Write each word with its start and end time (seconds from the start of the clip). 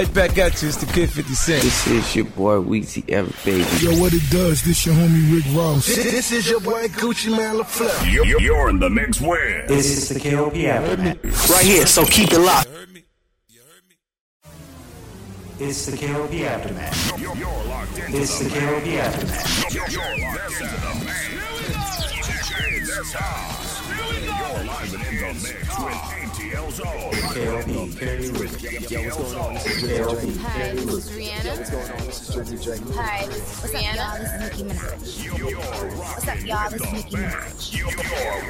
right 0.00 0.14
back 0.14 0.38
at 0.38 0.62
you. 0.62 0.68
It's 0.68 0.78
the 0.78 0.86
Kid 0.86 1.10
50 1.10 1.34
Cent. 1.34 1.62
This 1.62 1.86
is 1.86 2.16
your 2.16 2.24
boy 2.24 2.56
Weezy 2.56 3.04
F 3.12 3.44
Baby. 3.44 3.66
Yo, 3.84 4.00
what 4.00 4.12
it 4.14 4.22
does, 4.30 4.62
this 4.62 4.86
your 4.86 4.94
homie 4.94 5.34
Rick 5.34 5.44
Ross. 5.54 5.86
This, 5.86 6.04
this 6.04 6.32
is 6.32 6.48
your 6.48 6.60
boy 6.60 6.86
Gucci 6.88 7.30
Mane 7.36 7.58
La 7.58 7.64
Flare. 7.64 8.08
You're, 8.08 8.40
you're 8.40 8.70
in 8.70 8.78
the 8.78 8.88
mix 8.88 9.20
with. 9.20 9.68
This 9.68 9.86
is 9.90 10.08
the 10.08 10.18
KOP 10.18 10.56
Aftermath. 10.56 11.50
Right 11.50 11.64
here, 11.64 11.86
so 11.86 12.04
keep 12.06 12.32
it 12.32 12.38
locked. 12.38 12.68
You 12.68 12.76
heard 12.76 12.94
me? 12.94 13.04
You 13.48 13.60
heard 13.60 13.84
me? 15.60 15.66
It's 15.66 15.86
the 15.86 15.96
KOP 15.96 16.32
Aftermath. 16.32 17.20
You're, 17.20 17.36
you're 17.36 17.64
locked 17.64 17.98
into 17.98 18.18
It's 18.18 18.38
the 18.38 18.48
KOP 18.48 18.86
Aftermath. 18.86 19.74
You're, 19.74 19.88
you're 19.90 20.18
locked 20.22 20.60
into 20.60 20.76
the 20.76 21.04
man. 21.04 21.30
DJ 22.24 22.86
this 22.86 23.12
house. 23.12 23.79
You're 24.50 24.64
live 24.64 24.94
and 24.94 25.02
in 25.06 25.14
the 25.20 25.34
mix 25.34 25.62
with 25.78 25.94
ATL 26.10 26.70
Zone. 26.72 27.14
KOP, 27.30 27.70
Carrie 27.98 28.30
with 28.30 28.58
ATL 28.58 29.22
Zone. 29.30 29.54
Hi, 29.54 30.74
this 30.74 30.88
is 30.88 31.10
Rihanna. 31.12 31.56
What's 31.56 31.70
going 31.70 31.90
on? 31.90 31.96
This 32.06 32.18
is 32.20 32.34
Jersey 32.34 32.56
J. 32.58 32.66
Hi, 32.94 33.26
this 33.26 33.36
is 33.36 33.44
What's 33.62 33.74
Rihanna. 33.74 34.00
Up, 34.00 34.10
y'all? 34.10 34.18
This 34.18 34.32
is 34.32 34.40
Nicki 34.42 34.62
Minaj. 34.64 34.98
What's 35.98 36.28
up, 36.28 36.40
y'all? 36.44 36.70
This 36.70 36.80
is 36.80 36.92
Nicki 36.92 37.16
Minaj. 37.16 37.60
You're 37.78 37.94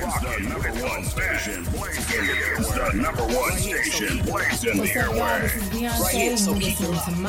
rocking 0.01 0.45
the 0.45 0.49
number 0.49 0.73
one 0.89 1.05
station, 1.05 1.65
blazing 1.65 2.27
the 2.31 2.33
airwaves. 2.33 2.93
The 2.93 2.97
number 2.97 3.27
one 3.37 3.57
station, 3.59 4.13
blazing 4.25 4.77
the 4.79 4.89
airwaves. 4.89 5.53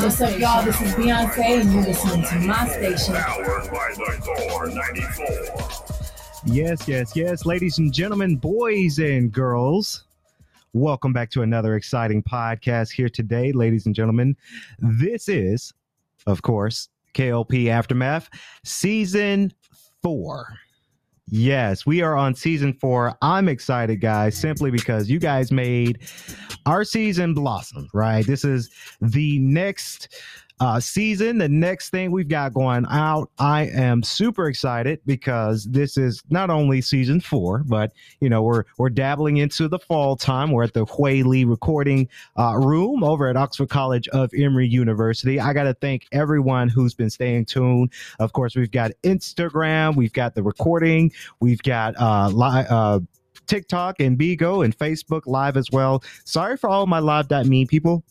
What's 0.01 0.21
up, 0.21 0.39
y'all? 0.39 0.63
This 0.63 0.79
is 0.79 0.93
Beyonce, 0.93 1.39
and 1.59 1.73
you're 1.73 1.83
listening 1.83 2.23
to 2.23 2.35
my 2.47 2.67
station. 2.69 3.15
Powered 3.15 3.69
by 3.69 3.91
the 3.97 4.11
Thor 4.21 4.67
94. 4.67 6.00
Yes, 6.45 6.87
yes, 6.87 7.15
yes, 7.15 7.45
ladies 7.45 7.77
and 7.77 7.93
gentlemen, 7.93 8.35
boys 8.35 8.97
and 8.97 9.31
girls. 9.31 10.05
Welcome 10.73 11.13
back 11.13 11.29
to 11.31 11.43
another 11.43 11.75
exciting 11.75 12.23
podcast 12.23 12.91
here 12.91 13.09
today, 13.09 13.51
ladies 13.51 13.85
and 13.85 13.93
gentlemen. 13.93 14.35
This 14.79 15.29
is, 15.29 15.71
of 16.25 16.41
course, 16.41 16.89
KLP 17.13 17.67
Aftermath, 17.67 18.27
season 18.65 19.53
four. 20.01 20.47
Yes, 21.27 21.85
we 21.85 22.01
are 22.01 22.15
on 22.15 22.33
season 22.33 22.73
four. 22.73 23.15
I'm 23.21 23.47
excited, 23.47 24.01
guys, 24.01 24.35
simply 24.35 24.71
because 24.71 25.11
you 25.11 25.19
guys 25.19 25.51
made 25.51 25.99
our 26.65 26.83
season 26.83 27.35
blossom, 27.35 27.87
right? 27.93 28.25
This 28.25 28.43
is 28.43 28.71
the 28.99 29.37
next 29.37 30.17
uh, 30.61 30.79
season, 30.79 31.39
the 31.39 31.49
next 31.49 31.89
thing 31.89 32.11
we've 32.11 32.27
got 32.27 32.53
going 32.53 32.85
out. 32.91 33.31
I 33.39 33.63
am 33.63 34.03
super 34.03 34.47
excited 34.47 35.01
because 35.07 35.65
this 35.65 35.97
is 35.97 36.21
not 36.29 36.51
only 36.51 36.81
season 36.81 37.19
four, 37.19 37.63
but 37.65 37.91
you 38.19 38.29
know 38.29 38.43
we're 38.43 38.65
we're 38.77 38.91
dabbling 38.91 39.37
into 39.37 39.67
the 39.67 39.79
fall 39.79 40.15
time. 40.15 40.51
We're 40.51 40.65
at 40.65 40.75
the 40.75 40.85
Huey 40.85 41.23
Lee 41.23 41.45
recording 41.45 42.07
uh, 42.37 42.57
room 42.57 43.03
over 43.03 43.27
at 43.27 43.35
Oxford 43.35 43.69
College 43.69 44.07
of 44.09 44.29
Emory 44.37 44.67
University. 44.67 45.39
I 45.39 45.51
got 45.51 45.63
to 45.63 45.73
thank 45.73 46.05
everyone 46.11 46.69
who's 46.69 46.93
been 46.93 47.09
staying 47.09 47.45
tuned. 47.45 47.91
Of 48.19 48.33
course, 48.33 48.55
we've 48.55 48.69
got 48.69 48.91
Instagram, 49.01 49.95
we've 49.95 50.13
got 50.13 50.35
the 50.35 50.43
recording, 50.43 51.11
we've 51.39 51.63
got 51.63 51.95
uh, 51.99 52.29
li- 52.29 52.67
uh 52.69 52.99
TikTok 53.47 53.99
and 53.99 54.17
Bigo 54.17 54.63
and 54.63 54.77
Facebook 54.77 55.23
Live 55.25 55.57
as 55.57 55.71
well. 55.71 56.03
Sorry 56.23 56.55
for 56.55 56.69
all 56.69 56.85
my 56.85 56.99
live.me 56.99 57.65
people 57.65 58.03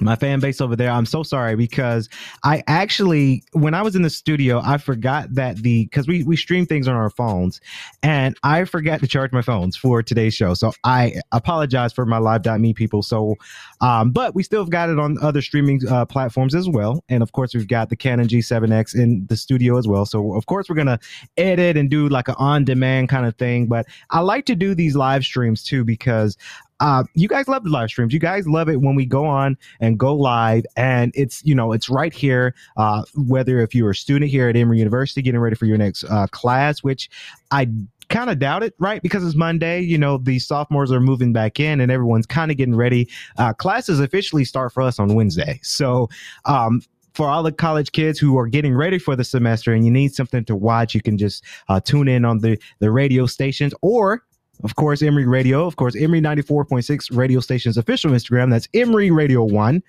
my 0.00 0.16
fan 0.16 0.40
base 0.40 0.60
over 0.60 0.76
there. 0.76 0.90
I'm 0.90 1.06
so 1.06 1.22
sorry 1.22 1.56
because 1.56 2.08
i 2.44 2.62
actually 2.66 3.42
when 3.52 3.74
i 3.74 3.82
was 3.82 3.96
in 3.96 4.02
the 4.02 4.10
studio 4.10 4.60
i 4.64 4.76
forgot 4.76 5.34
that 5.34 5.56
the 5.58 5.84
because 5.84 6.06
we 6.06 6.22
we 6.24 6.36
stream 6.36 6.66
things 6.66 6.86
on 6.86 6.94
our 6.94 7.10
phones 7.10 7.60
and 8.02 8.36
i 8.42 8.64
forgot 8.64 9.00
to 9.00 9.06
charge 9.06 9.32
my 9.32 9.42
phones 9.42 9.76
for 9.76 10.02
today's 10.02 10.34
show. 10.34 10.54
So 10.54 10.72
i 10.84 11.14
apologize 11.32 11.92
for 11.92 12.04
my 12.04 12.18
live.me 12.18 12.74
people. 12.74 13.02
So 13.02 13.36
um 13.80 14.10
but 14.10 14.34
we 14.34 14.42
still 14.42 14.62
have 14.62 14.70
got 14.70 14.90
it 14.90 14.98
on 14.98 15.16
other 15.22 15.40
streaming 15.40 15.80
uh, 15.88 16.04
platforms 16.04 16.54
as 16.54 16.68
well. 16.68 17.02
And 17.08 17.22
of 17.22 17.32
course 17.32 17.54
we've 17.54 17.68
got 17.68 17.88
the 17.88 17.96
canon 17.96 18.28
g7x 18.28 18.94
in 18.94 19.26
the 19.28 19.36
studio 19.36 19.78
as 19.78 19.88
well. 19.88 20.04
So 20.04 20.34
of 20.34 20.46
course 20.46 20.68
we're 20.68 20.76
gonna 20.76 21.00
edit 21.36 21.76
and 21.76 21.88
do 21.88 22.08
like 22.08 22.28
an 22.28 22.36
on-demand 22.38 23.08
kind 23.08 23.26
of 23.26 23.36
thing. 23.36 23.66
But 23.66 23.86
i 24.10 24.20
like 24.20 24.44
to 24.46 24.54
do 24.54 24.74
these 24.74 24.94
live 24.94 25.24
streams 25.24 25.62
too 25.62 25.84
because 25.84 26.36
uh, 26.80 27.04
you 27.14 27.28
guys 27.28 27.48
love 27.48 27.64
the 27.64 27.70
live 27.70 27.88
streams. 27.88 28.12
You 28.12 28.20
guys 28.20 28.46
love 28.46 28.68
it 28.68 28.80
when 28.80 28.94
we 28.94 29.06
go 29.06 29.24
on 29.26 29.56
and 29.80 29.98
go 29.98 30.14
live, 30.14 30.64
and 30.76 31.12
it's 31.14 31.42
you 31.44 31.54
know 31.54 31.72
it's 31.72 31.88
right 31.88 32.12
here. 32.12 32.54
Uh, 32.76 33.02
whether 33.14 33.60
if 33.60 33.74
you're 33.74 33.90
a 33.90 33.94
student 33.94 34.30
here 34.30 34.48
at 34.48 34.56
Emory 34.56 34.78
University 34.78 35.22
getting 35.22 35.40
ready 35.40 35.56
for 35.56 35.66
your 35.66 35.78
next 35.78 36.04
uh, 36.04 36.26
class, 36.28 36.82
which 36.82 37.08
I 37.50 37.68
kind 38.08 38.30
of 38.30 38.38
doubt 38.38 38.62
it, 38.62 38.74
right? 38.78 39.02
Because 39.02 39.24
it's 39.24 39.34
Monday. 39.34 39.80
You 39.80 39.98
know, 39.98 40.18
the 40.18 40.38
sophomores 40.38 40.92
are 40.92 41.00
moving 41.00 41.32
back 41.32 41.58
in, 41.58 41.80
and 41.80 41.90
everyone's 41.90 42.26
kind 42.26 42.50
of 42.50 42.56
getting 42.56 42.76
ready. 42.76 43.08
Uh, 43.38 43.52
classes 43.52 44.00
officially 44.00 44.44
start 44.44 44.72
for 44.72 44.82
us 44.82 44.98
on 44.98 45.14
Wednesday, 45.14 45.60
so. 45.62 46.08
Um, 46.44 46.82
for 47.14 47.30
all 47.30 47.42
the 47.42 47.50
college 47.50 47.92
kids 47.92 48.18
who 48.18 48.36
are 48.36 48.46
getting 48.46 48.74
ready 48.74 48.98
for 48.98 49.16
the 49.16 49.24
semester 49.24 49.72
and 49.72 49.86
you 49.86 49.90
need 49.90 50.14
something 50.14 50.44
to 50.44 50.54
watch, 50.54 50.94
you 50.94 51.00
can 51.00 51.16
just 51.16 51.42
uh, 51.70 51.80
tune 51.80 52.08
in 52.08 52.26
on 52.26 52.40
the 52.40 52.58
the 52.78 52.90
radio 52.90 53.24
stations 53.24 53.72
or 53.80 54.22
of 54.62 54.76
course, 54.76 55.02
Emory 55.02 55.26
Radio. 55.26 55.66
Of 55.66 55.76
course, 55.76 55.96
Emory 55.96 56.20
94.6 56.20 57.16
radio 57.16 57.40
station's 57.40 57.76
official 57.76 58.10
Instagram. 58.12 58.50
That's 58.50 58.68
Emory 58.74 59.10
Radio 59.10 59.44
1. 59.44 59.82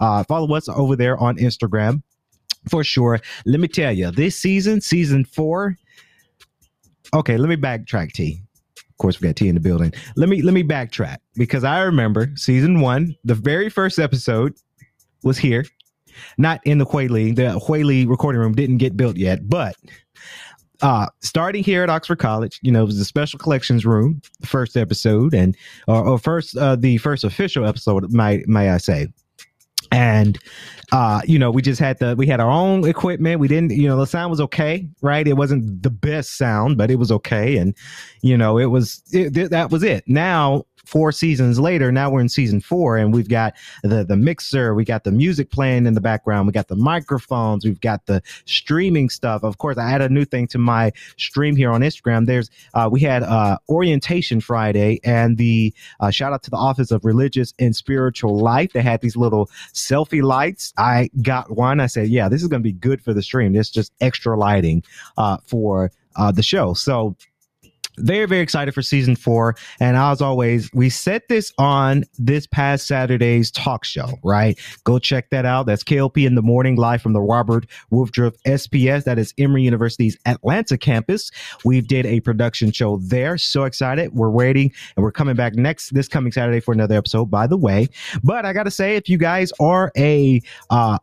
Uh, 0.00 0.24
follow 0.24 0.54
us 0.54 0.68
over 0.68 0.96
there 0.96 1.16
on 1.18 1.36
Instagram 1.38 2.02
for 2.68 2.84
sure. 2.84 3.20
Let 3.46 3.60
me 3.60 3.68
tell 3.68 3.92
you, 3.92 4.10
this 4.10 4.36
season, 4.36 4.80
season 4.80 5.24
four. 5.24 5.76
Okay, 7.14 7.36
let 7.36 7.48
me 7.48 7.56
backtrack, 7.56 8.12
T. 8.12 8.42
Of 8.76 8.96
course, 8.98 9.20
we 9.20 9.28
got 9.28 9.36
T 9.36 9.48
in 9.48 9.54
the 9.54 9.60
building. 9.60 9.92
Let 10.16 10.28
me 10.28 10.42
let 10.42 10.54
me 10.54 10.62
backtrack 10.62 11.18
because 11.34 11.64
I 11.64 11.80
remember 11.80 12.30
season 12.34 12.80
one, 12.80 13.16
the 13.24 13.34
very 13.34 13.70
first 13.70 13.98
episode 13.98 14.54
was 15.22 15.38
here, 15.38 15.64
not 16.36 16.60
in 16.64 16.78
the 16.78 16.84
Huey 16.84 17.08
Lee. 17.08 17.32
The 17.32 17.58
Huey 17.60 17.84
Lee 17.84 18.04
recording 18.06 18.40
room 18.40 18.54
didn't 18.54 18.78
get 18.78 18.96
built 18.96 19.16
yet, 19.16 19.48
but 19.48 19.76
uh 20.82 21.06
starting 21.20 21.64
here 21.64 21.82
at 21.82 21.90
oxford 21.90 22.18
college 22.18 22.60
you 22.62 22.70
know 22.70 22.82
it 22.82 22.86
was 22.86 22.98
the 22.98 23.04
special 23.04 23.38
collections 23.38 23.84
room 23.84 24.20
the 24.40 24.46
first 24.46 24.76
episode 24.76 25.34
and 25.34 25.56
or, 25.86 26.06
or 26.06 26.18
first 26.18 26.56
uh 26.56 26.76
the 26.76 26.98
first 26.98 27.24
official 27.24 27.66
episode 27.66 28.10
may 28.12 28.44
may 28.46 28.70
i 28.70 28.78
say. 28.78 29.08
And 29.90 30.38
uh 30.92 31.22
you 31.24 31.38
know 31.38 31.50
we 31.50 31.62
just 31.62 31.80
had 31.80 31.98
the 31.98 32.14
we 32.16 32.26
had 32.26 32.40
our 32.40 32.50
own 32.50 32.86
equipment. 32.86 33.40
We 33.40 33.48
didn't 33.48 33.72
you 33.72 33.88
know 33.88 33.98
the 33.98 34.06
sound 34.06 34.30
was 34.30 34.40
okay 34.42 34.86
right? 35.00 35.26
It 35.26 35.34
wasn't 35.34 35.82
the 35.82 35.90
best 35.90 36.36
sound 36.36 36.76
but 36.76 36.90
it 36.90 36.96
was 36.96 37.10
okay. 37.10 37.56
And 37.56 37.74
you 38.20 38.36
know 38.36 38.58
it 38.58 38.66
was 38.66 39.02
it, 39.12 39.50
that 39.50 39.70
was 39.70 39.82
it. 39.82 40.04
Now 40.06 40.64
four 40.88 41.12
seasons 41.12 41.60
later 41.60 41.92
now 41.92 42.10
we're 42.10 42.20
in 42.20 42.28
season 42.28 42.60
four 42.60 42.96
and 42.96 43.12
we've 43.12 43.28
got 43.28 43.54
the 43.82 44.04
the 44.04 44.16
mixer 44.16 44.74
we 44.74 44.84
got 44.84 45.04
the 45.04 45.12
music 45.12 45.50
playing 45.50 45.86
in 45.86 45.92
the 45.92 46.00
background 46.00 46.46
we 46.46 46.52
got 46.52 46.68
the 46.68 46.76
microphones 46.76 47.64
we've 47.64 47.80
got 47.80 48.06
the 48.06 48.22
streaming 48.46 49.10
stuff. 49.10 49.44
Of 49.44 49.58
course 49.58 49.76
i 49.76 49.90
add 49.90 50.00
a 50.00 50.08
new 50.08 50.24
thing 50.24 50.46
to 50.48 50.58
my 50.58 50.92
stream 51.18 51.56
here 51.56 51.70
on 51.70 51.82
instagram. 51.82 52.26
There's 52.26 52.50
uh, 52.72 52.88
we 52.90 53.00
had 53.00 53.22
uh, 53.22 53.58
orientation 53.68 54.40
friday 54.40 54.98
and 55.04 55.36
the 55.36 55.74
uh, 56.00 56.10
shout 56.10 56.32
out 56.32 56.42
to 56.44 56.50
the 56.50 56.56
office 56.56 56.90
of 56.90 57.04
religious 57.04 57.52
and 57.58 57.76
spiritual 57.76 58.38
life. 58.38 58.72
They 58.72 58.82
had 58.82 59.02
these 59.02 59.16
little 59.16 59.50
selfie 59.74 60.22
lights. 60.22 60.72
I 60.78 61.10
got 61.20 61.54
one. 61.54 61.80
I 61.80 61.86
said 61.86 62.08
yeah 62.08 62.30
this 62.30 62.40
is 62.40 62.48
going 62.48 62.62
to 62.62 62.66
be 62.66 62.72
good 62.72 63.02
for 63.02 63.12
the 63.12 63.22
stream. 63.22 63.54
It's 63.54 63.70
just 63.70 63.92
extra 64.00 64.38
lighting 64.38 64.82
uh, 65.18 65.36
for 65.44 65.92
uh, 66.16 66.32
the 66.32 66.42
show. 66.42 66.72
So 66.72 67.14
very 68.00 68.26
very 68.26 68.40
excited 68.40 68.74
for 68.74 68.82
season 68.82 69.16
four. 69.16 69.56
And 69.80 69.96
as 69.96 70.20
always 70.20 70.70
we 70.72 70.90
set 70.90 71.28
this 71.28 71.52
on 71.58 72.04
this 72.18 72.46
past 72.46 72.86
saturday's 72.86 73.50
talk 73.50 73.84
show 73.84 74.18
right? 74.22 74.58
Go 74.84 74.98
check 74.98 75.30
that 75.30 75.44
out. 75.44 75.66
That's 75.66 75.84
klp 75.84 76.24
in 76.24 76.34
the 76.34 76.42
morning 76.42 76.76
live 76.76 77.02
from 77.02 77.12
the 77.12 77.20
robert 77.20 77.66
woodruff 77.90 78.34
sps 78.46 79.04
that 79.04 79.18
is 79.18 79.34
emory 79.38 79.62
university's 79.62 80.16
atlanta 80.26 80.78
campus. 80.78 81.30
We 81.64 81.80
did 81.80 82.06
a 82.06 82.20
production 82.20 82.72
show 82.72 82.98
there. 82.98 83.38
So 83.38 83.64
excited. 83.64 84.14
We're 84.14 84.30
waiting 84.30 84.72
and 84.96 85.04
we're 85.04 85.12
coming 85.12 85.36
back 85.36 85.54
next 85.54 85.94
this 85.94 86.08
coming 86.08 86.32
saturday 86.32 86.60
for 86.60 86.72
another 86.72 86.96
episode 86.96 87.26
by 87.30 87.46
the 87.46 87.56
way. 87.56 87.88
But 88.22 88.44
i 88.44 88.52
gotta 88.52 88.70
say 88.70 88.96
if 88.96 89.08
you 89.08 89.18
guys 89.18 89.52
are 89.60 89.92
a 89.96 90.40
uh 90.70 90.98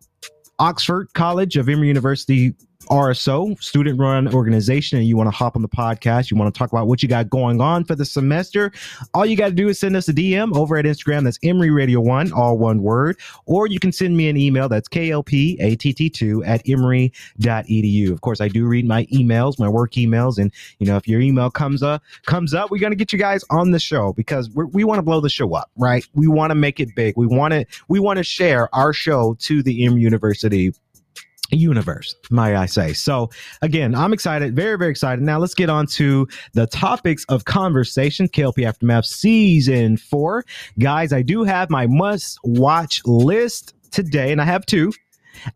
Oxford 0.59 1.13
College 1.13 1.57
of 1.57 1.67
Emory 1.67 1.87
University 1.87 2.53
RSO, 2.85 3.61
student 3.61 3.99
run 3.99 4.33
organization, 4.33 4.97
and 4.97 5.07
you 5.07 5.17
want 5.17 5.27
to 5.27 5.35
hop 5.35 5.55
on 5.55 5.61
the 5.61 5.69
podcast, 5.69 6.31
you 6.31 6.37
want 6.37 6.53
to 6.53 6.57
talk 6.57 6.71
about 6.71 6.87
what 6.87 7.03
you 7.03 7.09
got 7.09 7.29
going 7.29 7.61
on 7.61 7.83
for 7.83 7.95
the 7.95 8.05
semester, 8.05 8.71
all 9.13 9.25
you 9.25 9.35
got 9.35 9.49
to 9.49 9.53
do 9.53 9.67
is 9.67 9.79
send 9.79 9.95
us 9.95 10.07
a 10.07 10.13
DM 10.13 10.55
over 10.55 10.77
at 10.77 10.85
Instagram. 10.85 11.23
That's 11.23 11.39
Emory 11.43 11.71
Radio 11.71 11.99
One, 11.99 12.31
all 12.33 12.57
one 12.57 12.81
word. 12.81 13.17
Or 13.45 13.67
you 13.67 13.79
can 13.79 13.91
send 13.91 14.17
me 14.17 14.29
an 14.29 14.37
email. 14.37 14.69
That's 14.69 14.87
KLPATT2 14.89 16.47
at 16.47 16.67
emory.edu. 16.67 18.11
Of 18.11 18.21
course, 18.21 18.41
I 18.41 18.47
do 18.47 18.65
read 18.65 18.87
my 18.87 19.05
emails, 19.05 19.59
my 19.59 19.69
work 19.69 19.93
emails. 19.93 20.37
And, 20.37 20.51
you 20.79 20.87
know, 20.87 20.97
if 20.97 21.07
your 21.07 21.21
email 21.21 21.49
comes 21.49 21.83
up, 21.83 22.03
comes 22.25 22.53
up, 22.53 22.71
we're 22.71 22.79
going 22.79 22.91
to 22.91 22.97
get 22.97 23.13
you 23.13 23.19
guys 23.19 23.43
on 23.49 23.71
the 23.71 23.79
show 23.79 24.13
because 24.13 24.49
we 24.49 24.83
want 24.83 24.99
to 24.99 25.03
blow 25.03 25.21
the 25.21 25.29
show 25.29 25.53
up, 25.55 25.71
right? 25.77 26.05
We 26.13 26.27
want 26.27 26.51
to 26.51 26.55
make 26.55 26.79
it 26.79 26.95
big. 26.95 27.15
We 27.17 27.27
want 27.27 27.53
to, 27.53 27.65
we 27.87 27.99
want 27.99 28.17
to 28.17 28.23
share 28.23 28.73
our 28.73 28.93
show 28.93 29.35
to 29.41 29.63
the 29.63 29.85
Emory 29.85 30.01
University 30.01 30.73
universe, 31.51 32.15
might 32.29 32.55
I 32.55 32.65
say. 32.65 32.93
So, 32.93 33.29
again, 33.61 33.95
I'm 33.95 34.13
excited, 34.13 34.55
very, 34.55 34.77
very 34.77 34.91
excited. 34.91 35.23
Now, 35.23 35.39
let's 35.39 35.53
get 35.53 35.69
on 35.69 35.87
to 35.87 36.27
the 36.53 36.67
topics 36.67 37.25
of 37.25 37.45
conversation. 37.45 38.27
KLP 38.27 38.65
Aftermath 38.65 39.05
season 39.05 39.97
four. 39.97 40.43
Guys, 40.79 41.13
I 41.13 41.21
do 41.21 41.43
have 41.43 41.69
my 41.69 41.87
must 41.87 42.39
watch 42.43 43.01
list 43.05 43.73
today, 43.91 44.31
and 44.31 44.41
I 44.41 44.45
have 44.45 44.65
two. 44.65 44.91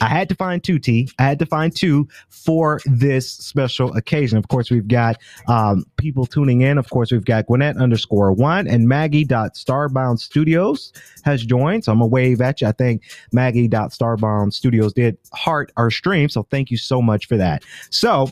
I 0.02 0.08
had 0.08 0.30
to 0.30 0.36
find 0.36 0.64
two 0.64 0.80
T. 0.80 1.10
I 1.20 1.24
had 1.24 1.40
to 1.40 1.46
find 1.46 1.76
two 1.76 2.08
for 2.30 2.80
this 2.86 3.32
special 3.32 3.96
occasion. 3.96 4.38
Of 4.38 4.48
course, 4.48 4.72
we've 4.72 4.88
got 4.88 5.18
um, 5.48 5.86
people 5.98 6.26
tuning 6.26 6.62
in. 6.62 6.78
Of 6.78 6.90
course, 6.90 7.12
we've 7.12 7.26
got 7.26 7.48
Gwinnett 7.48 7.78
underscore 7.78 8.32
one 8.32 8.68
and 8.68 8.88
Maggie 8.88 9.26
dot 9.26 9.56
Starbound 9.56 10.20
Studios 10.20 10.94
has 11.24 11.44
joined. 11.44 11.86
So 11.86 11.92
I'm 11.92 12.00
gonna 12.00 12.08
wave 12.08 12.42
at 12.42 12.62
you. 12.62 12.68
I 12.68 12.72
think 12.72 13.04
Maggie 13.32 13.68
dot 13.68 13.92
Starbound 13.92 14.54
Studios 14.54 14.94
did 14.94 15.18
heart 15.34 15.72
our 15.78 15.92
stream. 15.92 16.30
So 16.30 16.44
thank 16.44 16.72
you 16.72 16.78
so 16.78 17.02
much 17.02 17.28
for 17.28 17.38
that. 17.38 17.64
So 17.90 18.30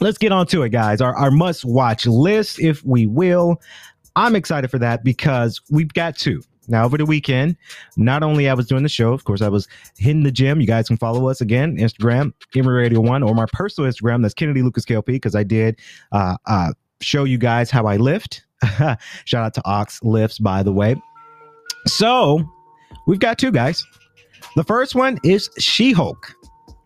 let's 0.00 0.18
get 0.18 0.32
on 0.32 0.46
to 0.48 0.62
it, 0.62 0.70
guys. 0.70 1.00
Our, 1.00 1.14
our 1.16 1.30
must 1.30 1.64
watch 1.64 2.06
list, 2.06 2.60
if 2.60 2.84
we 2.84 3.06
will. 3.06 3.60
I'm 4.16 4.36
excited 4.36 4.70
for 4.70 4.78
that 4.78 5.04
because 5.04 5.60
we've 5.70 5.92
got 5.92 6.16
two. 6.16 6.42
Now, 6.68 6.84
over 6.84 6.96
the 6.96 7.04
weekend, 7.04 7.56
not 7.96 8.22
only 8.22 8.48
I 8.48 8.54
was 8.54 8.66
doing 8.66 8.82
the 8.82 8.88
show, 8.88 9.12
of 9.12 9.24
course, 9.24 9.42
I 9.42 9.48
was 9.48 9.68
hitting 9.98 10.22
the 10.22 10.32
gym. 10.32 10.60
You 10.60 10.66
guys 10.66 10.88
can 10.88 10.96
follow 10.96 11.28
us 11.28 11.40
again, 11.40 11.76
Instagram, 11.76 12.32
Emory 12.54 12.82
Radio 12.82 13.00
One, 13.00 13.22
or 13.22 13.34
my 13.34 13.46
personal 13.52 13.90
Instagram, 13.90 14.22
that's 14.22 14.34
Kennedy 14.34 14.62
Lucas 14.62 14.84
KLP, 14.84 15.06
because 15.06 15.34
I 15.34 15.42
did 15.42 15.78
uh, 16.12 16.36
uh, 16.46 16.72
show 17.00 17.24
you 17.24 17.38
guys 17.38 17.70
how 17.70 17.86
I 17.86 17.96
lift. 17.96 18.44
Shout 19.24 19.44
out 19.44 19.54
to 19.54 19.62
Ox 19.64 20.00
Lifts, 20.02 20.38
by 20.38 20.62
the 20.62 20.72
way. 20.72 20.96
So, 21.86 22.42
we've 23.06 23.18
got 23.18 23.38
two 23.38 23.50
guys. 23.50 23.84
The 24.56 24.64
first 24.64 24.94
one 24.94 25.18
is 25.24 25.50
She 25.58 25.92
Hulk. 25.92 26.34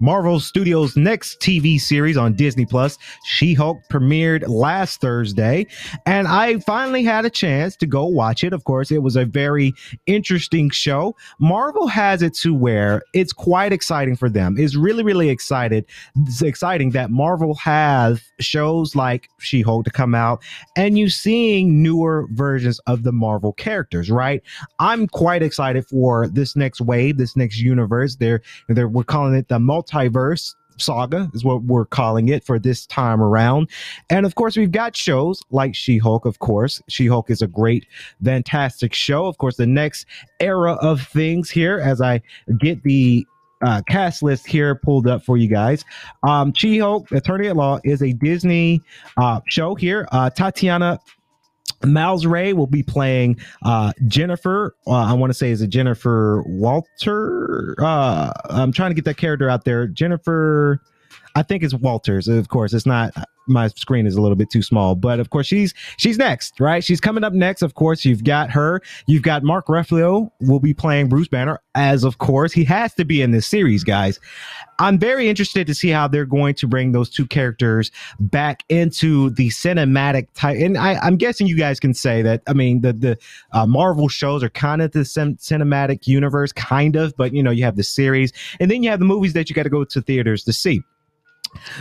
Marvel 0.00 0.38
Studios' 0.38 0.96
next 0.96 1.40
TV 1.40 1.80
series 1.80 2.16
on 2.16 2.34
Disney 2.34 2.64
Plus, 2.64 2.98
She 3.24 3.52
Hulk, 3.52 3.80
premiered 3.90 4.46
last 4.46 5.00
Thursday, 5.00 5.66
and 6.06 6.28
I 6.28 6.60
finally 6.60 7.02
had 7.02 7.24
a 7.24 7.30
chance 7.30 7.74
to 7.76 7.86
go 7.86 8.04
watch 8.04 8.44
it. 8.44 8.52
Of 8.52 8.62
course, 8.62 8.92
it 8.92 9.02
was 9.02 9.16
a 9.16 9.24
very 9.24 9.74
interesting 10.06 10.70
show. 10.70 11.16
Marvel 11.40 11.88
has 11.88 12.22
it 12.22 12.34
to 12.34 12.54
where 12.54 13.02
it's 13.12 13.32
quite 13.32 13.72
exciting 13.72 14.14
for 14.14 14.28
them. 14.30 14.54
It's 14.56 14.76
really, 14.76 15.02
really 15.02 15.30
excited. 15.30 15.84
It's 16.16 16.42
exciting 16.42 16.90
that 16.90 17.10
Marvel 17.10 17.54
has 17.56 18.22
shows 18.38 18.94
like 18.94 19.28
She 19.40 19.62
Hulk 19.62 19.84
to 19.84 19.90
come 19.90 20.14
out, 20.14 20.44
and 20.76 20.96
you 20.96 21.08
seeing 21.08 21.82
newer 21.82 22.28
versions 22.30 22.78
of 22.86 23.02
the 23.02 23.12
Marvel 23.12 23.52
characters. 23.52 24.10
Right? 24.10 24.42
I'm 24.78 25.08
quite 25.08 25.42
excited 25.42 25.86
for 25.86 26.28
this 26.28 26.54
next 26.54 26.80
wave, 26.80 27.18
this 27.18 27.36
next 27.36 27.58
universe. 27.58 28.14
They're, 28.14 28.42
they're 28.68 28.88
we're 28.88 29.02
calling 29.02 29.34
it 29.34 29.48
the 29.48 29.58
multi 29.58 29.87
multiverse 29.90 30.54
saga 30.80 31.28
is 31.34 31.44
what 31.44 31.62
we're 31.64 31.84
calling 31.84 32.28
it 32.28 32.44
for 32.44 32.58
this 32.58 32.86
time 32.86 33.20
around. 33.20 33.68
And 34.10 34.24
of 34.24 34.36
course, 34.36 34.56
we've 34.56 34.70
got 34.70 34.96
shows 34.96 35.42
like 35.50 35.74
She 35.74 35.98
Hulk, 35.98 36.24
of 36.24 36.38
course. 36.38 36.80
She 36.88 37.06
Hulk 37.06 37.30
is 37.30 37.42
a 37.42 37.46
great, 37.46 37.86
fantastic 38.22 38.94
show. 38.94 39.26
Of 39.26 39.38
course, 39.38 39.56
the 39.56 39.66
next 39.66 40.06
era 40.40 40.74
of 40.74 41.02
things 41.02 41.50
here 41.50 41.80
as 41.80 42.00
I 42.00 42.22
get 42.58 42.82
the 42.84 43.26
uh, 43.60 43.82
cast 43.88 44.22
list 44.22 44.46
here 44.46 44.76
pulled 44.76 45.08
up 45.08 45.24
for 45.24 45.36
you 45.36 45.48
guys. 45.48 45.84
Um, 46.22 46.52
She 46.54 46.78
Hulk, 46.78 47.10
Attorney 47.10 47.48
at 47.48 47.56
Law, 47.56 47.80
is 47.82 48.02
a 48.02 48.12
Disney 48.12 48.80
uh, 49.16 49.40
show 49.48 49.74
here. 49.74 50.06
Uh, 50.12 50.30
Tatiana 50.30 51.00
Miles 51.84 52.26
Ray 52.26 52.52
will 52.52 52.66
be 52.66 52.82
playing 52.82 53.38
uh, 53.64 53.92
Jennifer. 54.06 54.74
Uh, 54.86 54.92
I 54.92 55.12
want 55.12 55.30
to 55.30 55.34
say 55.34 55.50
is 55.50 55.62
it 55.62 55.68
Jennifer 55.68 56.42
Walter? 56.46 57.74
Uh, 57.78 58.32
I'm 58.50 58.72
trying 58.72 58.90
to 58.90 58.94
get 58.94 59.04
that 59.04 59.16
character 59.16 59.48
out 59.48 59.64
there. 59.64 59.86
Jennifer, 59.86 60.80
I 61.34 61.42
think 61.42 61.62
it's 61.62 61.74
Walters. 61.74 62.28
Of 62.28 62.48
course, 62.48 62.72
it's 62.72 62.86
not. 62.86 63.12
My 63.48 63.68
screen 63.68 64.06
is 64.06 64.16
a 64.16 64.20
little 64.20 64.36
bit 64.36 64.50
too 64.50 64.62
small, 64.62 64.94
but 64.94 65.20
of 65.20 65.30
course 65.30 65.46
she's 65.46 65.74
she's 65.96 66.18
next, 66.18 66.60
right? 66.60 66.84
She's 66.84 67.00
coming 67.00 67.24
up 67.24 67.32
next. 67.32 67.62
Of 67.62 67.74
course, 67.74 68.04
you've 68.04 68.24
got 68.24 68.50
her. 68.50 68.80
You've 69.06 69.22
got 69.22 69.42
Mark 69.42 69.66
Ruffalo 69.66 70.30
will 70.40 70.60
be 70.60 70.74
playing 70.74 71.08
Bruce 71.08 71.28
Banner, 71.28 71.60
as 71.74 72.04
of 72.04 72.18
course 72.18 72.52
he 72.52 72.64
has 72.64 72.94
to 72.94 73.04
be 73.04 73.22
in 73.22 73.30
this 73.30 73.46
series, 73.46 73.84
guys. 73.84 74.20
I'm 74.80 74.98
very 74.98 75.28
interested 75.28 75.66
to 75.66 75.74
see 75.74 75.88
how 75.88 76.06
they're 76.06 76.24
going 76.24 76.54
to 76.54 76.68
bring 76.68 76.92
those 76.92 77.10
two 77.10 77.26
characters 77.26 77.90
back 78.20 78.62
into 78.68 79.30
the 79.30 79.48
cinematic 79.48 80.28
type. 80.34 80.58
And 80.60 80.78
I, 80.78 81.04
am 81.04 81.16
guessing 81.16 81.48
you 81.48 81.56
guys 81.56 81.80
can 81.80 81.94
say 81.94 82.22
that. 82.22 82.42
I 82.46 82.52
mean, 82.52 82.80
the 82.82 82.92
the 82.92 83.18
uh, 83.52 83.66
Marvel 83.66 84.08
shows 84.08 84.42
are 84.42 84.50
kind 84.50 84.82
of 84.82 84.92
the 84.92 85.04
cin- 85.04 85.36
cinematic 85.36 86.06
universe, 86.06 86.52
kind 86.52 86.96
of, 86.96 87.16
but 87.16 87.32
you 87.34 87.42
know, 87.42 87.50
you 87.50 87.64
have 87.64 87.76
the 87.76 87.82
series, 87.82 88.32
and 88.60 88.70
then 88.70 88.82
you 88.82 88.90
have 88.90 89.00
the 89.00 89.04
movies 89.04 89.32
that 89.32 89.48
you 89.48 89.54
got 89.54 89.64
to 89.64 89.70
go 89.70 89.84
to 89.84 90.00
theaters 90.00 90.44
to 90.44 90.52
see. 90.52 90.82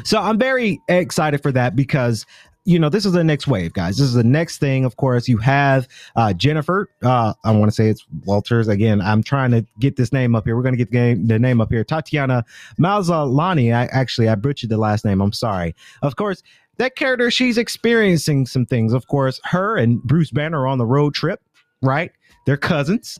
So 0.03 0.19
I'm 0.19 0.37
very 0.37 0.81
excited 0.87 1.41
for 1.41 1.51
that 1.51 1.75
because 1.75 2.25
you 2.67 2.77
know, 2.77 2.89
this 2.89 3.05
is 3.05 3.13
the 3.13 3.23
next 3.23 3.47
wave, 3.47 3.71
guys. 3.71 3.97
This 3.97 4.07
is 4.07 4.13
the 4.13 4.25
next 4.25 4.57
thing. 4.57 4.83
Of 4.83 4.97
course, 4.97 5.29
you 5.29 5.37
have 5.37 5.87
uh, 6.17 6.33
Jennifer. 6.33 6.89
Uh, 7.01 7.33
I 7.45 7.51
want 7.51 7.71
to 7.71 7.73
say 7.73 7.87
it's 7.87 8.05
Walters 8.25 8.67
again. 8.67 8.99
I'm 8.99 9.23
trying 9.23 9.51
to 9.51 9.65
get 9.79 9.95
this 9.95 10.11
name 10.11 10.35
up 10.35 10.43
here. 10.43 10.57
We're 10.57 10.63
going 10.63 10.73
to 10.73 10.77
get 10.77 10.91
the, 10.91 10.97
game, 10.97 11.27
the 11.27 11.39
name 11.39 11.61
up 11.61 11.71
here. 11.71 11.85
Tatiana 11.85 12.43
Maslany. 12.77 13.73
I 13.73 13.85
actually 13.85 14.27
I 14.27 14.35
butchered 14.35 14.69
the 14.69 14.77
last 14.77 15.05
name. 15.05 15.21
I'm 15.21 15.31
sorry. 15.31 15.75
Of 16.01 16.17
course, 16.17 16.43
that 16.75 16.97
character 16.97 17.31
she's 17.31 17.57
experiencing 17.57 18.45
some 18.45 18.65
things. 18.65 18.91
Of 18.91 19.07
course, 19.07 19.39
her 19.45 19.77
and 19.77 20.03
Bruce 20.03 20.31
Banner 20.31 20.63
are 20.63 20.67
on 20.67 20.77
the 20.77 20.85
road 20.85 21.13
trip. 21.13 21.39
Right, 21.81 22.11
they're 22.45 22.57
cousins. 22.57 23.17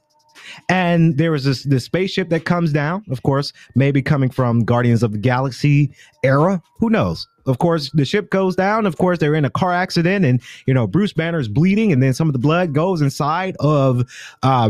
And 0.70 1.18
there 1.18 1.32
was 1.32 1.44
this 1.44 1.64
this 1.64 1.86
spaceship 1.86 2.30
that 2.30 2.46
comes 2.46 2.72
down, 2.72 3.04
of 3.10 3.24
course, 3.24 3.54
maybe 3.76 4.02
coming 4.02 4.30
from 4.30 4.64
Guardians 4.64 5.04
of 5.04 5.12
the 5.12 5.18
Galaxy 5.18 5.92
era. 6.24 6.62
Who 6.80 6.90
knows? 6.90 7.28
Of 7.46 7.60
course, 7.60 7.90
the 7.94 8.06
ship 8.06 8.30
goes 8.30 8.56
down. 8.56 8.86
Of 8.86 8.98
course, 8.98 9.20
they're 9.20 9.36
in 9.36 9.46
a 9.46 9.50
car 9.50 9.72
accident, 9.74 10.26
and 10.26 10.42
you 10.66 10.74
know 10.74 10.86
Bruce 10.86 11.14
Banner 11.14 11.40
is 11.40 11.48
bleeding, 11.48 11.92
and 11.92 12.04
then 12.04 12.14
some 12.14 12.28
of 12.28 12.34
the 12.34 12.40
blood 12.40 12.74
goes 12.74 13.02
inside 13.02 13.56
of 13.60 14.04
uh 14.44 14.70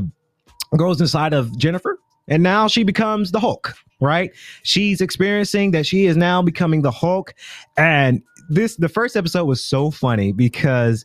goes 0.77 1.01
inside 1.01 1.33
of 1.33 1.57
Jennifer, 1.57 1.99
and 2.27 2.43
now 2.43 2.67
she 2.67 2.83
becomes 2.83 3.31
the 3.31 3.39
Hulk. 3.39 3.73
Right? 3.99 4.31
She's 4.61 5.01
experiencing 5.01 5.71
that 5.71 5.87
she 5.87 6.05
is 6.05 6.15
now 6.15 6.43
becoming 6.43 6.83
the 6.83 6.91
Hulk, 6.91 7.33
and 7.77 8.21
this 8.49 8.75
the 8.75 8.89
first 8.89 9.15
episode 9.15 9.45
was 9.45 9.63
so 9.63 9.89
funny 9.89 10.31
because 10.31 11.03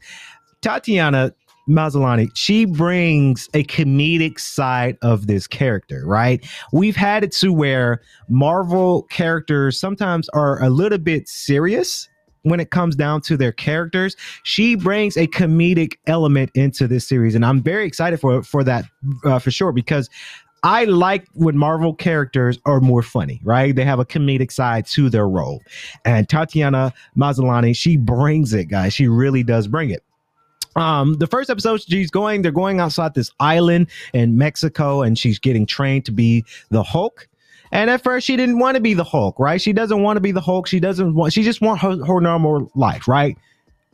Tatiana 0.60 1.32
Maslany, 1.68 2.30
she 2.34 2.64
brings 2.64 3.48
a 3.54 3.64
comedic 3.64 4.38
side 4.40 4.96
of 5.02 5.26
this 5.26 5.46
character, 5.46 6.02
right? 6.06 6.44
We've 6.72 6.96
had 6.96 7.24
it 7.24 7.32
to 7.36 7.52
where 7.52 8.02
Marvel 8.28 9.02
characters 9.04 9.78
sometimes 9.78 10.28
are 10.30 10.62
a 10.62 10.70
little 10.70 10.98
bit 10.98 11.28
serious 11.28 12.08
when 12.42 12.58
it 12.58 12.70
comes 12.70 12.96
down 12.96 13.20
to 13.22 13.36
their 13.36 13.52
characters. 13.52 14.16
She 14.42 14.74
brings 14.74 15.16
a 15.16 15.26
comedic 15.28 15.94
element 16.06 16.50
into 16.54 16.88
this 16.88 17.06
series, 17.06 17.34
and 17.34 17.44
I'm 17.44 17.62
very 17.62 17.86
excited 17.86 18.20
for 18.20 18.42
for 18.42 18.64
that 18.64 18.84
uh, 19.24 19.38
for 19.38 19.50
sure 19.50 19.72
because 19.72 20.10
I 20.64 20.84
like 20.84 21.26
when 21.34 21.56
Marvel 21.56 21.92
characters 21.92 22.58
are 22.66 22.80
more 22.80 23.02
funny, 23.02 23.40
right? 23.42 23.74
They 23.74 23.84
have 23.84 23.98
a 23.98 24.04
comedic 24.04 24.52
side 24.52 24.86
to 24.88 25.10
their 25.10 25.28
role. 25.28 25.60
And 26.04 26.28
Tatiana 26.28 26.92
Mazzolani, 27.16 27.74
she 27.74 27.96
brings 27.96 28.54
it, 28.54 28.66
guys. 28.66 28.94
She 28.94 29.08
really 29.08 29.42
does 29.42 29.66
bring 29.66 29.90
it 29.90 30.04
um 30.76 31.14
the 31.14 31.26
first 31.26 31.50
episode 31.50 31.82
she's 31.82 32.10
going 32.10 32.42
they're 32.42 32.52
going 32.52 32.80
outside 32.80 33.14
this 33.14 33.30
island 33.40 33.86
in 34.12 34.38
mexico 34.38 35.02
and 35.02 35.18
she's 35.18 35.38
getting 35.38 35.66
trained 35.66 36.04
to 36.04 36.12
be 36.12 36.44
the 36.70 36.82
hulk. 36.82 37.28
And 37.70 37.88
at 37.88 38.02
first 38.02 38.26
she 38.26 38.36
didn't 38.36 38.58
want 38.58 38.74
to 38.74 38.80
be 38.80 38.94
the 38.94 39.04
hulk 39.04 39.38
right? 39.38 39.60
She 39.60 39.72
doesn't 39.72 40.02
want 40.02 40.16
to 40.16 40.20
be 40.20 40.32
the 40.32 40.40
hulk. 40.40 40.66
She 40.66 40.80
doesn't 40.80 41.14
want 41.14 41.32
she 41.32 41.42
just 41.42 41.60
want 41.60 41.80
her, 41.80 42.04
her 42.04 42.20
normal 42.20 42.70
life 42.74 43.08
right? 43.08 43.36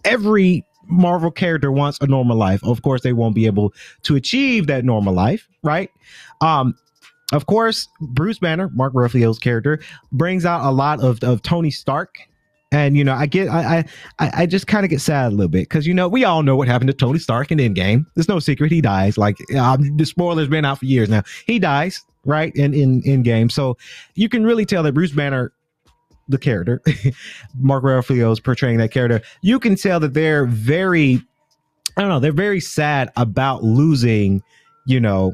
Every 0.05 0.65
marvel 0.87 1.31
character 1.31 1.71
wants 1.71 1.99
a 2.01 2.07
normal 2.07 2.37
life. 2.37 2.63
Of 2.65 2.83
course 2.83 3.03
they 3.03 3.13
won't 3.13 3.35
be 3.35 3.47
able 3.47 3.73
to 4.05 4.17
achieve 4.17 4.67
that 4.67 4.85
normal 4.85 5.15
life 5.15 5.49
right? 5.63 5.91
Um 6.41 6.75
of 7.33 7.47
course 7.47 7.89
bruce 8.01 8.39
banner 8.39 8.71
mark 8.71 8.95
ruffalo's 8.95 9.39
character 9.39 9.81
brings 10.13 10.47
out 10.47 10.65
a 10.65 10.71
lot 10.71 11.01
of, 11.01 11.23
of 11.23 11.43
tony 11.43 11.71
stark 11.71 12.21
and 12.71 12.97
you 12.97 13.05
know, 13.05 13.15
I 13.15 13.27
get, 13.27 13.49
I, 13.49 13.85
I, 14.19 14.31
I 14.43 14.47
just 14.47 14.67
kind 14.67 14.85
of 14.85 14.91
get 14.91 15.01
sad 15.01 15.29
a 15.29 15.35
little 15.35 15.49
bit 15.49 15.69
because 15.69 15.87
you 15.87 15.95
know 15.95 16.07
we 16.07 16.25
all 16.25 16.43
know 16.43 16.55
what 16.55 16.69
happened 16.69 16.89
to 16.89 16.95
Tony 16.95 17.19
Stark 17.19 17.51
in 17.51 17.59
Endgame. 17.59 18.05
There's 18.15 18.29
no 18.29 18.39
secret; 18.39 18.71
he 18.71 18.81
dies. 18.81 19.17
Like 19.17 19.37
um, 19.55 19.97
the 19.97 20.05
spoilers 20.05 20.49
been 20.49 20.65
out 20.65 20.79
for 20.79 20.85
years 20.85 21.09
now. 21.09 21.23
He 21.47 21.59
dies 21.59 22.03
right 22.27 22.55
in 22.55 22.75
in 22.75 23.03
Endgame, 23.03 23.51
so 23.51 23.79
you 24.15 24.29
can 24.29 24.45
really 24.45 24.67
tell 24.67 24.83
that 24.83 24.93
Bruce 24.93 25.13
Banner, 25.13 25.51
the 26.29 26.37
character, 26.37 26.83
Mark 27.59 27.85
Ruffalo 27.85 28.33
is 28.33 28.41
portraying 28.41 28.77
that 28.79 28.91
character. 28.91 29.23
You 29.41 29.59
can 29.59 29.75
tell 29.75 29.99
that 30.01 30.13
they're 30.13 30.45
very, 30.45 31.23
I 31.97 32.03
don't 32.03 32.11
know, 32.11 32.21
they're 32.21 32.33
very 32.33 32.61
sad 32.61 33.11
about 33.17 33.65
losing, 33.65 34.43
you 34.85 35.01
know, 35.01 35.33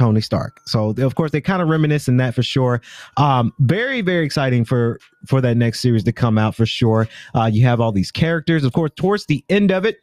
Tony 0.00 0.22
Stark. 0.22 0.62
So 0.64 0.94
of 0.98 1.14
course 1.14 1.30
they 1.30 1.42
kind 1.42 1.60
of 1.60 1.68
reminisce 1.68 2.08
in 2.08 2.16
that 2.16 2.34
for 2.34 2.42
sure. 2.42 2.80
Um, 3.18 3.52
very 3.58 4.00
very 4.00 4.24
exciting 4.24 4.64
for 4.64 4.98
for 5.26 5.42
that 5.42 5.58
next 5.58 5.80
series 5.80 6.04
to 6.04 6.12
come 6.12 6.38
out 6.38 6.54
for 6.54 6.64
sure. 6.64 7.06
Uh, 7.34 7.50
you 7.52 7.64
have 7.66 7.82
all 7.82 7.92
these 7.92 8.10
characters. 8.10 8.64
Of 8.64 8.72
course, 8.72 8.92
towards 8.96 9.26
the 9.26 9.44
end 9.50 9.70
of 9.70 9.84
it, 9.84 9.98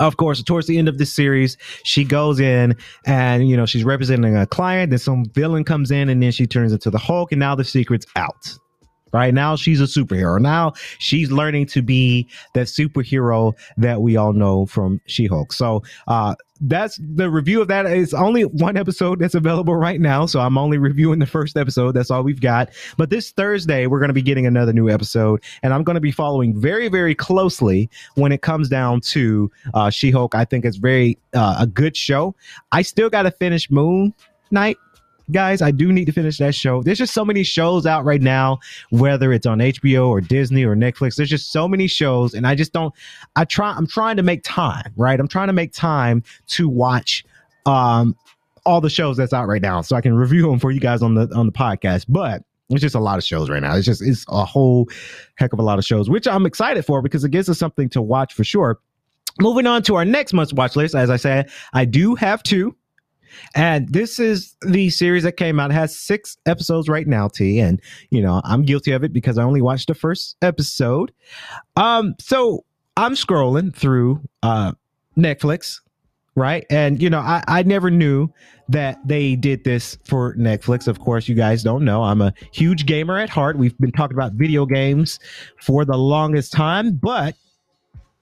of 0.00 0.18
course, 0.18 0.42
towards 0.42 0.66
the 0.66 0.76
end 0.76 0.86
of 0.86 0.98
this 0.98 1.10
series, 1.10 1.56
she 1.82 2.04
goes 2.04 2.40
in 2.40 2.76
and 3.06 3.48
you 3.48 3.56
know 3.56 3.64
she's 3.64 3.84
representing 3.84 4.36
a 4.36 4.46
client. 4.46 4.90
Then 4.90 4.98
some 4.98 5.24
villain 5.34 5.64
comes 5.64 5.90
in, 5.90 6.10
and 6.10 6.22
then 6.22 6.30
she 6.30 6.46
turns 6.46 6.70
into 6.70 6.90
the 6.90 6.98
Hulk, 6.98 7.32
and 7.32 7.40
now 7.40 7.54
the 7.54 7.64
secret's 7.64 8.06
out. 8.16 8.54
Right 9.12 9.34
now, 9.34 9.56
she's 9.56 9.80
a 9.80 9.84
superhero. 9.84 10.40
Now 10.40 10.72
she's 10.98 11.30
learning 11.30 11.66
to 11.66 11.82
be 11.82 12.28
that 12.54 12.66
superhero 12.66 13.54
that 13.76 14.02
we 14.02 14.16
all 14.16 14.32
know 14.32 14.66
from 14.66 15.00
She 15.06 15.26
Hulk. 15.26 15.52
So, 15.52 15.82
uh, 16.06 16.34
that's 16.60 17.00
the 17.02 17.30
review 17.30 17.62
of 17.62 17.68
that. 17.68 17.86
It's 17.86 18.12
only 18.12 18.44
one 18.44 18.76
episode 18.76 19.18
that's 19.18 19.34
available 19.34 19.74
right 19.74 20.00
now. 20.00 20.26
So 20.26 20.40
I'm 20.40 20.58
only 20.58 20.78
reviewing 20.78 21.18
the 21.18 21.26
first 21.26 21.56
episode. 21.56 21.92
That's 21.92 22.10
all 22.10 22.22
we've 22.22 22.40
got. 22.40 22.70
But 22.96 23.10
this 23.10 23.30
Thursday, 23.30 23.86
we're 23.86 23.98
going 23.98 24.08
to 24.08 24.14
be 24.14 24.22
getting 24.22 24.46
another 24.46 24.72
new 24.72 24.90
episode. 24.90 25.42
And 25.62 25.72
I'm 25.72 25.84
going 25.84 25.94
to 25.94 26.00
be 26.00 26.12
following 26.12 26.58
very, 26.58 26.88
very 26.88 27.14
closely 27.14 27.88
when 28.16 28.30
it 28.32 28.42
comes 28.42 28.68
down 28.68 29.00
to 29.02 29.50
uh, 29.72 29.90
She 29.90 30.10
Hulk. 30.10 30.34
I 30.34 30.44
think 30.44 30.64
it's 30.64 30.76
very 30.76 31.18
uh, 31.34 31.56
a 31.60 31.66
good 31.66 31.96
show. 31.96 32.34
I 32.72 32.82
still 32.82 33.08
got 33.08 33.22
to 33.22 33.30
finish 33.30 33.70
Moon 33.70 34.12
Knight 34.50 34.76
guys, 35.30 35.62
I 35.62 35.70
do 35.70 35.92
need 35.92 36.06
to 36.06 36.12
finish 36.12 36.38
that 36.38 36.54
show. 36.54 36.82
There's 36.82 36.98
just 36.98 37.14
so 37.14 37.24
many 37.24 37.42
shows 37.42 37.86
out 37.86 38.04
right 38.04 38.20
now, 38.20 38.58
whether 38.90 39.32
it's 39.32 39.46
on 39.46 39.58
HBO 39.58 40.08
or 40.08 40.20
Disney 40.20 40.64
or 40.64 40.76
Netflix. 40.76 41.16
There's 41.16 41.30
just 41.30 41.52
so 41.52 41.68
many 41.68 41.86
shows, 41.86 42.34
and 42.34 42.46
I 42.46 42.54
just 42.54 42.72
don't. 42.72 42.94
I 43.36 43.44
try. 43.44 43.72
I'm 43.72 43.86
trying 43.86 44.16
to 44.16 44.22
make 44.22 44.42
time, 44.42 44.92
right? 44.96 45.18
I'm 45.18 45.28
trying 45.28 45.48
to 45.48 45.52
make 45.52 45.72
time 45.72 46.22
to 46.48 46.68
watch 46.68 47.24
um 47.66 48.16
all 48.66 48.80
the 48.80 48.90
shows 48.90 49.16
that's 49.16 49.32
out 49.32 49.48
right 49.48 49.62
now, 49.62 49.80
so 49.80 49.96
I 49.96 50.00
can 50.00 50.14
review 50.14 50.42
them 50.42 50.58
for 50.58 50.70
you 50.70 50.80
guys 50.80 51.02
on 51.02 51.14
the 51.14 51.28
on 51.34 51.46
the 51.46 51.52
podcast. 51.52 52.06
But 52.08 52.42
it's 52.70 52.80
just 52.80 52.94
a 52.94 53.00
lot 53.00 53.18
of 53.18 53.24
shows 53.24 53.50
right 53.50 53.62
now. 53.62 53.74
It's 53.74 53.86
just 53.86 54.02
it's 54.02 54.24
a 54.28 54.44
whole 54.44 54.88
heck 55.36 55.52
of 55.52 55.58
a 55.58 55.62
lot 55.62 55.78
of 55.78 55.84
shows, 55.84 56.08
which 56.08 56.26
I'm 56.26 56.46
excited 56.46 56.84
for 56.84 57.02
because 57.02 57.24
it 57.24 57.30
gives 57.30 57.48
us 57.48 57.58
something 57.58 57.88
to 57.90 58.02
watch 58.02 58.34
for 58.34 58.44
sure. 58.44 58.78
Moving 59.40 59.66
on 59.66 59.82
to 59.84 59.94
our 59.96 60.04
next 60.04 60.32
month's 60.32 60.52
watch 60.52 60.76
list, 60.76 60.94
as 60.94 61.08
I 61.08 61.16
said, 61.16 61.50
I 61.72 61.84
do 61.84 62.14
have 62.16 62.42
two. 62.42 62.74
And 63.54 63.88
this 63.92 64.18
is 64.18 64.56
the 64.62 64.90
series 64.90 65.22
that 65.22 65.36
came 65.36 65.60
out. 65.60 65.70
It 65.70 65.74
has 65.74 65.96
six 65.96 66.36
episodes 66.46 66.88
right 66.88 67.06
now, 67.06 67.28
T. 67.28 67.58
And, 67.58 67.80
you 68.10 68.22
know, 68.22 68.40
I'm 68.44 68.62
guilty 68.62 68.92
of 68.92 69.04
it 69.04 69.12
because 69.12 69.38
I 69.38 69.42
only 69.42 69.62
watched 69.62 69.88
the 69.88 69.94
first 69.94 70.36
episode. 70.42 71.12
Um, 71.76 72.14
so 72.18 72.64
I'm 72.96 73.14
scrolling 73.14 73.74
through 73.74 74.20
uh 74.42 74.72
Netflix, 75.16 75.80
right? 76.34 76.64
And, 76.70 77.02
you 77.02 77.10
know, 77.10 77.18
I, 77.18 77.42
I 77.48 77.62
never 77.64 77.90
knew 77.90 78.28
that 78.68 78.98
they 79.04 79.34
did 79.34 79.64
this 79.64 79.98
for 80.04 80.36
Netflix. 80.36 80.86
Of 80.86 81.00
course, 81.00 81.28
you 81.28 81.34
guys 81.34 81.62
don't 81.62 81.84
know. 81.84 82.04
I'm 82.04 82.22
a 82.22 82.32
huge 82.52 82.86
gamer 82.86 83.18
at 83.18 83.28
heart. 83.28 83.58
We've 83.58 83.76
been 83.78 83.90
talking 83.92 84.16
about 84.16 84.34
video 84.34 84.64
games 84.64 85.18
for 85.60 85.84
the 85.84 85.96
longest 85.96 86.52
time, 86.52 86.92
but 86.92 87.34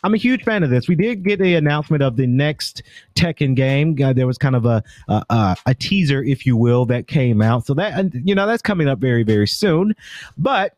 I'm 0.08 0.14
a 0.14 0.16
huge 0.16 0.42
fan 0.42 0.62
of 0.62 0.70
this. 0.70 0.88
We 0.88 0.94
did 0.94 1.22
get 1.22 1.38
the 1.38 1.54
announcement 1.54 2.02
of 2.02 2.16
the 2.16 2.26
next 2.26 2.82
Tekken 3.14 3.54
game. 3.54 3.94
Uh, 4.02 4.14
there 4.14 4.26
was 4.26 4.38
kind 4.38 4.56
of 4.56 4.64
a, 4.64 4.82
a 5.06 5.54
a 5.66 5.74
teaser, 5.74 6.24
if 6.24 6.46
you 6.46 6.56
will, 6.56 6.86
that 6.86 7.08
came 7.08 7.42
out. 7.42 7.66
So 7.66 7.74
that 7.74 8.14
you 8.14 8.34
know 8.34 8.46
that's 8.46 8.62
coming 8.62 8.88
up 8.88 9.00
very 9.00 9.22
very 9.22 9.46
soon. 9.46 9.94
But 10.38 10.74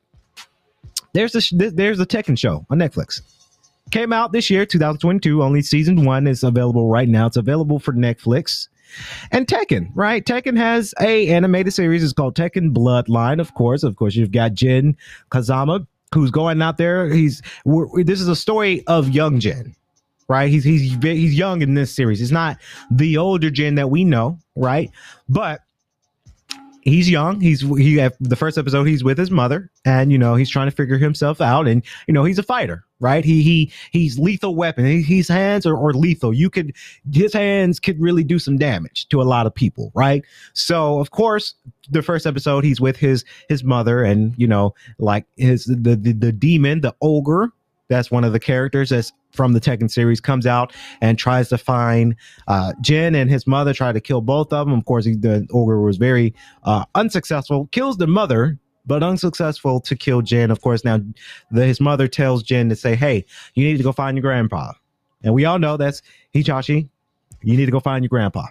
there's 1.13 1.37
a 1.37 1.71
there's 1.71 2.01
a 2.01 2.07
Tekken 2.07 2.37
show 2.37 2.67
on 2.71 2.79
Netflix. 2.79 3.21
Came 3.93 4.13
out 4.13 4.33
this 4.33 4.51
year, 4.51 4.67
2022. 4.67 5.45
Only 5.45 5.63
season 5.63 6.05
one 6.05 6.27
is 6.27 6.43
available 6.43 6.89
right 6.89 7.09
now. 7.09 7.27
It's 7.27 7.37
available 7.37 7.79
for 7.79 7.93
Netflix. 7.93 8.67
And 9.31 9.47
Tekken, 9.47 9.91
right? 9.95 10.25
Tekken 10.25 10.57
has 10.57 10.93
a 11.01 11.29
animated 11.29 11.73
series. 11.73 12.03
It's 12.03 12.13
called 12.13 12.35
Tekken 12.35 12.75
Bloodline. 12.75 13.41
Of 13.41 13.55
course, 13.55 13.85
of 13.85 13.95
course, 13.95 14.17
you've 14.17 14.33
got 14.33 14.55
Jin 14.55 14.97
Kazama 15.31 15.87
who's 16.15 16.31
going 16.31 16.61
out 16.63 16.79
there. 16.79 17.09
He's 17.09 17.43
this 17.65 18.21
is 18.21 18.29
a 18.29 18.37
story 18.37 18.85
of 18.87 19.11
young 19.11 19.41
Jin, 19.41 19.75
right? 20.29 20.51
He's 20.51 20.65
he's 20.65 20.95
he's 21.03 21.35
young 21.35 21.63
in 21.63 21.75
this 21.75 21.95
series. 21.95 22.19
He's 22.19 22.33
not 22.33 22.59
the 22.91 23.17
older 23.17 23.51
Jin 23.51 23.77
that 23.77 23.91
we 23.91 24.05
know, 24.05 24.39
right? 24.57 24.91
But 25.29 25.61
he's 26.83 27.09
young. 27.09 27.41
He's 27.41 27.61
he 27.61 27.97
the 28.21 28.37
first 28.37 28.59
episode. 28.59 28.85
He's 28.85 29.05
with 29.05 29.19
his 29.19 29.31
mother, 29.31 29.71
and 29.85 30.11
you 30.11 30.19
know 30.19 30.35
he's 30.35 30.51
trying 30.51 30.69
to 30.69 30.77
figure 30.77 30.99
himself 30.99 31.41
out. 31.41 31.69
And 31.69 31.83
you 32.07 32.15
know 32.15 32.25
he's 32.25 32.39
a 32.39 32.43
fighter, 32.43 32.85
right? 33.01 33.25
He 33.25 33.43
he 33.43 33.73
he's 33.91 34.19
lethal 34.19 34.55
weapon. 34.55 35.03
His 35.03 35.29
hands 35.29 35.67
are, 35.67 35.77
are 35.77 35.93
lethal. 35.93 36.33
You 36.33 36.51
could 36.51 36.77
his 37.13 37.33
hands 37.33 37.81
could 37.81 38.01
really 38.01 38.23
do 38.23 38.39
some 38.39 38.59
damage 38.59 39.09
to 39.09 39.21
a 39.21 39.25
lot 39.25 39.47
of 39.47 39.55
people, 39.55 39.91
right? 39.95 40.25
So 40.53 41.01
of 41.01 41.11
course 41.11 41.55
the 41.91 42.03
first 42.03 42.27
episode 42.27 42.65
he's 42.65 42.81
with 42.81 42.97
his 42.97 43.25
his 43.49 43.65
mother, 43.65 44.05
and 44.05 44.35
you 44.37 44.47
know 44.47 44.75
like 44.99 45.25
his 45.37 45.65
the 45.65 45.97
the, 45.97 46.13
the 46.13 46.33
demon, 46.33 46.83
the 46.83 46.95
ogre. 47.01 47.51
That's 47.89 48.09
one 48.09 48.23
of 48.23 48.33
the 48.33 48.39
characters 48.39 48.91
that's 48.91 49.13
from 49.33 49.53
the 49.53 49.61
Tekken 49.61 49.91
series 49.91 50.21
comes 50.21 50.47
out 50.47 50.73
and 51.01 51.19
tries 51.19 51.49
to 51.49 51.59
find 51.59 52.15
uh, 52.47 52.73
Jin 52.81 53.17
and 53.17 53.29
his 53.29 53.49
mother 53.49 53.75
try 53.75 53.93
to 53.93 54.01
kill 54.01 54.21
both 54.21 54.53
of 54.53 54.69
them. 54.69 54.79
Of 54.79 54.85
course, 54.85 55.05
he, 55.05 55.17
the 55.17 55.47
ogre 55.53 55.81
was 55.81 55.97
very 55.97 56.33
uh, 56.63 56.85
unsuccessful. 56.95 57.69
Kills 57.73 57.97
the 57.97 58.07
mother, 58.07 58.59
but 58.87 59.03
unsuccessful 59.03 59.81
to 59.81 59.97
kill 59.97 60.23
Jin. 60.23 60.51
Of 60.51 60.61
course, 60.61 60.85
now 60.85 61.01
the, 61.51 61.67
his 61.67 61.81
mother 61.81 62.09
tells 62.09 62.43
Jin 62.43 62.69
to 62.69 62.77
say, 62.77 62.95
"Hey, 62.95 63.25
you 63.55 63.65
need 63.65 63.77
to 63.77 63.83
go 63.83 63.93
find 63.93 64.17
your 64.17 64.23
grandpa." 64.23 64.73
And 65.23 65.35
we 65.35 65.45
all 65.45 65.59
know 65.59 65.77
that's 65.77 66.03
Hichachi. 66.35 66.89
You 67.43 67.57
need 67.57 67.67
to 67.67 67.73
go 67.73 67.81
find 67.81 68.05
your 68.05 68.09
grandpa. 68.09 68.47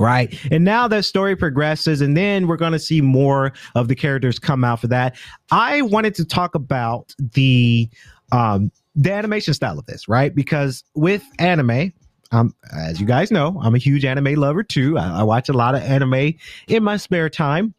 Right. 0.00 0.38
And 0.52 0.64
now 0.64 0.86
that 0.88 1.04
story 1.04 1.34
progresses, 1.34 2.00
and 2.00 2.16
then 2.16 2.46
we're 2.46 2.56
going 2.56 2.72
to 2.72 2.78
see 2.78 3.00
more 3.00 3.52
of 3.74 3.88
the 3.88 3.96
characters 3.96 4.38
come 4.38 4.62
out 4.62 4.80
for 4.80 4.86
that. 4.88 5.16
I 5.50 5.82
wanted 5.82 6.14
to 6.16 6.24
talk 6.24 6.54
about 6.54 7.14
the 7.18 7.88
um 8.30 8.70
the 8.94 9.12
animation 9.12 9.54
style 9.54 9.78
of 9.78 9.86
this, 9.86 10.08
right? 10.08 10.34
Because 10.34 10.84
with 10.94 11.24
anime, 11.38 11.92
um, 12.32 12.54
as 12.72 13.00
you 13.00 13.06
guys 13.06 13.30
know, 13.30 13.58
I'm 13.62 13.74
a 13.74 13.78
huge 13.78 14.04
anime 14.04 14.34
lover 14.34 14.62
too. 14.62 14.98
I, 14.98 15.20
I 15.20 15.22
watch 15.22 15.48
a 15.48 15.52
lot 15.52 15.74
of 15.74 15.82
anime 15.82 16.34
in 16.66 16.82
my 16.82 16.96
spare 16.96 17.30
time. 17.30 17.74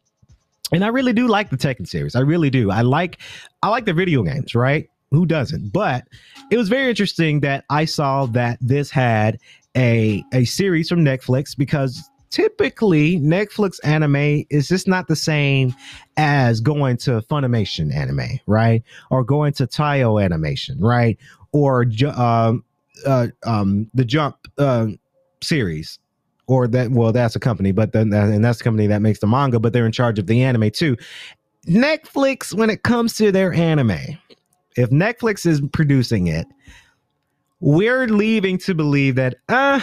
And 0.72 0.84
I 0.84 0.88
really 0.88 1.14
do 1.14 1.28
like 1.28 1.50
the 1.50 1.58
Tekken 1.58 1.88
series. 1.88 2.16
I 2.16 2.22
really 2.22 2.50
do. 2.50 2.72
I 2.72 2.82
like 2.82 3.20
I 3.64 3.70
like 3.70 3.86
the 3.86 3.94
video 3.94 4.24
games, 4.24 4.56
right? 4.56 4.90
Who 5.12 5.26
doesn't? 5.26 5.72
But 5.74 6.08
it 6.52 6.58
was 6.58 6.70
very 6.70 6.90
interesting 6.90 7.40
that 7.42 7.66
I 7.70 7.86
saw 7.86 8.28
that 8.28 8.60
this 8.62 8.92
had 8.92 9.40
a 9.76 10.24
a 10.34 10.46
series 10.46 10.90
from 10.90 11.00
Netflix 11.00 11.58
because 11.58 12.10
typically 12.30 13.18
Netflix 13.20 13.80
anime 13.84 14.46
is 14.50 14.68
just 14.68 14.88
not 14.88 15.08
the 15.08 15.16
same 15.16 15.74
as 16.18 16.62
going 16.62 16.98
to 16.98 17.22
Funimation 17.22 17.94
anime, 17.94 18.40
right? 18.46 18.84
Or 19.10 19.24
going 19.24 19.54
to 19.54 19.68
Toei 19.68 20.24
animation, 20.24 20.80
right? 20.80 21.18
Or 21.52 21.86
um, 22.16 22.64
uh, 23.06 23.28
um, 23.44 23.90
the 23.94 24.06
Jump 24.06 24.38
uh, 24.58 24.88
series, 25.42 26.00
or 26.50 26.68
that. 26.68 26.91
Well, 26.91 27.12
that's 27.12 27.36
a 27.36 27.39
company, 27.39 27.72
but 27.72 27.94
then 27.94 28.12
and 28.12 28.44
that's 28.44 28.58
the 28.58 28.63
company 28.63 28.88
that 28.88 29.01
makes 29.01 29.20
the 29.20 29.27
manga, 29.27 29.60
but 29.60 29.72
they're 29.72 29.86
in 29.86 29.91
charge 29.91 30.20
of 30.20 30.27
the 30.27 30.44
anime 30.44 30.72
too. 30.72 30.98
Netflix, 31.68 32.53
when 32.53 32.70
it 32.70 32.84
comes 32.84 33.15
to 33.18 33.32
their 33.32 33.53
anime, 33.53 34.18
if 34.75 34.89
Netflix 34.89 35.46
is 35.46 35.62
producing 35.72 36.27
it, 36.27 36.48
we're 37.60 38.08
leaving 38.08 38.58
to 38.60 38.74
believe 38.74 39.15
that, 39.15 39.36
uh, 39.48 39.79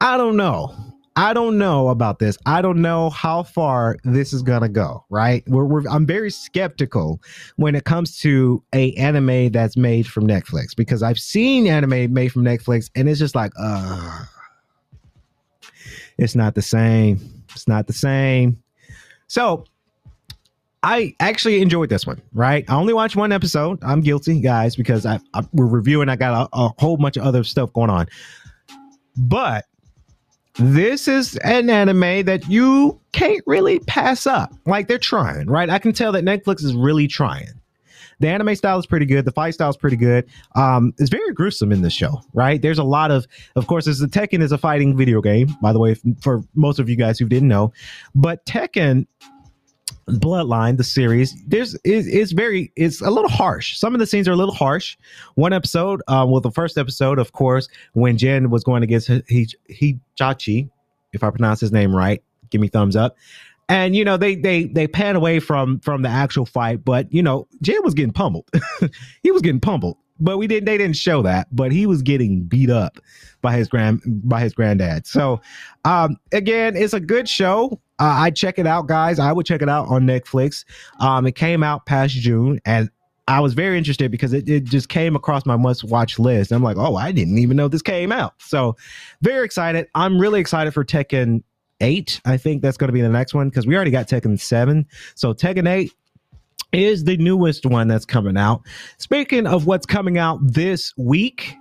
I 0.00 0.16
don't 0.16 0.36
know. 0.36 0.74
I 1.14 1.32
don't 1.32 1.58
know 1.58 1.88
about 1.88 2.20
this. 2.20 2.38
I 2.46 2.62
don't 2.62 2.80
know 2.80 3.10
how 3.10 3.42
far 3.42 3.96
this 4.04 4.32
is 4.32 4.42
gonna 4.42 4.68
go. 4.68 5.04
Right? 5.10 5.44
We're, 5.46 5.64
we're 5.64 5.88
I'm 5.88 6.06
very 6.06 6.30
skeptical 6.30 7.20
when 7.56 7.74
it 7.76 7.84
comes 7.84 8.18
to 8.20 8.62
a 8.72 8.92
anime 8.94 9.50
that's 9.50 9.76
made 9.76 10.06
from 10.08 10.26
Netflix 10.26 10.74
because 10.76 11.02
I've 11.02 11.18
seen 11.18 11.66
anime 11.68 12.12
made 12.12 12.32
from 12.32 12.44
Netflix 12.44 12.90
and 12.96 13.08
it's 13.08 13.18
just 13.20 13.34
like, 13.34 13.52
uh, 13.60 14.24
it's 16.18 16.34
not 16.34 16.54
the 16.54 16.62
same. 16.62 17.20
It's 17.54 17.68
not 17.68 17.86
the 17.86 17.92
same. 17.92 18.60
So 19.28 19.64
I 20.82 21.14
actually 21.20 21.60
enjoyed 21.60 21.88
this 21.88 22.06
one, 22.06 22.20
right? 22.32 22.64
I 22.68 22.74
only 22.74 22.92
watched 22.92 23.16
one 23.16 23.32
episode. 23.32 23.78
I'm 23.82 24.00
guilty, 24.00 24.40
guys, 24.40 24.76
because 24.76 25.06
I, 25.06 25.18
I 25.34 25.42
we're 25.52 25.66
reviewing. 25.66 26.08
I 26.08 26.16
got 26.16 26.48
a, 26.52 26.56
a 26.56 26.68
whole 26.78 26.96
bunch 26.96 27.16
of 27.16 27.24
other 27.24 27.44
stuff 27.44 27.72
going 27.72 27.90
on, 27.90 28.06
but 29.16 29.64
this 30.58 31.06
is 31.06 31.36
an 31.38 31.70
anime 31.70 32.24
that 32.24 32.48
you 32.48 33.00
can't 33.12 33.42
really 33.46 33.78
pass 33.80 34.26
up. 34.26 34.52
Like 34.66 34.88
they're 34.88 34.98
trying, 34.98 35.46
right? 35.46 35.70
I 35.70 35.78
can 35.78 35.92
tell 35.92 36.12
that 36.12 36.24
Netflix 36.24 36.64
is 36.64 36.74
really 36.74 37.06
trying. 37.06 37.57
The 38.20 38.28
anime 38.28 38.54
style 38.56 38.78
is 38.78 38.86
pretty 38.86 39.06
good. 39.06 39.24
The 39.24 39.32
fight 39.32 39.54
style 39.54 39.70
is 39.70 39.76
pretty 39.76 39.96
good. 39.96 40.28
Um, 40.56 40.92
it's 40.98 41.10
very 41.10 41.32
gruesome 41.32 41.72
in 41.72 41.82
this 41.82 41.92
show, 41.92 42.20
right? 42.34 42.60
There's 42.60 42.78
a 42.78 42.84
lot 42.84 43.10
of, 43.10 43.26
of 43.56 43.66
course, 43.66 43.86
as 43.86 43.98
the 43.98 44.08
Tekken 44.08 44.42
is 44.42 44.52
a 44.52 44.58
fighting 44.58 44.96
video 44.96 45.20
game, 45.20 45.54
by 45.62 45.72
the 45.72 45.78
way, 45.78 45.94
for 46.20 46.42
most 46.54 46.78
of 46.78 46.88
you 46.88 46.96
guys 46.96 47.18
who 47.18 47.28
didn't 47.28 47.48
know. 47.48 47.72
But 48.14 48.44
Tekken 48.46 49.06
Bloodline, 50.08 50.78
the 50.78 50.84
series, 50.84 51.34
there's 51.46 51.74
is 51.84 52.06
is 52.06 52.32
very 52.32 52.72
it's 52.76 53.00
a 53.02 53.10
little 53.10 53.30
harsh. 53.30 53.76
Some 53.76 53.94
of 53.94 54.00
the 54.00 54.06
scenes 54.06 54.26
are 54.26 54.32
a 54.32 54.36
little 54.36 54.54
harsh. 54.54 54.96
One 55.34 55.52
episode, 55.52 56.02
uh, 56.08 56.24
well, 56.26 56.40
the 56.40 56.50
first 56.50 56.78
episode, 56.78 57.18
of 57.18 57.32
course, 57.32 57.68
when 57.92 58.16
Jen 58.16 58.48
was 58.50 58.64
going 58.64 58.82
against 58.82 59.08
Hichachi, 59.08 60.70
if 61.12 61.22
I 61.22 61.30
pronounce 61.30 61.60
his 61.60 61.72
name 61.72 61.94
right, 61.94 62.22
give 62.50 62.60
me 62.60 62.68
thumbs 62.68 62.96
up. 62.96 63.16
And 63.68 63.94
you 63.94 64.04
know 64.04 64.16
they 64.16 64.34
they 64.34 64.64
they 64.64 64.86
pan 64.86 65.14
away 65.14 65.40
from 65.40 65.80
from 65.80 66.02
the 66.02 66.08
actual 66.08 66.46
fight, 66.46 66.84
but 66.84 67.12
you 67.12 67.22
know 67.22 67.46
Jen 67.60 67.82
was 67.82 67.94
getting 67.94 68.12
pummeled. 68.12 68.48
he 69.22 69.30
was 69.30 69.42
getting 69.42 69.60
pummeled, 69.60 69.98
but 70.18 70.38
we 70.38 70.46
didn't 70.46 70.64
they 70.64 70.78
didn't 70.78 70.96
show 70.96 71.22
that. 71.22 71.48
But 71.54 71.70
he 71.70 71.86
was 71.86 72.00
getting 72.00 72.44
beat 72.44 72.70
up 72.70 72.98
by 73.42 73.56
his 73.56 73.68
grand 73.68 74.00
by 74.06 74.40
his 74.40 74.54
granddad. 74.54 75.06
So 75.06 75.40
um, 75.84 76.16
again, 76.32 76.76
it's 76.76 76.94
a 76.94 77.00
good 77.00 77.28
show. 77.28 77.80
uh, 77.98 78.16
I 78.18 78.30
check 78.30 78.58
it 78.58 78.66
out, 78.66 78.86
guys. 78.86 79.18
I 79.18 79.32
would 79.32 79.44
check 79.44 79.60
it 79.60 79.68
out 79.68 79.88
on 79.88 80.06
Netflix. 80.06 80.64
Um, 81.00 81.26
it 81.26 81.34
came 81.34 81.62
out 81.62 81.84
past 81.84 82.14
June, 82.14 82.60
and 82.64 82.90
I 83.28 83.40
was 83.40 83.52
very 83.52 83.76
interested 83.76 84.10
because 84.10 84.32
it, 84.32 84.48
it 84.48 84.64
just 84.64 84.88
came 84.88 85.14
across 85.14 85.44
my 85.44 85.56
must 85.56 85.84
watch 85.84 86.18
list. 86.18 86.50
I'm 86.50 86.62
like, 86.62 86.78
oh, 86.78 86.96
I 86.96 87.12
didn't 87.12 87.36
even 87.36 87.58
know 87.58 87.68
this 87.68 87.82
came 87.82 88.10
out. 88.10 88.32
So 88.38 88.74
very 89.20 89.44
excited. 89.44 89.86
I'm 89.94 90.18
really 90.18 90.40
excited 90.40 90.72
for 90.72 90.82
Tekken 90.82 91.42
8. 91.80 92.20
I 92.24 92.36
think 92.36 92.62
that's 92.62 92.76
going 92.76 92.88
to 92.88 92.92
be 92.92 93.00
the 93.00 93.08
next 93.08 93.34
one 93.34 93.48
because 93.48 93.66
we 93.66 93.76
already 93.76 93.90
got 93.90 94.08
Tekken 94.08 94.38
7. 94.38 94.86
So 95.14 95.32
Tekken 95.32 95.68
8 95.68 95.92
is 96.72 97.04
the 97.04 97.16
newest 97.16 97.64
one 97.66 97.88
that's 97.88 98.04
coming 98.04 98.36
out. 98.36 98.62
Speaking 98.98 99.46
of 99.46 99.66
what's 99.66 99.86
coming 99.86 100.18
out 100.18 100.38
this 100.42 100.92
week, 100.96 101.56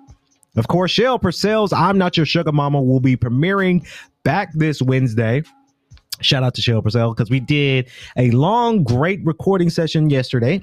of 0.56 0.68
course, 0.68 0.92
Shell 0.92 1.20
Purcell's 1.20 1.72
I'm 1.72 1.98
Not 1.98 2.18
Your 2.18 2.26
Sugar 2.26 2.52
Mama 2.52 2.82
will 2.82 3.00
be 3.00 3.16
premiering 3.16 3.88
back 4.24 4.52
this 4.54 4.82
Wednesday. 4.82 5.44
Shout 6.22 6.44
out 6.44 6.56
to 6.56 6.62
Shell 6.62 6.82
Purcell 6.82 7.14
because 7.14 7.30
we 7.30 7.40
did 7.40 7.90
a 8.18 8.32
long, 8.32 8.84
great 8.84 9.24
recording 9.24 9.70
session 9.70 10.10
yesterday 10.10 10.62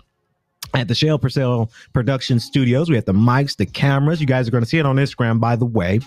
at 0.75 0.89
the 0.89 0.95
Shell 0.97 1.21
Purcell 1.21 1.71
Production 1.93 2.41
Studios. 2.41 2.91
We 2.91 2.97
had 2.97 3.07
the 3.07 3.13
mics, 3.13 3.57
the 3.57 3.67
cameras. 3.67 4.21
You 4.21 4.27
guys 4.27 4.49
are 4.49 4.51
going 4.51 4.65
to 4.65 4.69
see 4.69 4.79
it 4.79 4.87
on 4.87 4.97
Instagram, 4.97 5.39
by 5.39 5.55
the 5.55 5.65
way. 5.65 6.01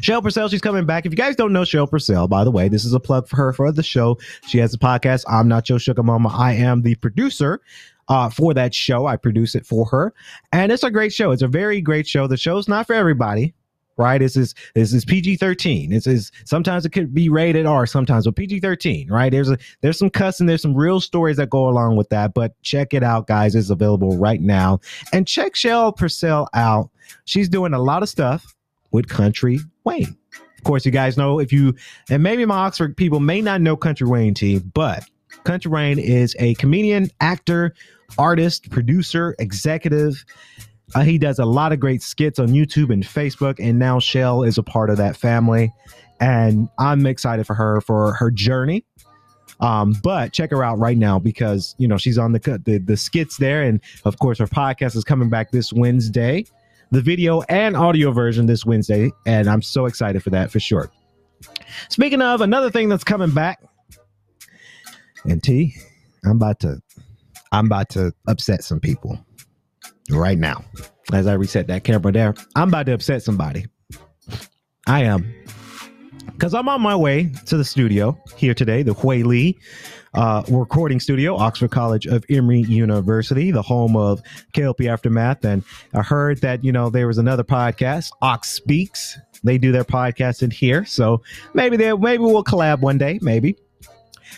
Shell 0.00 0.22
Purcell, 0.22 0.48
she's 0.48 0.60
coming 0.60 0.86
back. 0.86 1.06
If 1.06 1.12
you 1.12 1.16
guys 1.16 1.36
don't 1.36 1.52
know 1.52 1.64
Shell 1.64 1.88
Purcell, 1.88 2.28
by 2.28 2.44
the 2.44 2.50
way, 2.50 2.68
this 2.68 2.84
is 2.84 2.92
a 2.92 3.00
plug 3.00 3.28
for 3.28 3.36
her 3.36 3.52
for 3.52 3.70
the 3.72 3.82
show. 3.82 4.18
She 4.46 4.58
has 4.58 4.74
a 4.74 4.78
podcast. 4.78 5.24
I'm 5.28 5.48
not 5.48 5.68
your 5.68 5.78
sugar 5.78 6.02
mama. 6.02 6.28
I 6.28 6.52
am 6.54 6.82
the 6.82 6.94
producer 6.96 7.60
uh, 8.08 8.28
for 8.30 8.54
that 8.54 8.74
show. 8.74 9.06
I 9.06 9.16
produce 9.16 9.54
it 9.54 9.66
for 9.66 9.86
her, 9.86 10.14
and 10.52 10.70
it's 10.72 10.82
a 10.82 10.90
great 10.90 11.12
show. 11.12 11.30
It's 11.30 11.42
a 11.42 11.48
very 11.48 11.80
great 11.80 12.06
show. 12.06 12.26
The 12.26 12.36
show's 12.36 12.68
not 12.68 12.86
for 12.86 12.94
everybody, 12.94 13.54
right? 13.96 14.18
This 14.18 14.36
is 14.36 14.54
this 14.74 14.92
is 14.92 15.04
PG 15.04 15.36
thirteen. 15.36 15.92
It's 15.92 16.06
is 16.06 16.30
sometimes 16.44 16.84
it 16.84 16.90
could 16.90 17.14
be 17.14 17.28
rated 17.28 17.66
R, 17.66 17.86
sometimes 17.86 18.24
but 18.24 18.36
PG 18.36 18.60
thirteen, 18.60 19.10
right? 19.10 19.30
There's 19.30 19.50
a 19.50 19.58
there's 19.80 19.98
some 19.98 20.10
cussing, 20.10 20.46
there's 20.46 20.62
some 20.62 20.74
real 20.74 21.00
stories 21.00 21.36
that 21.38 21.50
go 21.50 21.68
along 21.68 21.96
with 21.96 22.08
that. 22.10 22.34
But 22.34 22.60
check 22.62 22.94
it 22.94 23.02
out, 23.02 23.26
guys. 23.26 23.54
It's 23.54 23.70
available 23.70 24.16
right 24.16 24.40
now, 24.40 24.80
and 25.12 25.26
check 25.26 25.56
Shell 25.56 25.92
Purcell 25.92 26.48
out. 26.54 26.90
She's 27.24 27.48
doing 27.48 27.72
a 27.72 27.78
lot 27.78 28.02
of 28.02 28.08
stuff 28.08 28.55
with 28.92 29.08
Country 29.08 29.60
Wayne. 29.84 30.16
Of 30.58 30.64
course, 30.64 30.84
you 30.84 30.92
guys 30.92 31.16
know 31.16 31.38
if 31.38 31.52
you 31.52 31.74
and 32.10 32.22
maybe 32.22 32.44
my 32.44 32.56
Oxford 32.56 32.96
people 32.96 33.20
may 33.20 33.40
not 33.40 33.60
know 33.60 33.76
Country 33.76 34.06
Wayne 34.06 34.34
T, 34.34 34.58
but 34.58 35.04
Country 35.44 35.70
Wayne 35.70 35.98
is 35.98 36.34
a 36.38 36.54
comedian, 36.54 37.10
actor, 37.20 37.74
artist, 38.18 38.70
producer, 38.70 39.34
executive. 39.38 40.24
Uh, 40.94 41.02
he 41.02 41.18
does 41.18 41.38
a 41.38 41.44
lot 41.44 41.72
of 41.72 41.80
great 41.80 42.02
skits 42.02 42.38
on 42.38 42.48
YouTube 42.48 42.92
and 42.92 43.02
Facebook, 43.02 43.58
and 43.60 43.78
now 43.78 43.98
Shell 43.98 44.42
is 44.44 44.58
a 44.58 44.62
part 44.62 44.90
of 44.90 44.96
that 44.98 45.16
family. 45.16 45.72
And 46.20 46.68
I'm 46.78 47.04
excited 47.06 47.46
for 47.46 47.54
her 47.54 47.80
for 47.80 48.14
her 48.14 48.30
journey. 48.30 48.84
Um, 49.60 49.94
but 50.02 50.32
check 50.32 50.50
her 50.50 50.62
out 50.62 50.78
right 50.78 50.98
now 50.98 51.18
because 51.18 51.74
you 51.78 51.88
know 51.88 51.96
she's 51.96 52.18
on 52.18 52.32
the, 52.32 52.60
the 52.64 52.78
the 52.78 52.96
skits 52.96 53.38
there, 53.38 53.62
and 53.62 53.80
of 54.04 54.18
course 54.18 54.38
her 54.38 54.46
podcast 54.46 54.96
is 54.96 55.04
coming 55.04 55.30
back 55.30 55.50
this 55.50 55.72
Wednesday, 55.72 56.44
the 56.90 57.00
video 57.00 57.42
and 57.42 57.76
audio 57.76 58.12
version 58.12 58.46
this 58.46 58.64
Wednesday, 58.64 59.10
and 59.26 59.48
I'm 59.48 59.62
so 59.62 59.86
excited 59.86 60.22
for 60.22 60.30
that 60.30 60.50
for 60.50 60.60
sure. 60.60 60.90
Speaking 61.88 62.22
of 62.22 62.40
another 62.40 62.70
thing 62.70 62.88
that's 62.88 63.04
coming 63.04 63.30
back, 63.30 63.60
and 65.24 65.42
T, 65.42 65.74
I'm 66.24 66.32
about 66.32 66.60
to 66.60 66.80
I'm 67.52 67.66
about 67.66 67.90
to 67.90 68.12
upset 68.28 68.64
some 68.64 68.80
people 68.80 69.18
right 70.10 70.38
now. 70.38 70.64
As 71.12 71.26
I 71.26 71.34
reset 71.34 71.68
that 71.68 71.84
camera 71.84 72.12
there, 72.12 72.34
I'm 72.54 72.68
about 72.68 72.86
to 72.86 72.94
upset 72.94 73.22
somebody. 73.22 73.66
I 74.86 75.04
am. 75.04 75.32
Because 76.26 76.54
I'm 76.54 76.68
on 76.68 76.82
my 76.82 76.96
way 76.96 77.32
to 77.46 77.56
the 77.56 77.64
studio 77.64 78.18
here 78.36 78.52
today, 78.52 78.82
the 78.82 78.92
Hui 78.92 79.22
Lee 79.22 79.58
uh, 80.16 80.42
recording 80.48 80.98
studio, 80.98 81.36
Oxford 81.36 81.70
College 81.70 82.06
of 82.06 82.24
Emory 82.30 82.60
University, 82.60 83.50
the 83.50 83.62
home 83.62 83.96
of 83.96 84.22
KLP 84.54 84.88
Aftermath. 84.88 85.44
And 85.44 85.62
I 85.94 86.02
heard 86.02 86.40
that, 86.40 86.64
you 86.64 86.72
know, 86.72 86.90
there 86.90 87.06
was 87.06 87.18
another 87.18 87.44
podcast, 87.44 88.10
Ox 88.22 88.50
Speaks. 88.50 89.18
They 89.44 89.58
do 89.58 89.72
their 89.72 89.84
podcast 89.84 90.42
in 90.42 90.50
here. 90.50 90.84
So 90.84 91.22
maybe 91.54 91.76
they 91.76 91.92
maybe 91.92 92.22
we'll 92.22 92.44
collab 92.44 92.80
one 92.80 92.98
day, 92.98 93.18
maybe. 93.22 93.56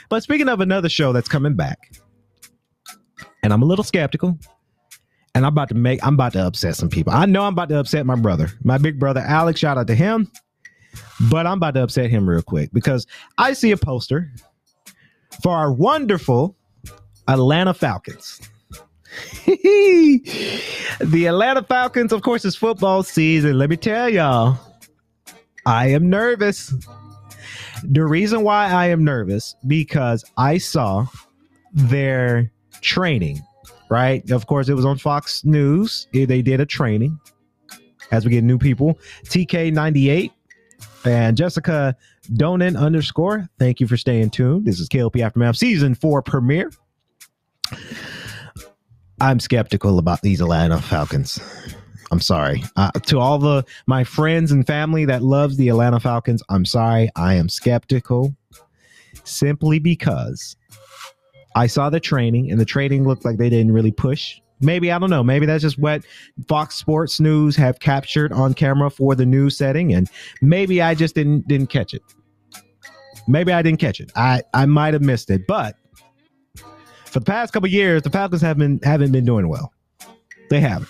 But 0.08 0.22
speaking 0.22 0.48
of 0.48 0.60
another 0.60 0.88
show 0.88 1.12
that's 1.12 1.28
coming 1.28 1.54
back, 1.54 1.92
and 3.42 3.52
I'm 3.52 3.62
a 3.62 3.66
little 3.66 3.84
skeptical. 3.84 4.38
And 5.34 5.46
I'm 5.46 5.52
about 5.52 5.68
to 5.68 5.76
make, 5.76 6.04
I'm 6.04 6.14
about 6.14 6.32
to 6.32 6.44
upset 6.44 6.74
some 6.74 6.88
people. 6.88 7.12
I 7.12 7.24
know 7.26 7.44
I'm 7.44 7.52
about 7.52 7.68
to 7.68 7.78
upset 7.78 8.04
my 8.04 8.16
brother, 8.16 8.50
my 8.64 8.76
big 8.76 8.98
brother 8.98 9.20
Alex. 9.20 9.60
Shout 9.60 9.78
out 9.78 9.86
to 9.86 9.94
him. 9.94 10.28
But 11.30 11.46
I'm 11.46 11.58
about 11.58 11.74
to 11.74 11.82
upset 11.84 12.10
him 12.10 12.28
real 12.28 12.42
quick 12.42 12.70
because 12.72 13.06
I 13.36 13.52
see 13.52 13.70
a 13.70 13.76
poster 13.76 14.32
for 15.42 15.56
our 15.56 15.72
wonderful 15.72 16.56
Atlanta 17.26 17.74
Falcons. 17.74 18.40
the 19.46 21.26
Atlanta 21.26 21.62
Falcons, 21.62 22.12
of 22.12 22.22
course, 22.22 22.44
is 22.44 22.56
football 22.56 23.02
season. 23.02 23.58
Let 23.58 23.70
me 23.70 23.76
tell 23.76 24.08
y'all, 24.08 24.58
I 25.66 25.88
am 25.88 26.08
nervous. 26.08 26.74
The 27.84 28.04
reason 28.04 28.42
why 28.42 28.66
I 28.66 28.86
am 28.86 29.04
nervous 29.04 29.54
because 29.66 30.24
I 30.36 30.58
saw 30.58 31.06
their 31.72 32.50
training, 32.80 33.40
right? 33.90 34.28
Of 34.30 34.46
course, 34.46 34.68
it 34.68 34.74
was 34.74 34.84
on 34.84 34.98
Fox 34.98 35.44
News. 35.44 36.08
They 36.12 36.42
did 36.42 36.60
a 36.60 36.66
training 36.66 37.18
as 38.10 38.24
we 38.24 38.30
get 38.30 38.44
new 38.44 38.58
people. 38.58 38.98
TK98 39.24 40.30
and 41.04 41.36
Jessica 41.36 41.96
Donan 42.32 42.78
underscore. 42.78 43.48
Thank 43.58 43.80
you 43.80 43.86
for 43.86 43.96
staying 43.96 44.30
tuned. 44.30 44.64
This 44.64 44.80
is 44.80 44.88
KLP 44.88 45.20
Aftermath 45.20 45.56
season 45.56 45.94
four 45.94 46.22
premiere. 46.22 46.70
I'm 49.20 49.40
skeptical 49.40 49.98
about 49.98 50.22
these 50.22 50.40
Atlanta 50.40 50.80
Falcons. 50.80 51.40
I'm 52.10 52.20
sorry. 52.20 52.62
Uh, 52.76 52.90
to 52.92 53.18
all 53.18 53.38
the 53.38 53.64
my 53.86 54.04
friends 54.04 54.52
and 54.52 54.66
family 54.66 55.04
that 55.06 55.22
loves 55.22 55.56
the 55.56 55.68
Atlanta 55.68 56.00
Falcons, 56.00 56.42
I'm 56.48 56.64
sorry. 56.64 57.10
I 57.16 57.34
am 57.34 57.48
skeptical 57.48 58.34
simply 59.24 59.78
because 59.78 60.56
I 61.54 61.66
saw 61.66 61.90
the 61.90 62.00
training 62.00 62.50
and 62.50 62.60
the 62.60 62.64
training 62.64 63.06
looked 63.06 63.24
like 63.24 63.36
they 63.36 63.50
didn't 63.50 63.72
really 63.72 63.92
push. 63.92 64.40
Maybe 64.60 64.90
I 64.90 64.98
don't 64.98 65.10
know. 65.10 65.22
Maybe 65.22 65.46
that's 65.46 65.62
just 65.62 65.78
what 65.78 66.02
Fox 66.48 66.76
Sports 66.76 67.20
News 67.20 67.56
have 67.56 67.80
captured 67.80 68.32
on 68.32 68.54
camera 68.54 68.90
for 68.90 69.14
the 69.14 69.26
news 69.26 69.56
setting, 69.56 69.92
and 69.94 70.08
maybe 70.42 70.82
I 70.82 70.94
just 70.94 71.14
didn't 71.14 71.46
didn't 71.46 71.68
catch 71.68 71.94
it. 71.94 72.02
Maybe 73.28 73.52
I 73.52 73.62
didn't 73.62 73.78
catch 73.78 74.00
it. 74.00 74.10
I 74.16 74.42
I 74.54 74.66
might 74.66 74.94
have 74.94 75.02
missed 75.02 75.30
it, 75.30 75.46
but 75.46 75.76
for 77.04 77.20
the 77.20 77.24
past 77.24 77.52
couple 77.52 77.68
years, 77.68 78.02
the 78.02 78.10
Falcons 78.10 78.42
have 78.42 78.58
been 78.58 78.80
haven't 78.82 79.12
been 79.12 79.24
doing 79.24 79.48
well. 79.48 79.72
They 80.50 80.60
haven't. 80.60 80.88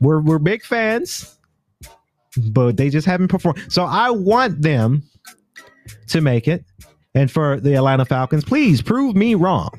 We're 0.00 0.20
we're 0.20 0.38
big 0.38 0.62
fans, 0.62 1.38
but 2.50 2.76
they 2.76 2.90
just 2.90 3.06
haven't 3.06 3.28
performed. 3.28 3.72
So 3.72 3.84
I 3.84 4.10
want 4.10 4.62
them 4.62 5.02
to 6.08 6.20
make 6.20 6.46
it. 6.46 6.64
And 7.14 7.30
for 7.30 7.58
the 7.58 7.74
Atlanta 7.74 8.04
Falcons, 8.04 8.44
please 8.44 8.82
prove 8.82 9.16
me 9.16 9.34
wrong. 9.34 9.70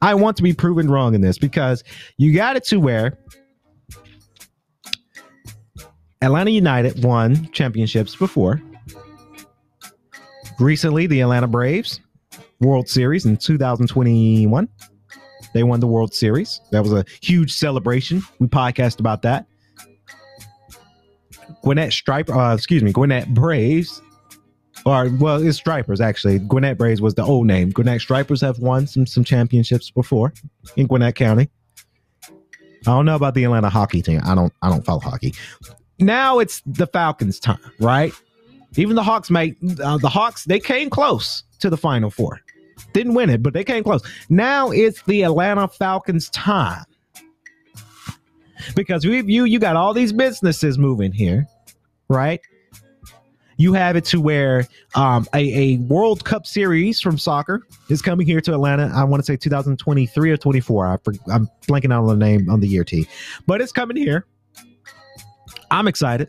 I 0.00 0.14
want 0.14 0.36
to 0.38 0.42
be 0.42 0.52
proven 0.52 0.90
wrong 0.90 1.14
in 1.14 1.20
this 1.20 1.38
because 1.38 1.84
you 2.16 2.34
got 2.34 2.56
it 2.56 2.64
to 2.64 2.80
where 2.80 3.18
Atlanta 6.22 6.50
United 6.50 7.04
won 7.04 7.50
championships 7.52 8.16
before. 8.16 8.60
Recently, 10.58 11.06
the 11.06 11.20
Atlanta 11.20 11.48
Braves 11.48 12.00
World 12.60 12.88
Series 12.88 13.26
in 13.26 13.36
2021. 13.36 14.68
They 15.54 15.62
won 15.62 15.80
the 15.80 15.86
World 15.86 16.14
Series. 16.14 16.60
That 16.70 16.82
was 16.82 16.92
a 16.92 17.04
huge 17.20 17.52
celebration. 17.52 18.22
We 18.38 18.46
podcast 18.46 19.00
about 19.00 19.22
that. 19.22 19.46
Gwinnett 21.62 21.92
Striper, 21.92 22.32
uh, 22.32 22.54
excuse 22.54 22.82
me, 22.82 22.92
Gwinnett 22.92 23.32
Braves 23.34 24.02
or 24.84 25.10
well, 25.18 25.46
it's 25.46 25.58
Stripers 25.58 26.00
actually. 26.00 26.38
Gwinnett 26.38 26.78
Braves 26.78 27.00
was 27.00 27.14
the 27.14 27.22
old 27.22 27.46
name. 27.46 27.70
Gwinnett 27.70 28.00
Stripers 28.00 28.40
have 28.40 28.58
won 28.58 28.86
some 28.86 29.06
some 29.06 29.24
championships 29.24 29.90
before 29.90 30.32
in 30.76 30.86
Gwinnett 30.86 31.14
County. 31.14 31.50
I 32.28 32.90
don't 32.90 33.04
know 33.04 33.14
about 33.14 33.34
the 33.34 33.44
Atlanta 33.44 33.68
hockey 33.68 34.02
team. 34.02 34.20
I 34.24 34.34
don't 34.34 34.52
I 34.62 34.68
don't 34.68 34.84
follow 34.84 35.00
hockey. 35.00 35.34
Now 35.98 36.40
it's 36.40 36.62
the 36.66 36.86
Falcons' 36.88 37.38
time, 37.38 37.60
right? 37.78 38.12
Even 38.76 38.96
the 38.96 39.02
Hawks 39.02 39.30
made 39.30 39.56
uh, 39.80 39.98
the 39.98 40.08
Hawks. 40.08 40.44
They 40.44 40.60
came 40.60 40.90
close 40.90 41.42
to 41.60 41.70
the 41.70 41.76
Final 41.76 42.10
Four. 42.10 42.40
Didn't 42.92 43.14
win 43.14 43.30
it, 43.30 43.42
but 43.42 43.52
they 43.52 43.64
came 43.64 43.84
close. 43.84 44.02
Now 44.28 44.70
it's 44.70 45.02
the 45.02 45.22
Atlanta 45.22 45.68
Falcons' 45.68 46.30
time 46.30 46.84
because 48.74 49.06
we 49.06 49.22
you 49.24 49.44
you 49.44 49.58
got 49.58 49.76
all 49.76 49.94
these 49.94 50.12
businesses 50.12 50.78
moving 50.78 51.12
here, 51.12 51.46
right? 52.08 52.40
you 53.62 53.72
have 53.72 53.96
it 53.96 54.04
to 54.04 54.20
where 54.20 54.66
um, 54.94 55.26
a, 55.34 55.74
a 55.74 55.76
World 55.78 56.24
Cup 56.24 56.46
series 56.46 57.00
from 57.00 57.16
soccer 57.16 57.62
is 57.88 58.02
coming 58.02 58.26
here 58.26 58.40
to 58.40 58.52
Atlanta. 58.52 58.90
I 58.94 59.04
want 59.04 59.22
to 59.22 59.24
say 59.24 59.36
2023 59.36 60.30
or 60.30 60.36
24. 60.36 60.86
I 60.86 60.92
am 61.32 61.48
blanking 61.68 61.92
out 61.92 62.02
on 62.02 62.18
the 62.18 62.24
name 62.24 62.50
on 62.50 62.60
the 62.60 62.66
year 62.66 62.82
T, 62.82 63.06
but 63.46 63.60
it's 63.60 63.72
coming 63.72 63.96
here. 63.96 64.26
I'm 65.70 65.86
excited 65.86 66.28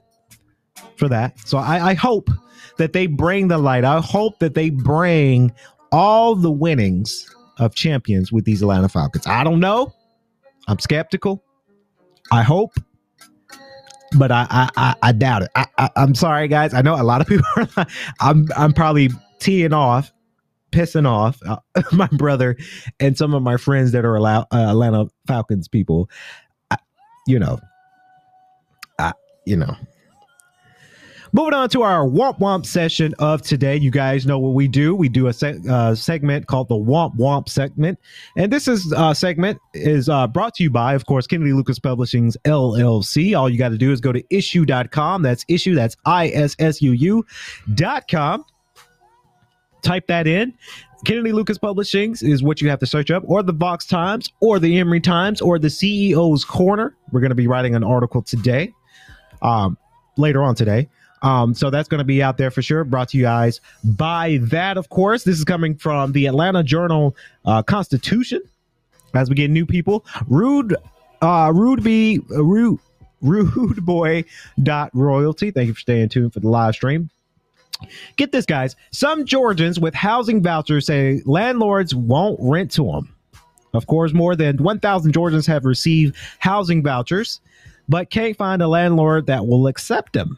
for 0.97 1.09
that. 1.09 1.39
So 1.47 1.57
I, 1.57 1.91
I 1.91 1.93
hope 1.93 2.29
that 2.77 2.93
they 2.93 3.07
bring 3.07 3.47
the 3.47 3.57
light. 3.57 3.83
I 3.83 3.99
hope 3.99 4.39
that 4.39 4.53
they 4.53 4.69
bring 4.69 5.53
all 5.91 6.35
the 6.35 6.51
winnings 6.51 7.29
of 7.57 7.75
champions 7.75 8.31
with 8.31 8.45
these 8.45 8.61
Atlanta 8.61 8.89
Falcons. 8.89 9.27
I 9.27 9.43
don't 9.43 9.59
know. 9.59 9.93
I'm 10.67 10.79
skeptical. 10.79 11.43
I 12.31 12.41
hope, 12.41 12.73
but 14.17 14.31
I 14.31 14.47
I, 14.49 14.69
I, 14.77 14.95
I 15.03 15.11
doubt 15.11 15.43
it. 15.43 15.49
I, 15.55 15.67
I, 15.77 15.89
I'm 15.97 16.15
sorry, 16.15 16.47
guys. 16.47 16.73
I 16.73 16.81
know 16.81 16.99
a 16.99 17.03
lot 17.03 17.21
of 17.21 17.27
people 17.27 17.45
are. 17.77 17.85
I'm 18.19 18.47
I'm 18.55 18.73
probably 18.73 19.09
teeing 19.39 19.73
off, 19.73 20.11
pissing 20.71 21.07
off 21.07 21.37
uh, 21.45 21.57
my 21.91 22.07
brother 22.13 22.55
and 22.99 23.17
some 23.17 23.33
of 23.33 23.43
my 23.43 23.57
friends 23.57 23.91
that 23.91 24.05
are 24.05 24.15
allow, 24.15 24.41
uh, 24.51 24.69
Atlanta 24.69 25.07
Falcons 25.27 25.67
people. 25.67 26.09
I, 26.71 26.77
you 27.27 27.39
know, 27.39 27.59
I 28.99 29.13
you 29.45 29.57
know. 29.57 29.75
Moving 31.35 31.55
on 31.55 31.67
to 31.69 31.81
our 31.81 32.05
Womp 32.05 32.37
Womp 32.37 32.63
session 32.63 33.15
of 33.17 33.41
today. 33.41 33.75
You 33.75 33.89
guys 33.89 34.27
know 34.27 34.37
what 34.37 34.53
we 34.53 34.67
do. 34.67 34.93
We 34.93 35.09
do 35.09 35.27
a 35.27 35.33
uh, 35.67 35.95
segment 35.95 36.45
called 36.45 36.67
the 36.67 36.75
Womp 36.75 37.17
Womp 37.17 37.49
segment. 37.49 37.97
And 38.37 38.53
this 38.53 38.67
is 38.67 38.93
uh, 38.95 39.15
segment 39.15 39.59
is 39.73 40.09
uh, 40.09 40.27
brought 40.27 40.53
to 40.55 40.63
you 40.63 40.69
by, 40.69 40.93
of 40.93 41.07
course, 41.07 41.25
Kennedy 41.25 41.53
Lucas 41.53 41.79
Publishing's 41.79 42.37
LLC. 42.45 43.35
All 43.35 43.49
you 43.49 43.57
got 43.57 43.69
to 43.69 43.79
do 43.79 43.91
is 43.91 43.99
go 43.99 44.11
to 44.11 44.21
issuu.com. 44.31 45.23
That's 45.23 45.43
issue, 45.47 45.73
that's 45.73 45.97
I 46.05 46.27
S 46.27 46.55
S 46.59 46.83
U 46.83 46.91
U 46.91 47.25
dot 47.73 48.07
com. 48.07 48.45
Type 49.81 50.05
that 50.05 50.27
in. 50.27 50.53
Kennedy 51.03 51.31
Lucas 51.31 51.57
Publishing 51.57 52.15
is 52.21 52.43
what 52.43 52.61
you 52.61 52.69
have 52.69 52.79
to 52.79 52.85
search 52.85 53.09
up, 53.09 53.23
or 53.25 53.41
the 53.41 53.53
Vox 53.53 53.87
Times, 53.87 54.31
or 54.39 54.59
the 54.59 54.77
Emory 54.77 55.01
Times, 55.01 55.41
or 55.41 55.57
the 55.57 55.67
CEO's 55.67 56.45
Corner. 56.45 56.95
We're 57.11 57.21
going 57.21 57.31
to 57.31 57.35
be 57.35 57.47
writing 57.47 57.73
an 57.73 57.83
article 57.83 58.21
today, 58.21 58.71
um, 59.41 59.79
later 60.15 60.43
on 60.43 60.53
today. 60.53 60.87
Um, 61.23 61.53
so 61.53 61.69
that's 61.69 61.87
going 61.87 61.99
to 61.99 62.05
be 62.05 62.21
out 62.21 62.37
there 62.37 62.51
for 62.51 62.61
sure. 62.61 62.83
Brought 62.83 63.09
to 63.09 63.17
you 63.17 63.23
guys 63.23 63.61
by 63.83 64.39
that, 64.43 64.77
of 64.77 64.89
course. 64.89 65.23
This 65.23 65.37
is 65.37 65.45
coming 65.45 65.75
from 65.75 66.11
the 66.11 66.27
Atlanta 66.27 66.63
Journal 66.63 67.15
uh, 67.45 67.63
Constitution. 67.63 68.41
As 69.15 69.29
we 69.29 69.35
get 69.35 69.49
new 69.49 69.65
people, 69.65 70.05
rude, 70.27 70.75
uh, 71.21 71.51
rude 71.55 71.83
be 71.83 72.19
rude, 72.29 72.79
rude 73.21 73.85
boy 73.85 74.25
dot 74.61 74.89
royalty. 74.93 75.51
Thank 75.51 75.67
you 75.67 75.73
for 75.73 75.79
staying 75.79 76.09
tuned 76.09 76.33
for 76.33 76.39
the 76.39 76.49
live 76.49 76.75
stream. 76.75 77.09
Get 78.15 78.31
this, 78.31 78.45
guys. 78.45 78.75
Some 78.91 79.25
Georgians 79.25 79.79
with 79.79 79.93
housing 79.93 80.41
vouchers 80.41 80.85
say 80.85 81.21
landlords 81.25 81.93
won't 81.93 82.39
rent 82.41 82.71
to 82.71 82.85
them. 82.85 83.13
Of 83.73 83.87
course, 83.87 84.13
more 84.13 84.35
than 84.35 84.57
1,000 84.57 85.11
Georgians 85.11 85.47
have 85.47 85.65
received 85.65 86.15
housing 86.39 86.83
vouchers, 86.83 87.41
but 87.89 88.09
can't 88.09 88.37
find 88.37 88.61
a 88.61 88.67
landlord 88.67 89.25
that 89.27 89.47
will 89.47 89.67
accept 89.67 90.13
them. 90.13 90.37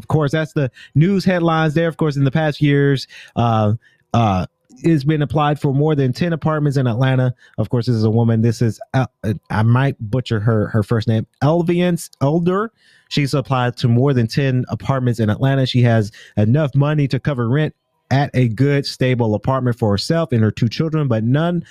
Of 0.00 0.08
course, 0.08 0.32
that's 0.32 0.54
the 0.54 0.70
news 0.94 1.26
headlines 1.26 1.74
there. 1.74 1.88
Of 1.88 1.98
course, 1.98 2.16
in 2.16 2.24
the 2.24 2.30
past 2.30 2.62
years, 2.62 3.06
uh, 3.36 3.74
uh, 4.14 4.46
it's 4.82 5.04
been 5.04 5.20
applied 5.20 5.60
for 5.60 5.74
more 5.74 5.94
than 5.94 6.14
10 6.14 6.32
apartments 6.32 6.78
in 6.78 6.86
Atlanta. 6.86 7.34
Of 7.58 7.68
course, 7.68 7.84
this 7.84 7.96
is 7.96 8.04
a 8.04 8.10
woman. 8.10 8.40
This 8.40 8.62
is, 8.62 8.80
uh, 8.94 9.06
I 9.50 9.62
might 9.62 9.96
butcher 10.00 10.40
her, 10.40 10.68
her 10.68 10.82
first 10.82 11.06
name, 11.06 11.26
Elviance 11.42 12.08
Elder. 12.22 12.72
She's 13.10 13.34
applied 13.34 13.76
to 13.78 13.88
more 13.88 14.14
than 14.14 14.26
10 14.26 14.64
apartments 14.68 15.20
in 15.20 15.28
Atlanta. 15.28 15.66
She 15.66 15.82
has 15.82 16.12
enough 16.38 16.74
money 16.74 17.06
to 17.08 17.20
cover 17.20 17.46
rent 17.46 17.74
at 18.10 18.30
a 18.32 18.48
good, 18.48 18.86
stable 18.86 19.34
apartment 19.34 19.78
for 19.78 19.90
herself 19.90 20.32
and 20.32 20.42
her 20.42 20.50
two 20.50 20.68
children, 20.68 21.08
but 21.08 21.24
none 21.24 21.62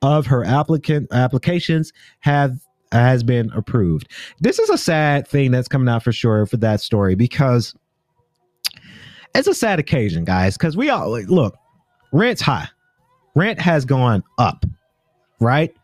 of 0.00 0.26
her 0.26 0.44
applicant 0.44 1.08
applications 1.12 1.92
have 2.20 2.58
has 2.92 3.22
been 3.22 3.50
approved. 3.52 4.08
This 4.40 4.58
is 4.58 4.70
a 4.70 4.78
sad 4.78 5.26
thing 5.26 5.50
that's 5.50 5.68
coming 5.68 5.88
out 5.88 6.02
for 6.02 6.12
sure 6.12 6.46
for 6.46 6.56
that 6.58 6.80
story 6.80 7.14
because 7.14 7.74
it's 9.34 9.48
a 9.48 9.54
sad 9.54 9.78
occasion, 9.78 10.24
guys. 10.24 10.56
Because 10.56 10.76
we 10.76 10.90
all 10.90 11.10
look, 11.10 11.56
rent's 12.12 12.40
high, 12.40 12.68
rent 13.34 13.60
has 13.60 13.84
gone 13.84 14.22
up, 14.38 14.64
right? 15.40 15.74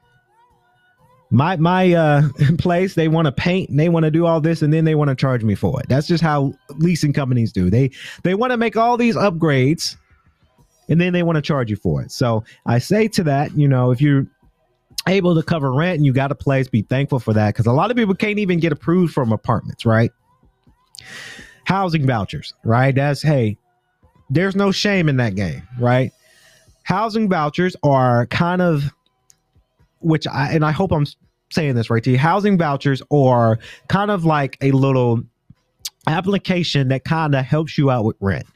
My 1.30 1.56
my 1.56 1.92
uh 1.92 2.28
place, 2.58 2.94
they 2.94 3.08
want 3.08 3.26
to 3.26 3.32
paint, 3.32 3.70
and 3.70 3.78
they 3.78 3.88
want 3.88 4.04
to 4.04 4.10
do 4.10 4.26
all 4.26 4.40
this, 4.40 4.62
and 4.62 4.72
then 4.72 4.84
they 4.84 4.94
want 4.94 5.08
to 5.08 5.14
charge 5.14 5.44
me 5.44 5.54
for 5.54 5.80
it. 5.80 5.88
That's 5.88 6.06
just 6.06 6.22
how 6.22 6.54
leasing 6.76 7.12
companies 7.12 7.52
do. 7.52 7.70
They 7.70 7.90
they 8.22 8.34
want 8.34 8.52
to 8.52 8.56
make 8.56 8.76
all 8.76 8.96
these 8.96 9.16
upgrades, 9.16 9.96
and 10.88 11.00
then 11.00 11.12
they 11.12 11.22
want 11.22 11.36
to 11.36 11.42
charge 11.42 11.70
you 11.70 11.76
for 11.76 12.02
it. 12.02 12.12
So 12.12 12.44
I 12.66 12.78
say 12.78 13.08
to 13.08 13.24
that, 13.24 13.56
you 13.56 13.68
know, 13.68 13.90
if 13.90 14.00
you're 14.00 14.26
able 15.06 15.34
to 15.34 15.42
cover 15.42 15.72
rent 15.72 15.96
and 15.96 16.06
you 16.06 16.12
got 16.12 16.30
a 16.30 16.34
place, 16.34 16.68
be 16.68 16.82
thankful 16.82 17.18
for 17.18 17.32
that 17.34 17.54
because 17.54 17.66
a 17.66 17.72
lot 17.72 17.90
of 17.90 17.96
people 17.96 18.14
can't 18.14 18.38
even 18.38 18.60
get 18.60 18.72
approved 18.72 19.12
from 19.12 19.32
apartments, 19.32 19.84
right? 19.84 20.10
Housing 21.64 22.06
vouchers, 22.06 22.54
right? 22.64 22.94
That's 22.94 23.22
hey, 23.22 23.56
there's 24.30 24.56
no 24.56 24.72
shame 24.72 25.08
in 25.08 25.16
that 25.16 25.34
game, 25.34 25.66
right? 25.78 26.12
Housing 26.84 27.28
vouchers 27.28 27.76
are 27.82 28.26
kind 28.26 28.62
of 28.62 28.92
which 30.00 30.26
I 30.26 30.52
and 30.52 30.64
I 30.64 30.72
hope 30.72 30.92
I'm 30.92 31.06
saying 31.50 31.74
this 31.74 31.90
right 31.90 32.02
to 32.02 32.10
you. 32.10 32.18
Housing 32.18 32.58
vouchers 32.58 33.02
are 33.10 33.58
kind 33.88 34.10
of 34.10 34.24
like 34.24 34.56
a 34.60 34.72
little 34.72 35.22
application 36.06 36.88
that 36.88 37.04
kind 37.04 37.34
of 37.34 37.44
helps 37.44 37.78
you 37.78 37.90
out 37.90 38.04
with 38.04 38.16
rent. 38.20 38.46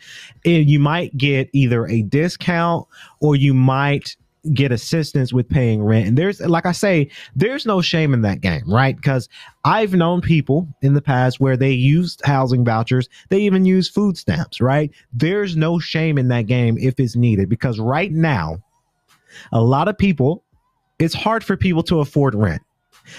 And 0.45 0.69
you 0.69 0.79
might 0.79 1.17
get 1.17 1.49
either 1.53 1.87
a 1.87 2.03
discount 2.03 2.87
or 3.21 3.37
you 3.37 3.55
might 3.55 4.17
get 4.53 4.73
assistance 4.73 5.33
with 5.33 5.49
paying 5.49 5.83
rent. 5.83 6.09
And 6.09 6.19
there's, 6.19 6.41
like 6.41 6.67
I 6.67 6.73
say, 6.73 7.11
there's 7.35 7.67
no 7.67 7.81
shame 7.81 8.15
in 8.15 8.23
that 8.23 8.41
game, 8.41 8.63
right? 8.67 8.97
Because 8.97 9.29
I've 9.65 9.95
known 9.95 10.21
people 10.21 10.69
in 10.83 10.95
the 10.95 11.03
past 11.03 11.41
where 11.41 11.57
they 11.57 11.73
used 11.73 12.25
housing 12.25 12.65
vouchers, 12.65 13.09
they 13.29 13.39
even 13.41 13.65
use 13.65 13.89
food 13.89 14.17
stamps, 14.17 14.61
right? 14.61 14.91
There's 15.13 15.57
no 15.57 15.79
shame 15.79 16.19
in 16.19 16.29
that 16.29 16.47
game 16.47 16.77
if 16.79 16.99
it's 16.99 17.17
needed 17.17 17.49
because 17.49 17.79
right 17.79 18.13
now, 18.13 18.59
a 19.53 19.63
lot 19.63 19.89
of 19.89 19.99
people, 19.99 20.43
it's 20.99 21.15
hard 21.15 21.45
for 21.45 21.57
people 21.57 21.83
to 21.85 22.01
afford 22.01 22.35
rent. 22.35 22.63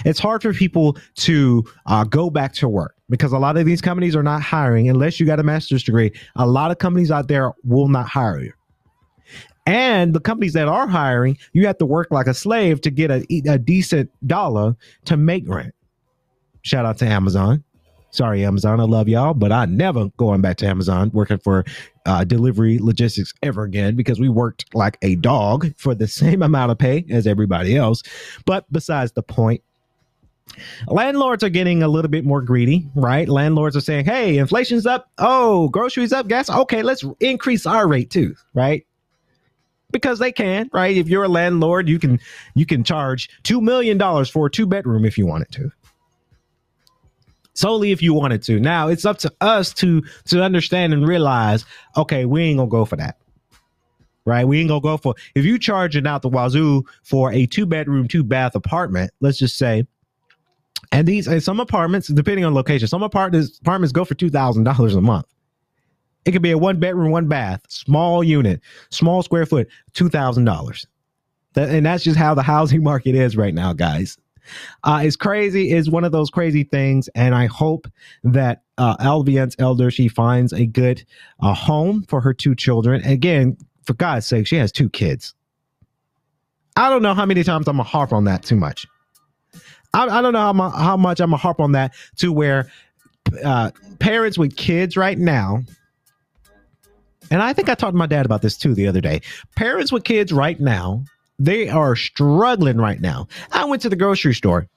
It's 0.06 0.20
hard 0.20 0.42
for 0.42 0.54
people 0.54 0.98
to 1.16 1.64
uh, 1.86 2.04
go 2.04 2.30
back 2.30 2.54
to 2.56 2.68
work 2.68 2.96
because 3.10 3.32
a 3.32 3.38
lot 3.38 3.58
of 3.58 3.66
these 3.66 3.82
companies 3.82 4.16
are 4.16 4.24
not 4.24 4.42
hiring 4.42 4.90
unless 4.90 5.20
you 5.20 5.26
got 5.26 5.40
a 5.40 5.44
master's 5.44 5.84
degree. 5.84 6.12
A 6.36 6.48
lot 6.48 6.72
of 6.72 6.78
companies 6.78 7.12
out 7.12 7.28
there 7.28 7.54
will 7.64 7.88
not 7.88 8.08
hire 8.08 8.40
you. 8.42 8.54
And 9.68 10.14
the 10.14 10.22
companies 10.22 10.54
that 10.54 10.70
are 10.70 10.88
hiring, 10.88 11.38
you 11.52 11.68
have 11.68 11.78
to 11.80 11.86
work 11.86 12.08
like 12.10 12.26
a 12.26 12.34
slave 12.34 12.80
to 12.82 12.90
get 12.90 13.12
a, 13.12 13.26
a 13.50 13.58
decent 13.60 14.10
dollar 14.26 14.78
to 15.06 15.18
make 15.18 15.44
rent. 15.46 15.76
Shout 16.62 16.86
out 16.86 16.98
to 17.00 17.06
Amazon. 17.06 17.66
Sorry, 18.12 18.46
Amazon. 18.46 18.80
I 18.80 18.84
love 18.84 19.10
y'all, 19.10 19.34
but 19.34 19.52
I 19.52 19.66
never 19.66 20.08
going 20.16 20.40
back 20.40 20.56
to 20.58 20.66
Amazon 20.66 21.12
working 21.14 21.38
for 21.38 21.66
uh, 22.06 22.24
delivery 22.24 22.80
logistics 22.80 23.34
ever 23.44 23.64
again 23.64 23.98
because 23.98 24.22
we 24.22 24.30
worked 24.30 24.74
like 24.74 24.98
a 25.02 25.16
dog 25.16 25.74
for 25.76 25.94
the 25.94 26.08
same 26.08 26.42
amount 26.42 26.72
of 26.72 26.78
pay 26.78 27.06
as 27.10 27.28
everybody 27.28 27.76
else. 27.76 28.04
But 28.46 28.66
besides 28.72 29.12
the 29.12 29.22
point, 29.22 29.62
landlords 30.88 31.44
are 31.44 31.50
getting 31.50 31.84
a 31.84 31.90
little 31.90 32.10
bit 32.10 32.24
more 32.24 32.42
greedy, 32.42 32.90
right? 32.96 33.28
Landlords 33.28 33.76
are 33.76 33.82
saying, 33.82 34.06
hey, 34.06 34.38
inflation's 34.38 34.86
up. 34.86 35.12
Oh, 35.18 35.68
groceries 35.68 36.14
up, 36.14 36.30
gas. 36.30 36.50
Okay, 36.50 36.84
let's 36.84 37.04
increase 37.20 37.66
our 37.66 37.86
rate 37.86 38.10
too, 38.10 38.34
right? 38.54 38.87
Because 39.92 40.20
they 40.20 40.32
can, 40.32 40.70
right? 40.74 40.96
If 40.96 41.08
you're 41.08 41.24
a 41.24 41.30
landlord, 41.30 41.88
you 41.88 42.00
can 42.00 42.20
you 42.56 42.66
can 42.66 42.84
charge 42.84 43.30
two 43.44 43.62
million 43.62 43.98
dollars 43.98 44.30
for 44.30 44.48
a 44.48 44.52
two 44.52 44.66
bedroom 44.66 45.06
if 45.06 45.18
you 45.18 45.26
wanted 45.26 45.52
to. 45.54 45.72
Solely 47.54 47.92
if 47.92 48.02
you 48.02 48.14
wanted 48.14 48.44
to. 48.44 48.60
Now 48.60 48.88
it's 48.88 49.06
up 49.06 49.18
to 49.20 49.34
us 49.42 49.74
to 49.76 50.04
to 50.26 50.44
understand 50.44 50.94
and 50.94 51.08
realize, 51.08 51.66
okay, 51.96 52.26
we 52.26 52.44
ain't 52.44 52.58
gonna 52.58 52.70
go 52.70 52.86
for 52.86 52.98
that. 52.98 53.18
Right? 54.26 54.46
We 54.46 54.60
ain't 54.60 54.70
gonna 54.70 54.82
go 54.82 54.98
for 54.98 55.16
if 55.36 55.46
you 55.46 55.58
charging 55.58 56.06
out 56.06 56.22
the 56.22 56.30
wazoo 56.30 56.84
for 57.04 57.32
a 57.32 57.46
two 57.46 57.66
bedroom, 57.66 58.08
two 58.08 58.24
bath 58.24 58.56
apartment, 58.56 59.12
let's 59.22 59.38
just 59.38 59.58
say. 59.58 59.88
And 60.92 61.08
these 61.08 61.28
and 61.28 61.42
some 61.42 61.60
apartments, 61.60 62.08
depending 62.08 62.46
on 62.46 62.54
location, 62.54 62.88
some 62.88 63.04
apartments 63.04 63.60
apartments 63.60 63.92
go 63.92 64.06
for 64.06 64.16
two 64.16 64.30
thousand 64.30 64.64
dollars 64.66 64.96
a 64.96 65.02
month. 65.02 65.26
It 66.28 66.34
could 66.34 66.42
be 66.42 66.52
a 66.52 66.58
one 66.58 66.78
bedroom, 66.78 67.12
one 67.12 67.30
bath, 67.30 67.62
small 67.70 68.22
unit, 68.22 68.60
small 68.92 69.24
square 69.24 69.46
foot, 69.46 69.70
two 69.94 70.10
thousand 70.10 70.44
dollars. 70.44 70.86
That, 71.54 71.70
and 71.70 71.86
that's 71.86 72.04
just 72.04 72.18
how 72.18 72.34
the 72.34 72.44
housing 72.44 72.84
market 72.92 73.16
is 73.16 73.38
right 73.38 73.54
now, 73.54 73.72
guys. 73.72 74.18
Uh, 74.84 75.02
it's 75.04 75.16
crazy. 75.16 75.72
It's 75.72 75.90
one 75.90 76.04
of 76.04 76.12
those 76.12 76.30
crazy 76.30 76.64
things, 76.64 77.08
and 77.16 77.34
I 77.34 77.46
hope 77.46 77.88
that 78.26 78.64
uh, 78.78 78.98
Alviance 78.98 79.56
Elder 79.58 79.90
she 79.90 80.10
finds 80.10 80.52
a 80.52 80.66
good 80.66 81.04
uh, 81.42 81.54
home 81.54 82.04
for 82.10 82.20
her 82.20 82.34
two 82.34 82.56
children. 82.56 83.02
Again, 83.06 83.58
for 83.84 83.94
God's 83.94 84.28
sake, 84.28 84.48
she 84.48 84.58
has 84.58 84.72
two 84.72 84.90
kids. 84.90 85.34
I 86.76 86.90
don't 86.90 87.02
know 87.02 87.14
how 87.14 87.26
many 87.26 87.44
times 87.46 87.70
I'm 87.70 87.78
gonna 87.78 87.88
harp 87.88 88.12
on 88.12 88.26
that 88.26 88.44
too 88.44 88.58
much. 88.58 88.86
I, 89.94 90.08
I 90.08 90.22
don't 90.22 90.34
know 90.34 90.40
how, 90.40 90.54
mu- 90.54 90.70
how 90.70 90.98
much 90.98 91.22
I'm 91.22 91.30
gonna 91.30 91.38
harp 91.38 91.62
on 91.62 91.72
that 91.72 91.94
to 92.18 92.34
where 92.34 92.70
uh, 93.46 93.72
parents 94.00 94.38
with 94.38 94.58
kids 94.58 94.98
right 94.98 95.18
now 95.18 95.64
and 97.32 97.42
I 97.42 97.54
think 97.54 97.70
I 97.70 97.76
talked 97.76 97.94
to 97.94 97.98
my 97.98 98.08
dad 98.08 98.26
about 98.26 98.42
this 98.42 98.58
too 98.58 98.74
the 98.74 98.88
other 98.88 99.02
day. 99.02 99.22
Parents 99.56 99.92
with 99.92 100.04
kids 100.04 100.32
right 100.32 100.60
now, 100.60 101.04
they 101.40 101.70
are 101.70 101.96
struggling 101.96 102.78
right 102.78 103.00
now. 103.00 103.28
I 103.52 103.66
went 103.66 103.82
to 103.84 103.90
the 103.90 103.96
grocery 103.96 104.34
store 104.34 104.68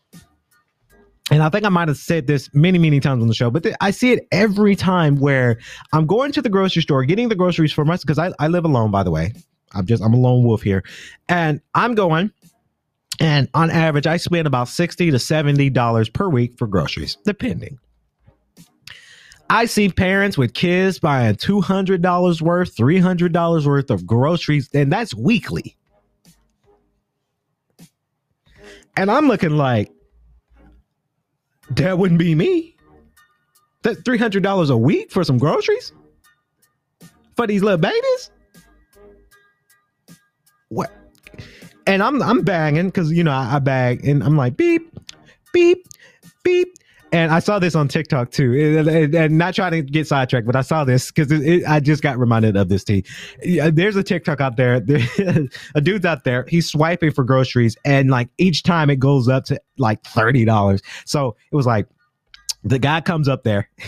and 1.31 1.43
I 1.43 1.49
think 1.49 1.65
I 1.65 1.69
might 1.69 1.89
have 1.89 1.97
said 1.97 2.27
this 2.27 2.51
many, 2.53 2.79
many 2.79 2.99
times 2.99 3.23
on 3.23 3.29
the 3.29 3.35
show, 3.35 3.51
but 3.51 3.63
th- 3.63 3.77
I 3.81 3.93
see 3.93 4.13
it 4.13 4.27
every 4.33 4.75
time 4.75 5.17
where 5.17 5.59
I'm 5.93 6.07
going 6.07 6.33
to 6.33 6.43
the 6.43 6.49
grocery 6.49 6.83
store, 6.83 7.05
getting 7.05 7.29
the 7.29 7.37
groceries 7.37 7.73
for 7.73 7.85
myself 7.85 8.03
because 8.03 8.19
I, 8.19 8.33
I 8.41 8.49
live 8.49 8.65
alone, 8.65 8.91
by 8.91 9.05
the 9.05 9.11
way. 9.11 9.33
I'm 9.73 9.87
just 9.87 10.03
I'm 10.03 10.13
a 10.13 10.17
lone 10.17 10.43
wolf 10.45 10.63
here, 10.63 10.83
and 11.29 11.61
I'm 11.77 11.95
going, 11.95 12.33
and 13.21 13.49
on 13.55 13.71
average, 13.71 14.09
I 14.09 14.17
spend 14.17 14.49
about 14.49 14.67
sixty 14.67 15.13
to 15.13 15.19
seventy 15.21 15.71
dollars 15.71 16.09
per 16.09 16.29
week 16.29 16.59
for 16.59 16.67
groceries, 16.67 17.17
depending. 17.25 17.79
I 19.51 19.65
see 19.65 19.89
parents 19.89 20.39
with 20.39 20.55
kids 20.55 21.01
buying 21.01 21.35
two 21.35 21.61
hundred 21.61 22.03
dollars 22.03 22.41
worth, 22.41 22.77
three 22.77 23.01
hundred 23.01 23.33
dollars 23.33 23.67
worth 23.67 23.91
of 23.91 24.07
groceries, 24.07 24.71
and 24.73 24.93
that's 24.93 25.13
weekly. 25.13 25.77
And 28.97 29.11
I'm 29.11 29.27
looking 29.27 29.57
like 29.57 29.91
that 31.71 31.99
wouldn't 31.99 32.21
be 32.21 32.37
me. 32.37 32.77
That 33.83 34.05
three 34.05 34.19
hundred 34.19 34.45
dollars 34.45 34.71
a 34.71 34.77
week 34.77 35.11
for 35.11 35.25
some 35.25 35.37
groceries 35.37 35.93
for 37.35 37.49
these 37.49 37.65
little 37.65 37.77
babies. 37.77 38.31
What? 40.69 40.93
And 41.89 42.05
I'm 42.05 42.23
I'm 42.23 42.43
bagging 42.43 42.87
because 42.87 43.11
you 43.11 43.25
know 43.25 43.33
I, 43.33 43.57
I 43.57 43.59
bag 43.59 44.07
and 44.07 44.23
I'm 44.23 44.37
like 44.37 44.57
beep, 44.57 44.97
beep, 45.53 45.89
beep. 46.45 46.69
And 47.13 47.33
I 47.33 47.41
saw 47.41 47.59
this 47.59 47.75
on 47.75 47.89
TikTok 47.89 48.31
too, 48.31 49.13
and, 49.15 49.37
not 49.37 49.55
trying 49.55 49.73
to 49.73 49.83
get 49.83 50.07
sidetracked, 50.07 50.47
but 50.47 50.55
I 50.55 50.63
saw 50.63 50.85
this 50.85 51.11
because 51.11 51.33
I 51.67 51.81
just 51.81 52.03
got 52.03 52.19
reminded 52.19 52.57
of 52.57 52.69
this. 52.69 52.85
T. 52.85 53.05
There's 53.43 53.97
a 53.97 54.03
TikTok 54.03 54.41
out 54.41 54.57
there. 54.57 54.79
there 54.81 55.01
a 55.75 55.81
dude's 55.81 56.07
out 56.07 56.25
there. 56.25 56.47
He's 56.49 56.69
swiping 56.69 57.11
for 57.11 57.25
groceries, 57.25 57.77
and 57.85 58.11
like 58.11 58.29
each 58.39 58.63
time 58.63 58.91
it 58.91 59.01
goes 59.01 59.29
up 59.29 59.45
to 59.47 59.61
like 59.79 60.03
thirty 60.05 60.45
dollars. 60.45 60.83
So 61.05 61.37
it 61.51 61.57
was 61.57 61.67
like 61.67 61.89
the 62.63 62.79
guy 62.79 63.01
comes 63.01 63.29
up 63.29 63.45
there. 63.45 63.69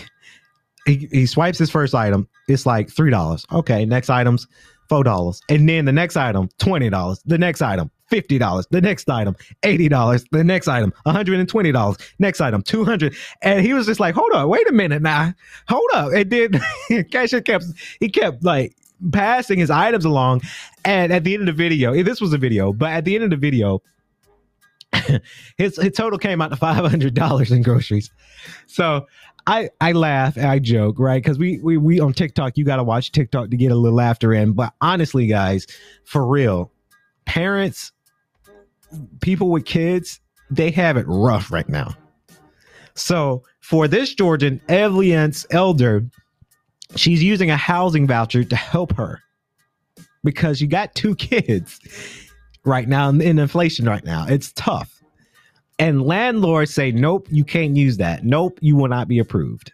He, 0.85 1.07
he 1.13 1.25
swipes 1.27 1.57
his 1.57 1.69
first 1.69 1.95
item. 1.95 2.27
It's 2.49 2.65
like 2.65 2.89
three 2.89 3.09
dollars. 3.09 3.45
Okay, 3.53 3.85
next 3.85 4.09
item's 4.09 4.47
four 4.89 5.05
dollars, 5.05 5.41
and 5.47 5.69
then 5.69 5.85
the 5.85 5.93
next 5.93 6.17
item 6.17 6.49
twenty 6.59 6.89
dollars. 6.89 7.21
The 7.25 7.37
next 7.37 7.61
item 7.61 7.89
fifty 8.13 8.37
dollars. 8.37 8.67
The 8.69 8.79
next 8.79 9.09
item 9.09 9.35
eighty 9.63 9.89
dollars. 9.89 10.23
The 10.31 10.43
next 10.43 10.67
item 10.67 10.93
one 11.03 11.15
hundred 11.15 11.39
and 11.39 11.49
twenty 11.49 11.71
dollars. 11.71 11.97
Next 12.19 12.41
item 12.41 12.61
two 12.61 12.85
hundred. 12.85 13.15
And 13.41 13.65
he 13.65 13.73
was 13.73 13.87
just 13.87 13.99
like, 13.99 14.13
"Hold 14.13 14.31
on, 14.33 14.47
wait 14.49 14.69
a 14.69 14.71
minute 14.71 15.01
now, 15.01 15.33
hold 15.67 15.89
up." 15.93 16.13
And 16.13 16.29
then 16.29 16.61
cashier 17.11 17.41
kept 17.41 17.65
he 17.99 18.09
kept 18.09 18.43
like 18.43 18.75
passing 19.11 19.57
his 19.57 19.71
items 19.71 20.05
along, 20.05 20.41
and 20.85 21.11
at 21.11 21.23
the 21.23 21.33
end 21.33 21.41
of 21.41 21.57
the 21.57 21.63
video, 21.63 22.03
this 22.03 22.21
was 22.21 22.33
a 22.33 22.37
video, 22.37 22.71
but 22.71 22.91
at 22.91 23.05
the 23.05 23.15
end 23.15 23.23
of 23.23 23.31
the 23.31 23.37
video. 23.37 23.81
his, 25.57 25.75
his 25.81 25.93
total 25.93 26.19
came 26.19 26.39
out 26.39 26.49
to 26.49 26.55
five 26.55 26.85
hundred 26.87 27.15
dollars 27.15 27.51
in 27.51 27.63
groceries. 27.63 28.11
So 28.67 29.07
I 29.47 29.71
I 29.81 29.93
laugh 29.93 30.37
and 30.37 30.45
I 30.45 30.59
joke, 30.59 30.99
right? 30.99 31.21
Because 31.21 31.39
we 31.39 31.57
we 31.63 31.77
we 31.77 31.99
on 31.99 32.13
TikTok, 32.13 32.59
you 32.59 32.63
got 32.63 32.75
to 32.75 32.83
watch 32.83 33.11
TikTok 33.11 33.49
to 33.49 33.57
get 33.57 33.71
a 33.71 33.75
little 33.75 33.97
laughter 33.97 34.35
in. 34.35 34.53
But 34.53 34.71
honestly, 34.81 35.25
guys, 35.25 35.65
for 36.03 36.27
real, 36.27 36.71
parents, 37.25 37.91
people 39.21 39.49
with 39.49 39.65
kids, 39.65 40.19
they 40.49 40.71
have 40.71 40.97
it 40.97 41.05
rough 41.07 41.51
right 41.51 41.67
now. 41.67 41.93
So 42.95 43.43
for 43.61 43.87
this 43.87 44.13
Georgian 44.13 44.61
Evelyn's 44.69 45.45
elder, 45.51 46.05
she's 46.95 47.23
using 47.23 47.49
a 47.49 47.57
housing 47.57 48.05
voucher 48.07 48.43
to 48.43 48.55
help 48.55 48.95
her 48.95 49.21
because 50.23 50.61
you 50.61 50.67
got 50.67 50.93
two 50.95 51.15
kids 51.17 51.79
right 52.65 52.87
now 52.87 53.09
in 53.09 53.21
in 53.21 53.39
inflation 53.39 53.85
right 53.85 54.03
now. 54.05 54.25
It's 54.27 54.51
tough. 54.53 55.01
And 55.79 56.03
landlords 56.03 56.73
say, 56.73 56.91
nope, 56.91 57.27
you 57.31 57.43
can't 57.43 57.75
use 57.75 57.97
that. 57.97 58.23
Nope, 58.23 58.59
you 58.61 58.75
will 58.75 58.89
not 58.89 59.07
be 59.07 59.17
approved. 59.17 59.71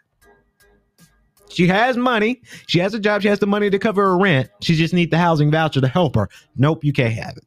She 1.49 1.67
has 1.67 1.97
money. 1.97 2.41
She 2.67 2.79
has 2.79 2.93
a 2.93 2.99
job. 2.99 3.21
She 3.21 3.27
has 3.27 3.39
the 3.39 3.47
money 3.47 3.69
to 3.69 3.79
cover 3.79 4.05
her 4.05 4.17
rent. 4.17 4.49
She 4.61 4.75
just 4.75 4.93
needs 4.93 5.11
the 5.11 5.17
housing 5.17 5.51
voucher 5.51 5.81
to 5.81 5.87
help 5.87 6.15
her. 6.15 6.29
Nope, 6.55 6.83
you 6.83 6.93
can't 6.93 7.13
have 7.13 7.35
it. 7.37 7.43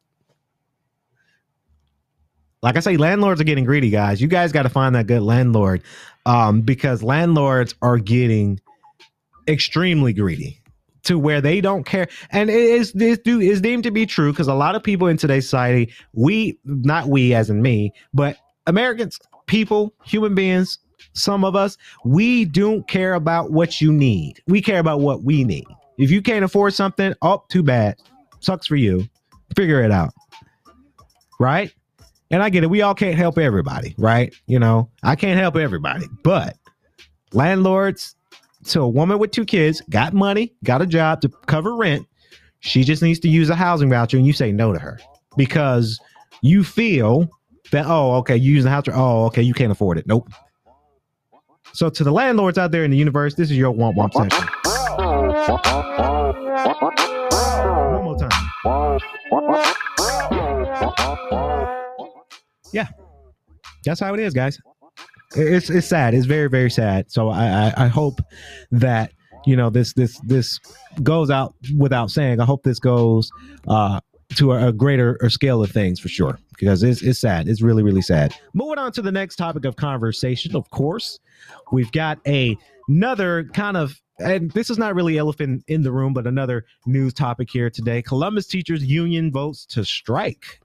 Like 2.63 2.77
I 2.77 2.79
say, 2.79 2.95
landlords 2.95 3.41
are 3.41 3.43
getting 3.43 3.65
greedy, 3.65 3.89
guys. 3.89 4.21
You 4.21 4.29
guys 4.29 4.53
got 4.53 4.63
to 4.63 4.69
find 4.69 4.95
that 4.95 5.05
good 5.05 5.21
landlord 5.21 5.83
um, 6.25 6.61
because 6.61 7.03
landlords 7.03 7.75
are 7.81 7.97
getting 7.97 8.61
extremely 9.49 10.13
greedy 10.13 10.61
to 11.03 11.19
where 11.19 11.41
they 11.41 11.59
don't 11.59 11.83
care. 11.83 12.07
And 12.31 12.49
it 12.49 12.55
is 12.55 12.93
this 12.93 13.19
do 13.19 13.41
is 13.41 13.59
deemed 13.59 13.83
to 13.83 13.91
be 13.91 14.05
true 14.05 14.31
because 14.31 14.47
a 14.47 14.53
lot 14.53 14.75
of 14.75 14.81
people 14.81 15.07
in 15.07 15.17
today's 15.17 15.43
society, 15.43 15.91
we 16.13 16.57
not 16.63 17.07
we 17.07 17.33
as 17.33 17.49
in 17.49 17.61
me, 17.61 17.91
but 18.13 18.37
Americans, 18.65 19.19
people, 19.45 19.93
human 20.05 20.33
beings, 20.33 20.79
some 21.11 21.43
of 21.43 21.57
us, 21.57 21.77
we 22.05 22.45
don't 22.45 22.87
care 22.87 23.13
about 23.13 23.51
what 23.51 23.81
you 23.81 23.91
need. 23.91 24.41
We 24.47 24.61
care 24.61 24.79
about 24.79 25.01
what 25.01 25.23
we 25.23 25.43
need. 25.43 25.67
If 25.97 26.11
you 26.11 26.21
can't 26.21 26.45
afford 26.45 26.73
something, 26.73 27.13
oh, 27.21 27.43
too 27.49 27.61
bad. 27.61 27.97
Sucks 28.39 28.67
for 28.67 28.77
you. 28.77 29.05
Figure 29.53 29.83
it 29.83 29.91
out. 29.91 30.13
Right? 31.41 31.73
And 32.33 32.41
I 32.41 32.49
get 32.49 32.63
it. 32.63 32.69
We 32.71 32.81
all 32.81 32.95
can't 32.95 33.15
help 33.15 33.37
everybody, 33.37 33.93
right? 33.99 34.33
You 34.47 34.57
know, 34.57 34.89
I 35.03 35.15
can't 35.15 35.39
help 35.39 35.55
everybody, 35.55 36.07
but 36.23 36.57
landlords, 37.31 38.15
so 38.63 38.81
a 38.81 38.89
woman 38.89 39.19
with 39.19 39.29
two 39.29 39.45
kids 39.45 39.81
got 39.91 40.13
money, 40.13 40.51
got 40.63 40.81
a 40.81 40.87
job 40.87 41.21
to 41.21 41.29
cover 41.45 41.75
rent. 41.75 42.07
She 42.61 42.83
just 42.83 43.03
needs 43.03 43.19
to 43.19 43.29
use 43.29 43.51
a 43.51 43.55
housing 43.55 43.87
voucher, 43.87 44.17
and 44.17 44.25
you 44.25 44.33
say 44.33 44.51
no 44.51 44.73
to 44.73 44.79
her 44.79 44.99
because 45.37 45.99
you 46.41 46.63
feel 46.63 47.29
that 47.71 47.85
oh, 47.85 48.15
okay, 48.15 48.35
you 48.35 48.51
use 48.53 48.63
the 48.63 48.71
house. 48.71 48.85
Oh, 48.91 49.25
okay, 49.25 49.43
you 49.43 49.53
can't 49.53 49.71
afford 49.71 49.99
it. 49.99 50.07
Nope. 50.07 50.27
So 51.73 51.87
to 51.91 52.03
the 52.03 52.11
landlords 52.11 52.57
out 52.57 52.71
there 52.71 52.83
in 52.83 52.89
the 52.89 52.97
universe, 52.97 53.35
this 53.35 53.51
is 53.51 53.57
your 53.57 53.71
womp 53.71 53.93
womp 53.93 54.11
section. 54.11 54.43
One 57.93 58.03
more 58.05 58.17
time. 58.17 58.31
Yeah, 62.73 62.87
that's 63.85 63.99
how 63.99 64.13
it 64.13 64.19
is, 64.19 64.33
guys. 64.33 64.59
It's 65.35 65.69
it's 65.69 65.87
sad. 65.87 66.13
It's 66.13 66.25
very 66.25 66.49
very 66.49 66.69
sad. 66.69 67.11
So 67.11 67.29
I 67.29 67.45
I, 67.67 67.85
I 67.85 67.87
hope 67.87 68.19
that 68.71 69.11
you 69.45 69.55
know 69.55 69.69
this 69.69 69.93
this 69.93 70.19
this 70.19 70.59
goes 71.01 71.29
out 71.29 71.55
without 71.77 72.11
saying. 72.11 72.39
I 72.39 72.45
hope 72.45 72.63
this 72.63 72.79
goes 72.79 73.29
uh 73.67 73.99
to 74.35 74.53
a, 74.53 74.69
a 74.69 74.73
greater 74.73 75.17
scale 75.29 75.63
of 75.63 75.71
things 75.71 75.99
for 75.99 76.07
sure 76.07 76.39
because 76.57 76.83
it's 76.83 77.01
it's 77.01 77.19
sad. 77.19 77.47
It's 77.47 77.61
really 77.61 77.83
really 77.83 78.01
sad. 78.01 78.35
Moving 78.53 78.77
on 78.77 78.91
to 78.93 79.01
the 79.01 79.11
next 79.11 79.37
topic 79.37 79.65
of 79.65 79.75
conversation. 79.75 80.55
Of 80.55 80.69
course, 80.69 81.19
we've 81.71 81.91
got 81.91 82.19
a 82.27 82.57
another 82.87 83.45
kind 83.53 83.77
of 83.77 83.99
and 84.19 84.51
this 84.51 84.69
is 84.69 84.77
not 84.77 84.95
really 84.95 85.17
elephant 85.17 85.63
in 85.67 85.81
the 85.81 85.91
room, 85.91 86.13
but 86.13 86.27
another 86.27 86.65
news 86.85 87.13
topic 87.13 87.49
here 87.49 87.69
today. 87.69 88.01
Columbus 88.01 88.47
Teachers 88.47 88.83
Union 88.83 89.31
votes 89.31 89.65
to 89.67 89.83
strike. 89.83 90.59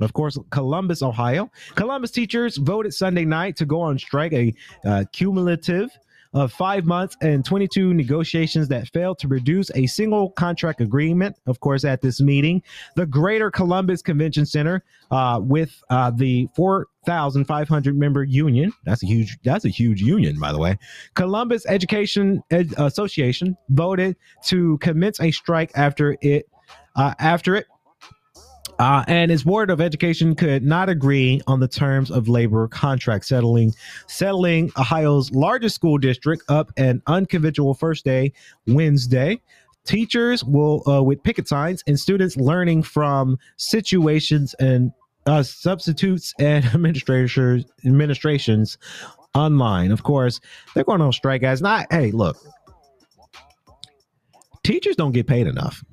Of 0.00 0.12
course, 0.12 0.38
Columbus, 0.50 1.02
Ohio. 1.02 1.50
Columbus 1.74 2.10
teachers 2.10 2.56
voted 2.56 2.94
Sunday 2.94 3.24
night 3.24 3.56
to 3.56 3.66
go 3.66 3.80
on 3.80 3.98
strike, 3.98 4.32
a 4.32 4.54
uh, 4.84 5.04
cumulative 5.12 5.90
of 6.32 6.52
five 6.52 6.84
months 6.84 7.16
and 7.22 7.44
22 7.44 7.92
negotiations 7.92 8.68
that 8.68 8.88
failed 8.88 9.18
to 9.18 9.28
produce 9.28 9.70
a 9.74 9.86
single 9.86 10.30
contract 10.30 10.80
agreement. 10.80 11.36
Of 11.46 11.60
course, 11.60 11.84
at 11.84 12.02
this 12.02 12.20
meeting, 12.20 12.62
the 12.94 13.06
Greater 13.06 13.50
Columbus 13.50 14.00
Convention 14.02 14.46
Center, 14.46 14.84
uh, 15.10 15.40
with 15.42 15.82
uh, 15.90 16.12
the 16.12 16.48
4,500 16.54 17.98
member 17.98 18.22
union, 18.22 18.72
that's 18.84 19.02
a 19.02 19.06
huge, 19.06 19.38
that's 19.42 19.64
a 19.64 19.68
huge 19.68 20.00
union, 20.02 20.38
by 20.38 20.52
the 20.52 20.58
way. 20.58 20.78
Columbus 21.14 21.66
Education 21.66 22.42
Ed- 22.50 22.74
Association 22.76 23.56
voted 23.70 24.16
to 24.44 24.78
commence 24.78 25.20
a 25.20 25.32
strike 25.32 25.72
after 25.74 26.16
it, 26.20 26.48
uh, 26.94 27.14
after 27.18 27.56
it 27.56 27.66
uh, 28.80 29.04
and 29.08 29.30
its 29.30 29.42
board 29.42 29.68
of 29.68 29.78
education 29.78 30.34
could 30.34 30.64
not 30.64 30.88
agree 30.88 31.38
on 31.46 31.60
the 31.60 31.68
terms 31.68 32.10
of 32.10 32.28
labor 32.28 32.66
contract 32.66 33.26
settling 33.26 33.72
settling 34.06 34.72
ohio's 34.78 35.30
largest 35.32 35.74
school 35.74 35.98
district 35.98 36.42
up 36.48 36.72
an 36.78 37.02
unconventional 37.06 37.74
first 37.74 38.04
day 38.04 38.32
wednesday. 38.66 39.40
Teachers 39.84 40.44
will 40.44 40.82
uh, 40.88 41.02
with 41.02 41.22
picket 41.22 41.46
signs 41.46 41.82
and 41.86 41.98
students 41.98 42.36
learning 42.36 42.82
from 42.82 43.38
situations 43.56 44.54
and 44.54 44.92
uh, 45.26 45.42
substitutes 45.42 46.34
and 46.38 46.64
administrators 46.74 47.64
administrations 47.84 48.78
online. 49.34 49.92
Of 49.92 50.04
course 50.04 50.40
they're 50.74 50.84
going 50.84 51.02
on 51.02 51.12
strike 51.12 51.42
guys. 51.42 51.60
Not 51.60 51.86
hey 51.90 52.12
look. 52.12 52.38
Teachers 54.62 54.96
don't 54.96 55.12
get 55.12 55.26
paid 55.26 55.46
enough 55.46 55.84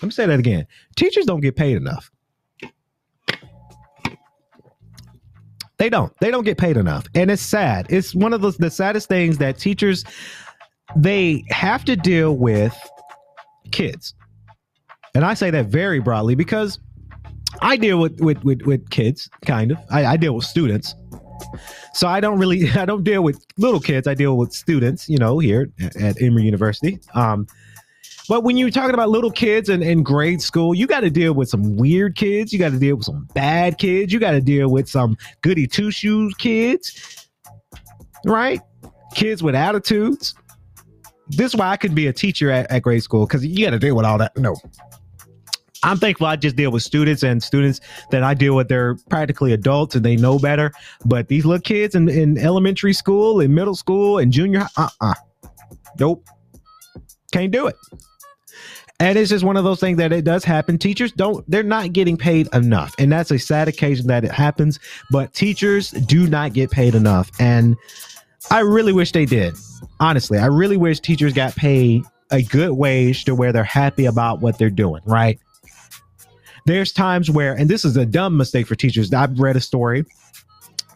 let 0.00 0.06
me 0.06 0.10
say 0.10 0.26
that 0.26 0.38
again. 0.38 0.66
Teachers 0.96 1.24
don't 1.24 1.40
get 1.40 1.56
paid 1.56 1.76
enough. 1.76 2.10
They 5.78 5.90
don't. 5.90 6.12
They 6.20 6.30
don't 6.30 6.44
get 6.44 6.58
paid 6.58 6.76
enough. 6.76 7.06
And 7.14 7.30
it's 7.30 7.42
sad. 7.42 7.86
It's 7.90 8.14
one 8.14 8.32
of 8.32 8.40
the, 8.40 8.50
the 8.52 8.70
saddest 8.70 9.08
things 9.08 9.38
that 9.38 9.58
teachers 9.58 10.04
they 10.94 11.44
have 11.50 11.84
to 11.84 11.96
deal 11.96 12.36
with 12.36 12.76
kids. 13.72 14.14
And 15.14 15.24
I 15.24 15.34
say 15.34 15.50
that 15.50 15.66
very 15.66 15.98
broadly 15.98 16.34
because 16.34 16.78
I 17.60 17.76
deal 17.76 17.98
with 17.98 18.20
with 18.20 18.42
with, 18.44 18.62
with 18.62 18.88
kids, 18.90 19.28
kind 19.44 19.72
of. 19.72 19.78
I, 19.90 20.06
I 20.06 20.16
deal 20.16 20.34
with 20.34 20.44
students. 20.44 20.94
So 21.92 22.08
I 22.08 22.20
don't 22.20 22.38
really 22.38 22.70
I 22.74 22.84
don't 22.84 23.04
deal 23.04 23.22
with 23.22 23.44
little 23.58 23.80
kids. 23.80 24.06
I 24.06 24.14
deal 24.14 24.36
with 24.36 24.52
students, 24.52 25.08
you 25.08 25.18
know, 25.18 25.38
here 25.38 25.70
at, 25.80 25.96
at 25.96 26.22
Emory 26.22 26.44
University. 26.44 27.00
Um, 27.14 27.46
but 28.28 28.42
when 28.42 28.56
you're 28.56 28.70
talking 28.70 28.94
about 28.94 29.10
little 29.10 29.30
kids 29.30 29.68
in, 29.68 29.82
in 29.82 30.02
grade 30.02 30.42
school, 30.42 30.74
you 30.74 30.86
got 30.86 31.00
to 31.00 31.10
deal 31.10 31.32
with 31.32 31.48
some 31.48 31.76
weird 31.76 32.16
kids. 32.16 32.52
You 32.52 32.58
got 32.58 32.72
to 32.72 32.78
deal 32.78 32.96
with 32.96 33.04
some 33.04 33.28
bad 33.34 33.78
kids. 33.78 34.12
You 34.12 34.18
got 34.18 34.32
to 34.32 34.40
deal 34.40 34.70
with 34.70 34.88
some 34.88 35.16
goody 35.42 35.66
two 35.66 35.90
shoes 35.90 36.34
kids, 36.34 37.28
right? 38.24 38.60
Kids 39.14 39.42
with 39.42 39.54
attitudes. 39.54 40.34
This 41.28 41.52
is 41.52 41.56
why 41.56 41.70
I 41.70 41.76
could 41.76 41.94
be 41.94 42.06
a 42.06 42.12
teacher 42.12 42.50
at, 42.50 42.70
at 42.70 42.82
grade 42.82 43.02
school 43.02 43.26
because 43.26 43.44
you 43.44 43.64
got 43.64 43.72
to 43.72 43.78
deal 43.78 43.96
with 43.96 44.06
all 44.06 44.18
that. 44.18 44.36
No, 44.36 44.56
I'm 45.82 45.98
thankful 45.98 46.26
I 46.26 46.36
just 46.36 46.56
deal 46.56 46.70
with 46.72 46.82
students 46.82 47.22
and 47.22 47.42
students 47.42 47.80
that 48.10 48.22
I 48.22 48.34
deal 48.34 48.56
with. 48.56 48.68
They're 48.68 48.96
practically 49.08 49.52
adults 49.52 49.94
and 49.94 50.04
they 50.04 50.16
know 50.16 50.38
better. 50.38 50.72
But 51.04 51.28
these 51.28 51.44
little 51.44 51.62
kids 51.62 51.94
in, 51.94 52.08
in 52.08 52.38
elementary 52.38 52.92
school, 52.92 53.40
in 53.40 53.54
middle 53.54 53.76
school, 53.76 54.18
and 54.18 54.32
junior, 54.32 54.66
high, 54.76 54.84
uh 54.84 54.88
uh 55.00 55.14
nope, 55.98 56.26
can't 57.32 57.52
do 57.52 57.66
it. 57.66 57.76
And 58.98 59.18
it's 59.18 59.28
just 59.28 59.44
one 59.44 59.56
of 59.56 59.64
those 59.64 59.78
things 59.78 59.98
that 59.98 60.12
it 60.12 60.24
does 60.24 60.42
happen. 60.42 60.78
Teachers 60.78 61.12
don't, 61.12 61.48
they're 61.50 61.62
not 61.62 61.92
getting 61.92 62.16
paid 62.16 62.48
enough. 62.54 62.94
And 62.98 63.12
that's 63.12 63.30
a 63.30 63.38
sad 63.38 63.68
occasion 63.68 64.06
that 64.06 64.24
it 64.24 64.30
happens. 64.30 64.80
But 65.10 65.34
teachers 65.34 65.90
do 65.90 66.26
not 66.26 66.54
get 66.54 66.70
paid 66.70 66.94
enough. 66.94 67.30
And 67.38 67.76
I 68.50 68.60
really 68.60 68.92
wish 68.92 69.12
they 69.12 69.26
did. 69.26 69.54
Honestly, 70.00 70.38
I 70.38 70.46
really 70.46 70.76
wish 70.78 71.00
teachers 71.00 71.34
got 71.34 71.54
paid 71.56 72.04
a 72.30 72.42
good 72.42 72.72
wage 72.72 73.24
to 73.24 73.34
where 73.34 73.52
they're 73.52 73.64
happy 73.64 74.06
about 74.06 74.40
what 74.40 74.58
they're 74.58 74.70
doing, 74.70 75.02
right? 75.04 75.38
There's 76.64 76.92
times 76.92 77.30
where, 77.30 77.54
and 77.54 77.68
this 77.68 77.84
is 77.84 77.96
a 77.96 78.06
dumb 78.06 78.36
mistake 78.36 78.66
for 78.66 78.74
teachers. 78.74 79.12
I've 79.12 79.38
read 79.38 79.56
a 79.56 79.60
story. 79.60 80.04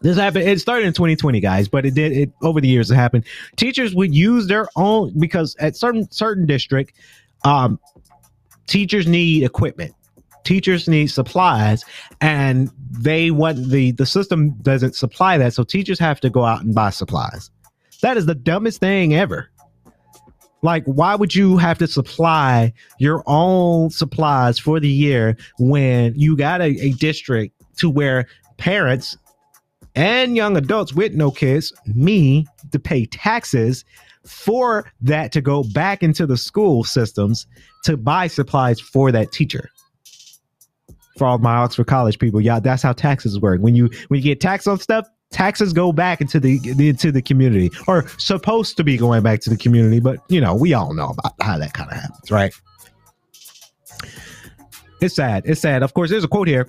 This 0.01 0.17
happened. 0.17 0.49
It 0.49 0.59
started 0.61 0.87
in 0.87 0.95
2020, 0.95 1.41
guys, 1.41 1.69
but 1.69 1.85
it 1.85 1.95
did 1.95 2.13
it 2.13 2.33
over 2.43 2.61
the 2.61 2.69
years. 2.69 2.91
It 2.91 2.95
happened. 2.95 3.25
Teachers 3.57 3.95
would 3.95 4.15
use 4.15 4.47
their 4.47 4.67
own 4.75 5.13
because 5.19 5.55
at 5.57 5.77
certain 5.77 6.11
certain 6.11 6.47
district, 6.47 6.95
um, 7.45 7.79
teachers 8.67 9.07
need 9.07 9.45
equipment. 9.45 9.95
Teachers 10.45 10.89
need 10.89 11.09
supplies 11.09 11.85
and 12.21 12.71
they 12.91 13.31
want 13.31 13.71
the 13.71 13.93
the 13.93 14.07
system 14.07 14.51
doesn't 14.63 14.95
supply 14.95 15.37
that 15.39 15.53
so 15.53 15.63
teachers 15.63 15.99
have 15.99 16.19
to 16.21 16.31
go 16.31 16.45
out 16.45 16.63
and 16.63 16.75
buy 16.75 16.91
supplies. 16.91 17.51
That 18.01 18.17
is 18.17 18.27
the 18.27 18.35
dumbest 18.35 18.81
thing 18.81 19.15
ever. 19.15 19.51
Like 20.63 20.85
why 20.85 21.15
would 21.15 21.35
you 21.35 21.57
have 21.59 21.79
to 21.79 21.87
supply 21.87 22.73
your 22.99 23.23
own 23.27 23.91
supplies 23.91 24.59
for 24.59 24.81
the 24.81 24.89
year 24.89 25.37
when 25.59 26.15
you 26.19 26.37
got 26.37 26.63
a, 26.63 26.77
a 26.81 26.93
district 26.93 27.55
to 27.77 27.91
where 27.91 28.27
parents 28.57 29.17
and 29.95 30.37
young 30.37 30.57
adults 30.57 30.95
with 30.95 31.15
no 31.15 31.31
kids 31.31 31.73
me 31.87 32.47
to 32.73 32.79
pay 32.79 33.07
taxes 33.07 33.85
for 34.25 34.91
that 35.01 35.33
to 35.33 35.41
go 35.41 35.63
back 35.63 36.03
into 36.03 36.27
the 36.27 36.37
school 36.37 36.85
systems 36.85 37.47
to 37.85 37.97
buy 37.97 38.27
supplies 38.27 38.81
for 38.81 39.11
that 39.13 39.33
teacher. 39.33 39.71
For 41.17 41.27
all 41.27 41.39
my 41.39 41.57
Oxford 41.57 41.87
College 41.87 42.19
people, 42.19 42.41
yeah, 42.41 42.61
that's 42.61 42.83
how 42.83 42.93
taxes 42.93 43.39
work. 43.39 43.61
When 43.61 43.75
you 43.75 43.91
when 44.09 44.19
you 44.19 44.25
get 44.25 44.41
taxed 44.41 44.67
on 44.67 44.79
stuff, 44.79 45.07
taxes 45.31 45.73
go 45.73 45.93
back 45.93 46.21
into 46.21 46.41
the 46.41 46.59
into 46.65 47.13
the 47.13 47.21
community, 47.21 47.71
or 47.87 48.09
supposed 48.17 48.77
to 48.79 48.85
be 48.85 48.97
going 48.97 49.23
back 49.23 49.41
to 49.41 49.51
the 49.51 49.57
community. 49.57 50.01
But 50.01 50.21
you 50.29 50.41
know, 50.41 50.55
we 50.55 50.73
all 50.73 50.95
know 50.95 51.09
about 51.11 51.35
how 51.43 51.59
that 51.59 51.75
kind 51.75 51.91
of 51.91 51.97
happens, 51.97 52.31
right? 52.31 52.55
It's 55.03 55.15
sad. 55.15 55.45
It's 55.47 55.61
sad. 55.61 55.83
Of 55.83 55.95
course, 55.95 56.11
there's 56.11 56.25
a 56.25 56.29
quote 56.29 56.49
here 56.49 56.69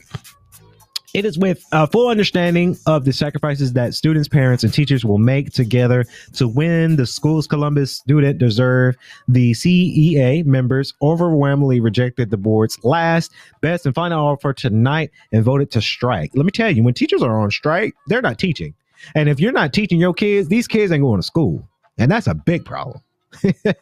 it 1.14 1.26
is 1.26 1.38
with 1.38 1.66
a 1.72 1.88
full 1.88 2.08
understanding 2.08 2.78
of 2.86 3.06
the 3.06 3.14
sacrifices 3.14 3.74
that 3.74 3.94
students, 3.94 4.28
parents, 4.28 4.64
and 4.64 4.74
teachers 4.74 5.04
will 5.04 5.18
make 5.18 5.52
together 5.52 6.06
to 6.34 6.48
win 6.48 6.96
the 6.96 7.06
Schools 7.06 7.48
Columbus 7.48 7.92
student 7.92 8.38
deserve. 8.38 8.96
The 9.28 9.52
CEA 9.52 10.46
members 10.46 10.94
overwhelmingly 11.02 11.80
rejected 11.80 12.30
the 12.30 12.38
board's 12.38 12.82
last, 12.84 13.32
best, 13.62 13.86
and 13.86 13.94
final 13.94 14.26
offer 14.26 14.54
tonight 14.54 15.12
and 15.32 15.44
voted 15.44 15.72
to 15.72 15.82
strike. 15.82 16.32
Let 16.34 16.46
me 16.46 16.52
tell 16.52 16.72
you, 16.72 16.84
when 16.84 16.94
teachers 16.94 17.22
are 17.22 17.40
on 17.40 17.52
strike, 17.52 17.94
they're 18.08 18.22
not 18.22 18.40
teaching. 18.40 18.74
And 19.16 19.28
if 19.28 19.40
you're 19.40 19.52
not 19.52 19.74
teaching 19.74 20.00
your 20.00 20.14
kids, 20.14 20.48
these 20.48 20.68
kids 20.68 20.92
ain't 20.92 21.02
going 21.02 21.20
to 21.20 21.26
school. 21.26 21.68
And 21.98 22.10
that's 22.10 22.28
a 22.28 22.36
big 22.36 22.64
problem. 22.66 23.02
the 23.42 23.76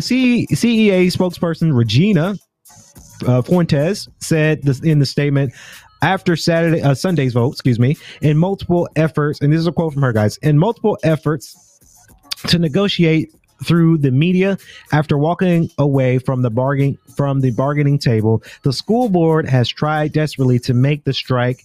C- 0.00 0.46
CEA 0.46 1.06
spokesperson, 1.06 1.76
Regina 1.76 2.36
uh, 3.26 3.42
Fuentes 3.42 4.08
said 4.18 4.62
this 4.62 4.80
in 4.80 4.98
the 4.98 5.06
statement 5.06 5.52
after 6.02 6.36
Saturday, 6.36 6.82
uh, 6.82 6.94
Sunday's 6.94 7.34
vote, 7.34 7.52
excuse 7.52 7.78
me, 7.78 7.96
in 8.22 8.38
multiple 8.38 8.88
efforts, 8.96 9.40
and 9.40 9.52
this 9.52 9.60
is 9.60 9.66
a 9.66 9.72
quote 9.72 9.92
from 9.92 10.02
her, 10.02 10.12
guys, 10.12 10.38
in 10.38 10.58
multiple 10.58 10.98
efforts 11.02 11.56
to 12.48 12.58
negotiate 12.58 13.34
through 13.64 13.98
the 13.98 14.10
media 14.10 14.56
after 14.92 15.18
walking 15.18 15.70
away 15.78 16.18
from 16.18 16.42
the 16.42 16.50
bargain 16.50 16.96
from 17.14 17.40
the 17.40 17.50
bargaining 17.50 17.98
table 17.98 18.42
the 18.62 18.72
school 18.72 19.10
board 19.10 19.46
has 19.46 19.68
tried 19.68 20.12
desperately 20.12 20.58
to 20.58 20.72
make 20.72 21.04
the 21.04 21.12
strike 21.12 21.62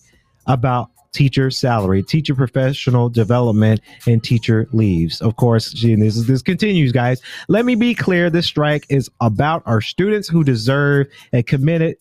about 0.47 0.89
teacher 1.15 1.49
salary, 1.49 2.03
teacher 2.03 2.35
professional 2.35 3.09
development, 3.09 3.79
and 4.05 4.23
teacher 4.23 4.67
leaves. 4.73 5.21
Of 5.21 5.37
course, 5.37 5.71
this 5.71 6.17
is, 6.17 6.27
this 6.27 6.41
continues, 6.41 6.91
guys. 6.91 7.21
Let 7.47 7.65
me 7.65 7.75
be 7.75 7.95
clear: 7.95 8.29
this 8.29 8.45
strike 8.45 8.85
is 8.89 9.09
about 9.21 9.63
our 9.65 9.81
students 9.81 10.27
who 10.27 10.43
deserve 10.43 11.07
a 11.33 11.41
committed 11.41 11.95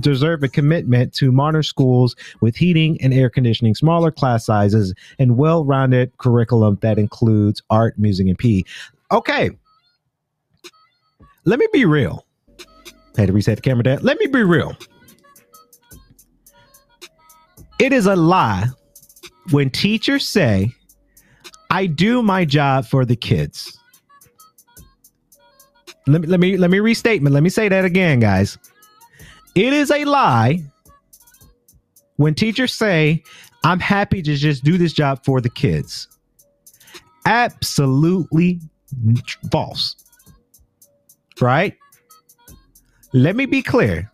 deserve 0.00 0.42
a 0.42 0.48
commitment 0.48 1.14
to 1.14 1.32
modern 1.32 1.62
schools 1.62 2.14
with 2.40 2.56
heating 2.56 3.00
and 3.00 3.14
air 3.14 3.30
conditioning, 3.30 3.74
smaller 3.74 4.10
class 4.10 4.44
sizes, 4.44 4.92
and 5.18 5.38
well-rounded 5.38 6.18
curriculum 6.18 6.78
that 6.82 6.98
includes 6.98 7.62
art, 7.70 7.98
music, 7.98 8.26
and 8.26 8.36
PE. 8.36 8.64
Okay, 9.12 9.50
let 11.44 11.58
me 11.58 11.66
be 11.72 11.84
real. 11.84 12.26
I 13.16 13.20
Had 13.20 13.26
to 13.28 13.32
reset 13.32 13.56
the 13.56 13.62
camera 13.62 13.84
there. 13.84 13.98
Let 13.98 14.18
me 14.18 14.26
be 14.26 14.42
real. 14.42 14.76
It 17.82 17.92
is 17.92 18.06
a 18.06 18.14
lie 18.14 18.68
when 19.50 19.68
teachers 19.68 20.28
say, 20.28 20.72
I 21.68 21.86
do 21.86 22.22
my 22.22 22.44
job 22.44 22.86
for 22.86 23.04
the 23.04 23.16
kids. 23.16 23.76
Let 26.06 26.20
me 26.20 26.28
let 26.28 26.38
me 26.38 26.56
let 26.56 26.70
me 26.70 26.78
restatement. 26.78 27.34
Let 27.34 27.42
me 27.42 27.48
say 27.48 27.68
that 27.68 27.84
again, 27.84 28.20
guys. 28.20 28.56
It 29.56 29.72
is 29.72 29.90
a 29.90 30.04
lie 30.04 30.62
when 32.18 32.36
teachers 32.36 32.72
say, 32.72 33.24
I'm 33.64 33.80
happy 33.80 34.22
to 34.22 34.36
just 34.36 34.62
do 34.62 34.78
this 34.78 34.92
job 34.92 35.24
for 35.24 35.40
the 35.40 35.50
kids. 35.50 36.06
Absolutely 37.26 38.60
false. 39.50 39.96
Right? 41.40 41.76
Let 43.12 43.34
me 43.34 43.44
be 43.44 43.60
clear. 43.60 44.08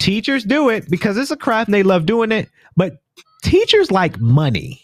Teachers 0.00 0.42
do 0.42 0.68
it 0.68 0.90
because 0.90 1.16
it's 1.16 1.30
a 1.30 1.36
craft 1.36 1.68
and 1.68 1.74
they 1.74 1.84
love 1.84 2.04
doing 2.04 2.32
it. 2.32 2.48
But 2.78 3.02
teachers 3.42 3.90
like 3.90 4.20
money. 4.20 4.80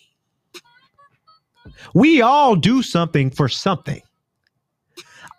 We 1.95 2.21
all 2.21 2.57
do 2.57 2.83
something 2.83 3.31
for 3.31 3.49
something. 3.49 4.03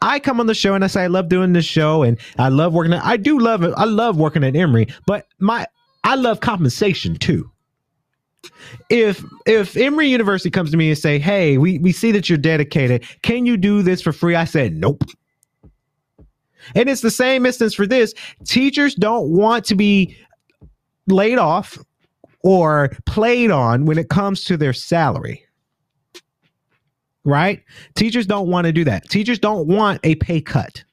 I 0.02 0.20
come 0.20 0.39
on 0.39 0.48
the 0.48 0.54
show 0.54 0.74
and 0.74 0.82
I 0.82 0.88
say 0.88 1.04
I 1.04 1.08
love 1.08 1.28
doing 1.28 1.52
this 1.52 1.65
show 1.65 2.04
and 2.04 2.18
I 2.39 2.48
love 2.48 2.74
working. 2.74 2.94
At, 2.94 3.04
I 3.04 3.18
do 3.18 3.39
love 3.39 3.63
it. 3.63 3.74
I 3.76 3.84
love 3.84 4.18
working 4.18 4.44
at 4.46 4.56
Emory, 4.56 4.88
but 5.06 5.28
my 5.38 5.68
I 6.06 6.15
love 6.15 6.39
compensation 6.39 7.18
too. 7.18 7.52
If 8.89 9.22
if 9.46 9.76
Emory 9.76 10.08
University 10.08 10.50
comes 10.50 10.72
to 10.72 10.78
me 10.78 10.89
and 10.89 10.98
say, 10.98 11.20
"Hey, 11.20 11.58
we 11.58 11.80
we 11.80 11.91
see 11.91 12.13
that 12.13 12.30
you're 12.30 12.38
dedicated. 12.38 13.04
Can 13.22 13.46
you 13.46 13.58
do 13.58 13.82
this 13.82 14.02
for 14.02 14.13
free?" 14.13 14.36
I 14.36 14.46
said, 14.46 14.76
"Nope." 14.78 15.04
And 16.74 16.88
it's 16.88 17.02
the 17.02 17.12
same 17.12 17.46
instance 17.46 17.74
for 17.74 17.86
this. 17.86 18.13
Teachers 18.46 18.96
don't 18.96 19.30
want 19.30 19.65
to 19.65 19.76
be 19.76 20.15
laid 21.08 21.38
off 21.38 21.78
or 22.45 22.91
played 23.08 23.49
on 23.49 23.86
when 23.86 23.97
it 23.97 24.08
comes 24.10 24.43
to 24.45 24.55
their 24.55 24.71
salary. 24.71 25.43
Right? 27.25 27.63
Teachers 27.95 28.27
don't 28.27 28.49
want 28.49 28.67
to 28.67 28.71
do 28.71 28.84
that. 28.84 29.10
Teachers 29.10 29.39
don't 29.39 29.67
want 29.67 29.99
a 30.03 30.13
pay 30.15 30.39
cut. 30.39 30.84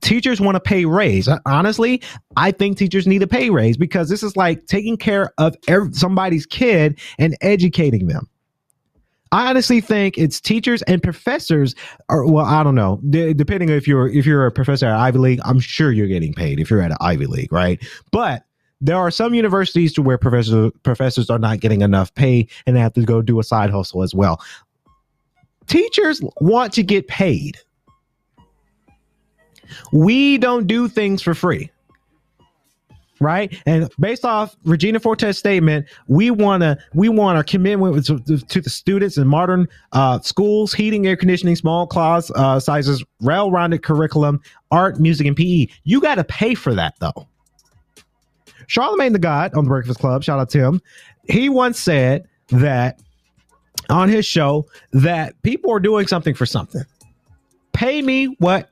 Teachers 0.00 0.40
want 0.40 0.56
a 0.56 0.60
pay 0.60 0.84
raise. 0.84 1.28
Honestly, 1.44 2.00
I 2.36 2.52
think 2.52 2.78
teachers 2.78 3.06
need 3.06 3.22
a 3.22 3.26
pay 3.26 3.50
raise 3.50 3.76
because 3.76 4.08
this 4.08 4.22
is 4.22 4.36
like 4.36 4.66
taking 4.66 4.96
care 4.96 5.32
of 5.38 5.56
every, 5.66 5.92
somebody's 5.92 6.46
kid 6.46 7.00
and 7.18 7.36
educating 7.40 8.06
them. 8.06 8.28
I 9.32 9.50
honestly 9.50 9.80
think 9.80 10.16
it's 10.16 10.40
teachers 10.40 10.82
and 10.82 11.02
professors 11.02 11.74
or 12.08 12.30
well, 12.30 12.44
I 12.44 12.62
don't 12.62 12.76
know. 12.76 13.00
D- 13.10 13.34
depending 13.34 13.70
if 13.70 13.88
you're 13.88 14.06
if 14.08 14.24
you're 14.24 14.46
a 14.46 14.52
professor 14.52 14.86
at 14.86 14.96
Ivy 14.96 15.18
League, 15.18 15.40
I'm 15.44 15.58
sure 15.58 15.90
you're 15.90 16.06
getting 16.06 16.32
paid 16.32 16.60
if 16.60 16.70
you're 16.70 16.80
at 16.80 16.92
an 16.92 16.98
Ivy 17.00 17.26
League, 17.26 17.52
right? 17.52 17.84
But 18.12 18.45
there 18.80 18.96
are 18.96 19.10
some 19.10 19.34
universities 19.34 19.92
to 19.94 20.02
where 20.02 20.18
professors 20.18 20.70
professors 20.82 21.30
are 21.30 21.38
not 21.38 21.60
getting 21.60 21.80
enough 21.80 22.14
pay 22.14 22.46
and 22.66 22.76
they 22.76 22.80
have 22.80 22.92
to 22.94 23.02
go 23.02 23.22
do 23.22 23.40
a 23.40 23.44
side 23.44 23.70
hustle 23.70 24.02
as 24.02 24.14
well. 24.14 24.40
Teachers 25.66 26.22
want 26.40 26.72
to 26.74 26.82
get 26.82 27.08
paid. 27.08 27.58
We 29.92 30.38
don't 30.38 30.66
do 30.66 30.88
things 30.88 31.22
for 31.22 31.34
free. 31.34 31.70
right? 33.20 33.56
And 33.66 33.88
based 33.98 34.24
off 34.24 34.56
Regina 34.64 35.00
Forte's 35.00 35.38
statement, 35.38 35.86
we 36.08 36.30
want 36.30 36.62
to 36.62 36.78
we 36.94 37.08
want 37.08 37.36
our 37.36 37.44
commitment 37.44 38.04
to, 38.06 38.18
to 38.38 38.60
the 38.60 38.70
students 38.70 39.16
in 39.16 39.26
modern 39.26 39.66
uh, 39.92 40.20
schools, 40.20 40.72
heating, 40.72 41.06
air 41.06 41.16
conditioning, 41.16 41.56
small 41.56 41.86
class 41.86 42.30
uh, 42.34 42.60
sizes, 42.60 43.04
well-rounded 43.20 43.82
curriculum, 43.82 44.40
art, 44.70 45.00
music, 45.00 45.26
and 45.26 45.36
PE. 45.36 45.66
You 45.84 46.00
got 46.00 46.16
to 46.16 46.24
pay 46.24 46.54
for 46.54 46.74
that 46.74 46.94
though. 47.00 47.26
Charlemagne 48.66 49.12
the 49.12 49.18
God 49.18 49.54
on 49.54 49.64
the 49.64 49.68
Breakfast 49.68 50.00
Club, 50.00 50.22
shout 50.22 50.38
out 50.38 50.50
to 50.50 50.58
him. 50.58 50.80
He 51.28 51.48
once 51.48 51.78
said 51.78 52.28
that 52.48 53.00
on 53.90 54.08
his 54.08 54.26
show 54.26 54.66
that 54.92 55.40
people 55.42 55.70
are 55.72 55.80
doing 55.80 56.06
something 56.06 56.34
for 56.34 56.46
something. 56.46 56.82
Pay 57.72 58.02
me 58.02 58.26
what 58.38 58.70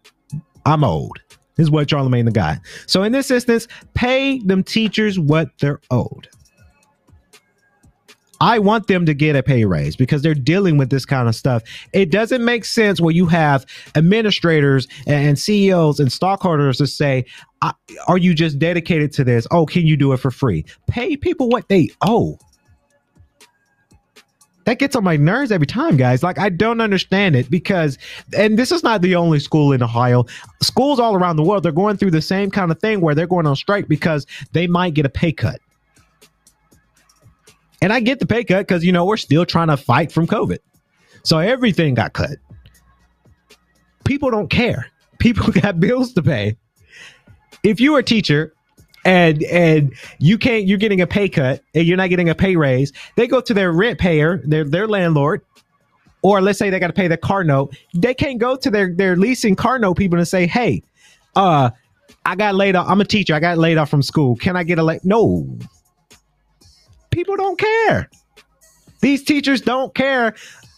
I'm 0.67 0.85
owed 0.85 1.21
is 1.59 1.71
what 1.71 1.89
Charlemagne 1.89 2.25
the 2.25 2.33
guy. 2.33 2.59
So 2.87 3.03
in 3.03 3.13
this 3.13 3.31
instance, 3.31 3.69
pay 3.95 4.39
them 4.41 4.63
teachers 4.63 5.19
what 5.19 5.51
they're 5.61 5.81
owed. 5.91 6.29
I 8.41 8.59
want 8.59 8.87
them 8.87 9.07
to 9.07 9.15
get 9.15 9.37
a 9.37 9.43
pay 9.43 9.65
raise 9.65 9.97
because 9.97 10.23
they're 10.23 10.35
dealing 10.35 10.77
with 10.77 10.91
this 10.91 11.07
kind 11.07 11.29
of 11.29 11.35
stuff. 11.35 11.63
It 11.93 12.11
doesn't 12.11 12.45
make 12.45 12.65
sense 12.65 13.01
where 13.01 13.15
you 13.15 13.27
have 13.27 13.67
administrators 13.95 14.87
and 15.07 15.39
CEOs 15.39 16.01
and 16.01 16.13
stockholders 16.13 16.79
to 16.79 16.87
say, 16.87 17.25
Are 18.07 18.19
you 18.19 18.35
just 18.35 18.59
dedicated 18.59 19.13
to 19.15 19.25
this? 19.25 19.47
Oh, 19.51 19.67
can 19.67 19.87
you 19.87 19.97
do 19.97 20.13
it 20.13 20.19
for 20.19 20.31
free? 20.31 20.65
Pay 20.89 21.17
people 21.17 21.49
what 21.49 21.69
they 21.69 21.91
owe 22.03 22.39
that 24.65 24.79
gets 24.79 24.97
on 24.97 25.05
my 25.05 25.17
nerves 25.17 25.53
every 25.53 25.67
time, 25.67 25.97
guys. 25.97 26.23
Like, 26.23 26.39
I 26.39 26.49
don't 26.49 26.81
understand 26.81 27.37
it 27.37 27.51
because, 27.51 27.99
and 28.37 28.59
this 28.59 28.73
is 28.73 28.83
not 28.83 29.03
the 29.03 29.15
only 29.15 29.39
school 29.39 29.73
in 29.73 29.83
Ohio. 29.83 30.25
Schools 30.63 30.99
all 30.99 31.15
around 31.15 31.37
the 31.37 31.43
world, 31.43 31.63
they're 31.63 31.73
going 31.73 31.97
through 31.97 32.13
the 32.13 32.23
same 32.23 32.51
kind 32.51 32.71
of 32.71 32.81
thing 32.81 33.01
where 33.01 33.15
they're 33.15 33.27
going 33.27 33.47
on 33.47 33.57
strike 33.57 33.89
because 33.89 34.27
they 34.53 34.67
might 34.67 34.95
get 34.95 35.07
a 35.07 35.11
pay 35.11 35.33
cut. 35.33 35.61
And 37.83 37.93
I 37.93 38.01
get 38.01 38.19
the 38.19 38.27
pay 38.27 38.45
cut 38.45 38.67
because, 38.67 38.85
you 38.85 38.93
know, 38.93 39.05
we're 39.05 39.17
still 39.17 39.45
trying 39.45 39.69
to 39.69 39.77
fight 39.77 40.11
from 40.11 40.27
COVID. 40.27 40.59
So 41.23 41.39
everything 41.39 41.95
got 41.95 42.13
cut. 42.13 42.39
People 44.05 44.31
don't 44.31 44.49
care. 44.49 44.87
People 45.19 45.53
got 45.53 45.81
bills 45.81 46.13
to 46.15 46.23
pay. 46.23 46.57
If 47.63 47.81
you're 47.81 47.99
a 47.99 48.03
teacher 48.03 48.55
and 49.05 49.43
and 49.45 49.95
you 50.19 50.39
can't 50.39 50.67
you're 50.67 50.79
getting 50.79 51.01
a 51.01 51.07
pay 51.07 51.29
cut 51.29 51.63
and 51.75 51.87
you're 51.87 51.97
not 51.97 52.09
getting 52.09 52.29
a 52.29 52.35
pay 52.35 52.57
raise 52.57 52.93
they 53.17 53.27
go 53.27 53.41
to 53.41 53.53
their 53.53 53.73
rent 53.73 53.99
payer 53.99 54.41
their 54.45 54.65
their 54.65 54.89
landlord 54.89 55.43
or 56.23 56.41
let's 56.41 56.59
say 56.59 56.71
they 56.71 56.79
got 56.79 56.87
to 56.87 56.95
pay 56.95 57.09
the 57.09 57.17
car 57.17 57.45
note 57.45 57.77
they 57.95 58.15
can't 58.15 58.39
go 58.39 58.57
to 58.57 58.71
their 58.71 58.95
their 58.95 59.17
leasing 59.17 59.55
car 59.55 59.79
note 59.79 59.97
people 59.97 60.19
and 60.19 60.27
say 60.27 60.47
hey 60.47 60.83
uh 61.37 61.71
i 62.25 62.35
got 62.35 62.55
laid 62.55 62.77
off 62.77 62.89
i'm 62.89 63.01
a 63.01 63.05
teacher 63.05 63.35
i 63.35 63.41
got 63.41 63.59
laid 63.59 63.77
off 63.77 63.91
from 63.91 64.03
school 64.03 64.37
can 64.37 64.57
i 64.57 64.63
get 64.63 64.79
a 64.79 64.83
late 64.83 65.05
no 65.05 65.47
people 67.15 67.37
don't 67.37 67.59
care 67.59 68.11
these 69.01 69.23
teachers 69.23 69.61
don't 69.61 69.95
care 69.95 70.35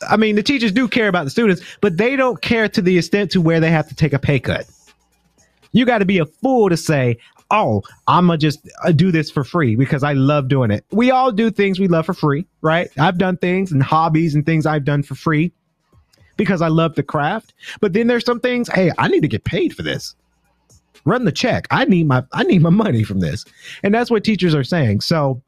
i 0.08 0.16
mean 0.16 0.36
the 0.36 0.42
teachers 0.42 0.72
do 0.72 0.86
care 0.86 1.08
about 1.08 1.24
the 1.24 1.30
students 1.30 1.62
but 1.80 1.96
they 1.96 2.16
don't 2.16 2.42
care 2.42 2.68
to 2.68 2.82
the 2.82 2.96
extent 2.98 3.30
to 3.30 3.40
where 3.40 3.60
they 3.60 3.70
have 3.70 3.88
to 3.88 3.94
take 3.94 4.12
a 4.12 4.18
pay 4.18 4.38
cut 4.38 4.66
you 5.72 5.84
got 5.84 5.98
to 5.98 6.06
be 6.06 6.18
a 6.18 6.26
fool 6.26 6.68
to 6.68 6.76
say 6.76 7.18
oh, 7.50 7.82
I'm 8.08 8.26
gonna 8.26 8.38
just 8.38 8.68
uh, 8.84 8.92
do 8.92 9.12
this 9.12 9.30
for 9.30 9.44
free 9.44 9.76
because 9.76 10.02
I 10.02 10.12
love 10.14 10.48
doing 10.48 10.70
it. 10.70 10.84
We 10.90 11.10
all 11.10 11.32
do 11.32 11.50
things 11.50 11.78
we 11.78 11.88
love 11.88 12.06
for 12.06 12.14
free, 12.14 12.46
right? 12.62 12.88
I've 12.98 13.18
done 13.18 13.36
things 13.36 13.72
and 13.72 13.82
hobbies 13.82 14.34
and 14.34 14.44
things 14.44 14.66
I've 14.66 14.84
done 14.84 15.02
for 15.02 15.14
free 15.14 15.52
because 16.36 16.60
I 16.62 16.68
love 16.68 16.94
the 16.94 17.02
craft. 17.02 17.54
But 17.80 17.92
then 17.92 18.06
there's 18.06 18.24
some 18.24 18.40
things, 18.40 18.68
hey, 18.68 18.90
I 18.98 19.08
need 19.08 19.20
to 19.20 19.28
get 19.28 19.44
paid 19.44 19.74
for 19.74 19.82
this. 19.82 20.14
Run 21.04 21.24
the 21.24 21.32
check. 21.32 21.66
I 21.70 21.84
need 21.84 22.08
my 22.08 22.24
I 22.32 22.42
need 22.42 22.62
my 22.62 22.70
money 22.70 23.04
from 23.04 23.20
this. 23.20 23.44
And 23.82 23.94
that's 23.94 24.10
what 24.10 24.24
teachers 24.24 24.54
are 24.54 24.64
saying. 24.64 25.02
So 25.02 25.40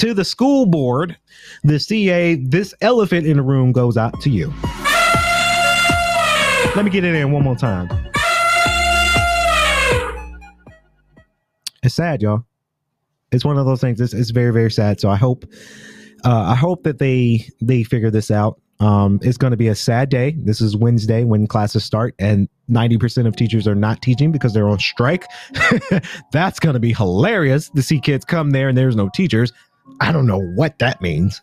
to 0.00 0.14
the 0.14 0.24
school 0.24 0.64
board, 0.64 1.14
the 1.62 1.78
CA, 1.78 2.34
this 2.36 2.72
elephant 2.80 3.26
in 3.26 3.36
the 3.36 3.42
room 3.42 3.70
goes 3.70 3.98
out 3.98 4.18
to 4.22 4.30
you. 4.30 4.50
Let 6.74 6.86
me 6.86 6.90
get 6.90 7.04
it 7.04 7.14
in 7.14 7.32
one 7.32 7.44
more 7.44 7.54
time. 7.54 7.86
it's 11.82 11.94
sad, 11.94 12.22
y'all. 12.22 12.46
It's 13.30 13.44
one 13.44 13.58
of 13.58 13.66
those 13.66 13.82
things. 13.82 14.00
It's, 14.00 14.14
it's 14.14 14.30
very, 14.30 14.54
very 14.54 14.70
sad. 14.70 15.00
So 15.00 15.10
I 15.10 15.16
hope, 15.16 15.44
uh, 16.24 16.44
I 16.48 16.54
hope 16.54 16.84
that 16.84 16.98
they 16.98 17.46
they 17.60 17.82
figure 17.82 18.10
this 18.10 18.30
out. 18.30 18.58
Um, 18.80 19.20
it's 19.22 19.36
going 19.36 19.50
to 19.50 19.58
be 19.58 19.68
a 19.68 19.74
sad 19.74 20.08
day. 20.08 20.34
This 20.38 20.62
is 20.62 20.74
Wednesday 20.74 21.24
when 21.24 21.46
classes 21.46 21.84
start, 21.84 22.14
and 22.18 22.48
90% 22.70 23.26
of 23.26 23.36
teachers 23.36 23.68
are 23.68 23.74
not 23.74 24.00
teaching 24.00 24.32
because 24.32 24.54
they're 24.54 24.68
on 24.68 24.78
strike. 24.78 25.26
That's 26.32 26.58
going 26.58 26.72
to 26.72 26.80
be 26.80 26.94
hilarious 26.94 27.68
to 27.68 27.82
see 27.82 28.00
kids 28.00 28.24
come 28.24 28.52
there 28.52 28.70
and 28.70 28.78
there's 28.78 28.96
no 28.96 29.10
teachers. 29.10 29.52
I 30.00 30.12
don't 30.12 30.26
know 30.26 30.40
what 30.40 30.78
that 30.78 31.00
means. 31.00 31.40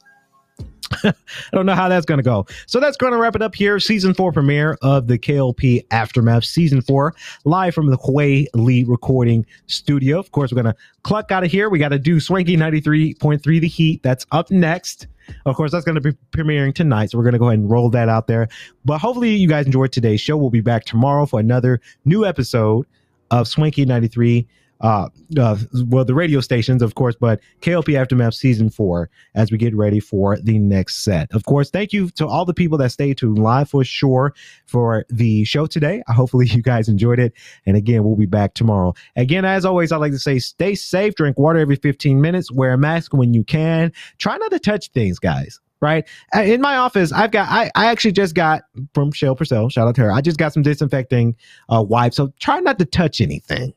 I 1.03 1.13
don't 1.51 1.65
know 1.65 1.75
how 1.75 1.89
that's 1.89 2.05
going 2.05 2.19
to 2.19 2.23
go. 2.23 2.45
So 2.65 2.79
that's 2.79 2.97
going 2.97 3.11
to 3.11 3.19
wrap 3.19 3.35
it 3.35 3.41
up 3.41 3.55
here. 3.55 3.79
Season 3.79 4.13
four 4.13 4.31
premiere 4.31 4.77
of 4.81 5.07
the 5.07 5.17
KLP 5.17 5.85
Aftermath. 5.91 6.45
Season 6.45 6.81
four, 6.81 7.13
live 7.45 7.73
from 7.73 7.87
the 7.87 7.97
Huey 7.97 8.47
Lee 8.53 8.83
recording 8.85 9.45
studio. 9.67 10.17
Of 10.19 10.31
course, 10.31 10.51
we're 10.51 10.61
going 10.61 10.73
to 10.73 10.79
cluck 11.03 11.31
out 11.31 11.43
of 11.43 11.51
here. 11.51 11.69
We 11.69 11.79
got 11.79 11.89
to 11.89 11.99
do 11.99 12.19
Swanky 12.19 12.55
93.3 12.55 13.61
The 13.61 13.67
Heat. 13.67 14.03
That's 14.03 14.25
up 14.31 14.49
next. 14.49 15.07
Of 15.45 15.55
course, 15.55 15.71
that's 15.71 15.83
going 15.83 15.95
to 15.95 16.01
be 16.01 16.13
premiering 16.31 16.73
tonight. 16.73 17.11
So 17.11 17.17
we're 17.17 17.25
going 17.25 17.33
to 17.33 17.39
go 17.39 17.47
ahead 17.47 17.59
and 17.59 17.69
roll 17.69 17.89
that 17.89 18.07
out 18.07 18.27
there. 18.27 18.47
But 18.85 18.99
hopefully, 18.99 19.35
you 19.35 19.49
guys 19.49 19.65
enjoyed 19.65 19.91
today's 19.91 20.21
show. 20.21 20.37
We'll 20.37 20.49
be 20.49 20.61
back 20.61 20.85
tomorrow 20.85 21.25
for 21.25 21.39
another 21.39 21.81
new 22.05 22.25
episode 22.25 22.87
of 23.29 23.47
Swanky 23.47 23.83
93 23.83 24.47
uh, 24.81 25.09
uh, 25.37 25.57
well, 25.87 26.05
the 26.05 26.13
radio 26.13 26.39
stations, 26.39 26.81
of 26.81 26.95
course, 26.95 27.15
but 27.15 27.39
KLP 27.61 27.95
Aftermath 27.95 28.35
season 28.35 28.69
four 28.69 29.09
as 29.35 29.51
we 29.51 29.57
get 29.57 29.75
ready 29.75 29.99
for 29.99 30.37
the 30.37 30.59
next 30.59 31.03
set. 31.03 31.31
Of 31.33 31.45
course, 31.45 31.69
thank 31.69 31.93
you 31.93 32.09
to 32.11 32.27
all 32.27 32.45
the 32.45 32.53
people 32.53 32.77
that 32.79 32.91
stayed 32.91 33.17
tuned 33.17 33.39
live 33.39 33.69
for 33.69 33.83
sure 33.83 34.33
for 34.65 35.05
the 35.09 35.43
show 35.45 35.65
today. 35.65 36.03
Hopefully, 36.07 36.47
you 36.51 36.61
guys 36.61 36.87
enjoyed 36.87 37.19
it. 37.19 37.33
And 37.65 37.75
again, 37.75 38.03
we'll 38.03 38.15
be 38.15 38.25
back 38.25 38.53
tomorrow. 38.53 38.93
Again, 39.15 39.45
as 39.45 39.65
always, 39.65 39.91
I 39.91 39.97
like 39.97 40.11
to 40.11 40.19
say 40.19 40.39
stay 40.39 40.75
safe, 40.75 41.15
drink 41.15 41.37
water 41.37 41.59
every 41.59 41.75
15 41.75 42.21
minutes, 42.21 42.51
wear 42.51 42.73
a 42.73 42.77
mask 42.77 43.13
when 43.13 43.33
you 43.33 43.43
can. 43.43 43.91
Try 44.17 44.37
not 44.37 44.51
to 44.51 44.59
touch 44.59 44.89
things, 44.89 45.19
guys 45.19 45.59
right? 45.79 46.07
Uh, 46.35 46.41
in 46.41 46.59
my 46.59 46.75
office, 46.75 47.11
I've 47.11 47.29
got 47.29 47.49
I, 47.49 47.69
I 47.75 47.85
actually 47.87 48.13
just 48.13 48.33
got 48.33 48.63
from 48.95 49.11
Shell 49.11 49.35
Purcell, 49.35 49.69
shout 49.69 49.87
out 49.87 49.93
to 49.95 50.01
her. 50.01 50.11
I 50.11 50.21
just 50.21 50.39
got 50.39 50.51
some 50.51 50.63
disinfecting 50.63 51.35
uh 51.69 51.83
wipes. 51.87 52.17
So 52.17 52.33
try 52.39 52.59
not 52.59 52.79
to 52.79 52.85
touch 52.85 53.21
anything 53.21 53.73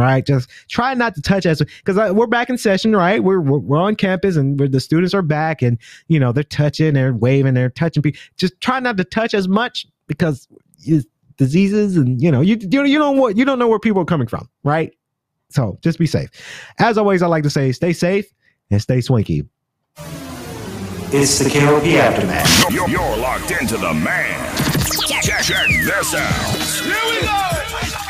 right? 0.00 0.24
Just 0.24 0.50
try 0.68 0.94
not 0.94 1.14
to 1.14 1.22
touch 1.22 1.46
us 1.46 1.60
because 1.60 1.96
uh, 1.98 2.12
we're 2.14 2.26
back 2.26 2.50
in 2.50 2.58
session, 2.58 2.96
right? 2.96 3.22
We're, 3.22 3.40
we're, 3.40 3.58
we're 3.58 3.78
on 3.78 3.94
campus 3.94 4.36
and 4.36 4.58
the 4.58 4.80
students 4.80 5.14
are 5.14 5.22
back 5.22 5.62
and, 5.62 5.78
you 6.08 6.18
know, 6.18 6.32
they're 6.32 6.42
touching, 6.42 6.94
they're 6.94 7.12
waving, 7.12 7.54
they're 7.54 7.70
touching 7.70 8.02
people. 8.02 8.20
Just 8.36 8.60
try 8.60 8.80
not 8.80 8.96
to 8.96 9.04
touch 9.04 9.34
as 9.34 9.46
much 9.46 9.86
because 10.06 10.48
diseases 11.36 11.96
and, 11.96 12.20
you 12.20 12.30
know, 12.30 12.40
you, 12.40 12.56
you, 12.60 12.84
you 12.84 12.98
don't 12.98 13.18
what, 13.18 13.36
you 13.36 13.44
don't 13.44 13.58
know 13.58 13.68
where 13.68 13.78
people 13.78 14.02
are 14.02 14.06
coming 14.06 14.26
from, 14.26 14.48
right? 14.64 14.92
So 15.50 15.78
just 15.82 15.98
be 15.98 16.06
safe. 16.06 16.30
As 16.78 16.96
always, 16.96 17.22
I 17.22 17.26
like 17.26 17.42
to 17.44 17.50
say, 17.50 17.72
stay 17.72 17.92
safe 17.92 18.32
and 18.70 18.80
stay 18.80 19.00
swanky. 19.00 19.44
It's 21.12 21.38
the 21.40 21.50
KLP 21.50 21.96
Aftermath. 21.96 22.72
You're, 22.72 22.88
you're 22.88 23.16
locked 23.16 23.50
into 23.50 23.76
the 23.76 23.92
man. 23.92 24.56
Check, 25.20 25.42
check 25.42 25.68
this 25.68 26.14
out. 26.14 26.56
Here 26.84 26.94
we 27.06 27.26
go. 27.26 27.50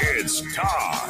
It's 0.03 0.55
time 0.55 1.10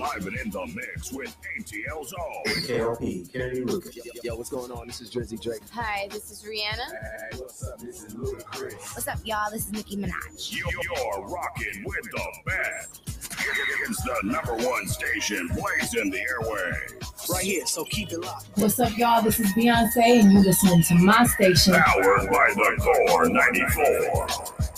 live 0.00 0.26
and 0.26 0.36
in 0.38 0.50
the 0.50 0.66
mix 0.74 1.12
with 1.12 1.36
ATL 1.58 2.06
Zone. 2.06 2.42
KLP, 2.46 3.30
Kenny 3.30 3.60
Lucas. 3.60 3.94
Yo, 3.94 4.02
yo, 4.22 4.36
what's 4.36 4.48
going 4.48 4.72
on? 4.72 4.86
This 4.86 5.02
is 5.02 5.10
Drizzy 5.10 5.40
Drake. 5.40 5.60
Hi, 5.72 6.08
this 6.10 6.30
is 6.30 6.42
Rihanna. 6.42 6.90
Hey, 6.90 7.38
what's 7.38 7.62
up? 7.68 7.78
This 7.78 8.04
is 8.04 8.14
Ludacris. 8.14 8.94
What's 8.94 9.08
up, 9.08 9.18
y'all? 9.24 9.50
This 9.50 9.66
is 9.66 9.72
Nicki 9.72 9.98
Minaj. 9.98 10.52
You, 10.52 10.64
you're 10.66 11.26
rocking 11.26 11.84
with 11.84 12.02
the 12.04 12.22
best. 12.46 13.02
It's 13.06 14.02
the 14.02 14.20
number 14.24 14.54
one 14.54 14.86
station 14.86 15.48
blazing 15.48 16.10
the 16.10 16.20
airway. 16.20 16.72
Right 17.28 17.44
here, 17.44 17.66
so 17.66 17.84
keep 17.84 18.10
it 18.10 18.20
locked. 18.20 18.48
What's 18.56 18.80
up, 18.80 18.96
y'all? 18.96 19.20
This 19.20 19.38
is 19.38 19.52
Beyonce, 19.52 20.20
and 20.20 20.32
you 20.32 20.40
listening 20.40 20.82
to 20.84 20.94
my 20.94 21.26
station. 21.26 21.74
Powered 21.74 22.30
by 22.30 22.52
the 22.54 23.06
Core 23.08 23.28
94. 23.28 24.70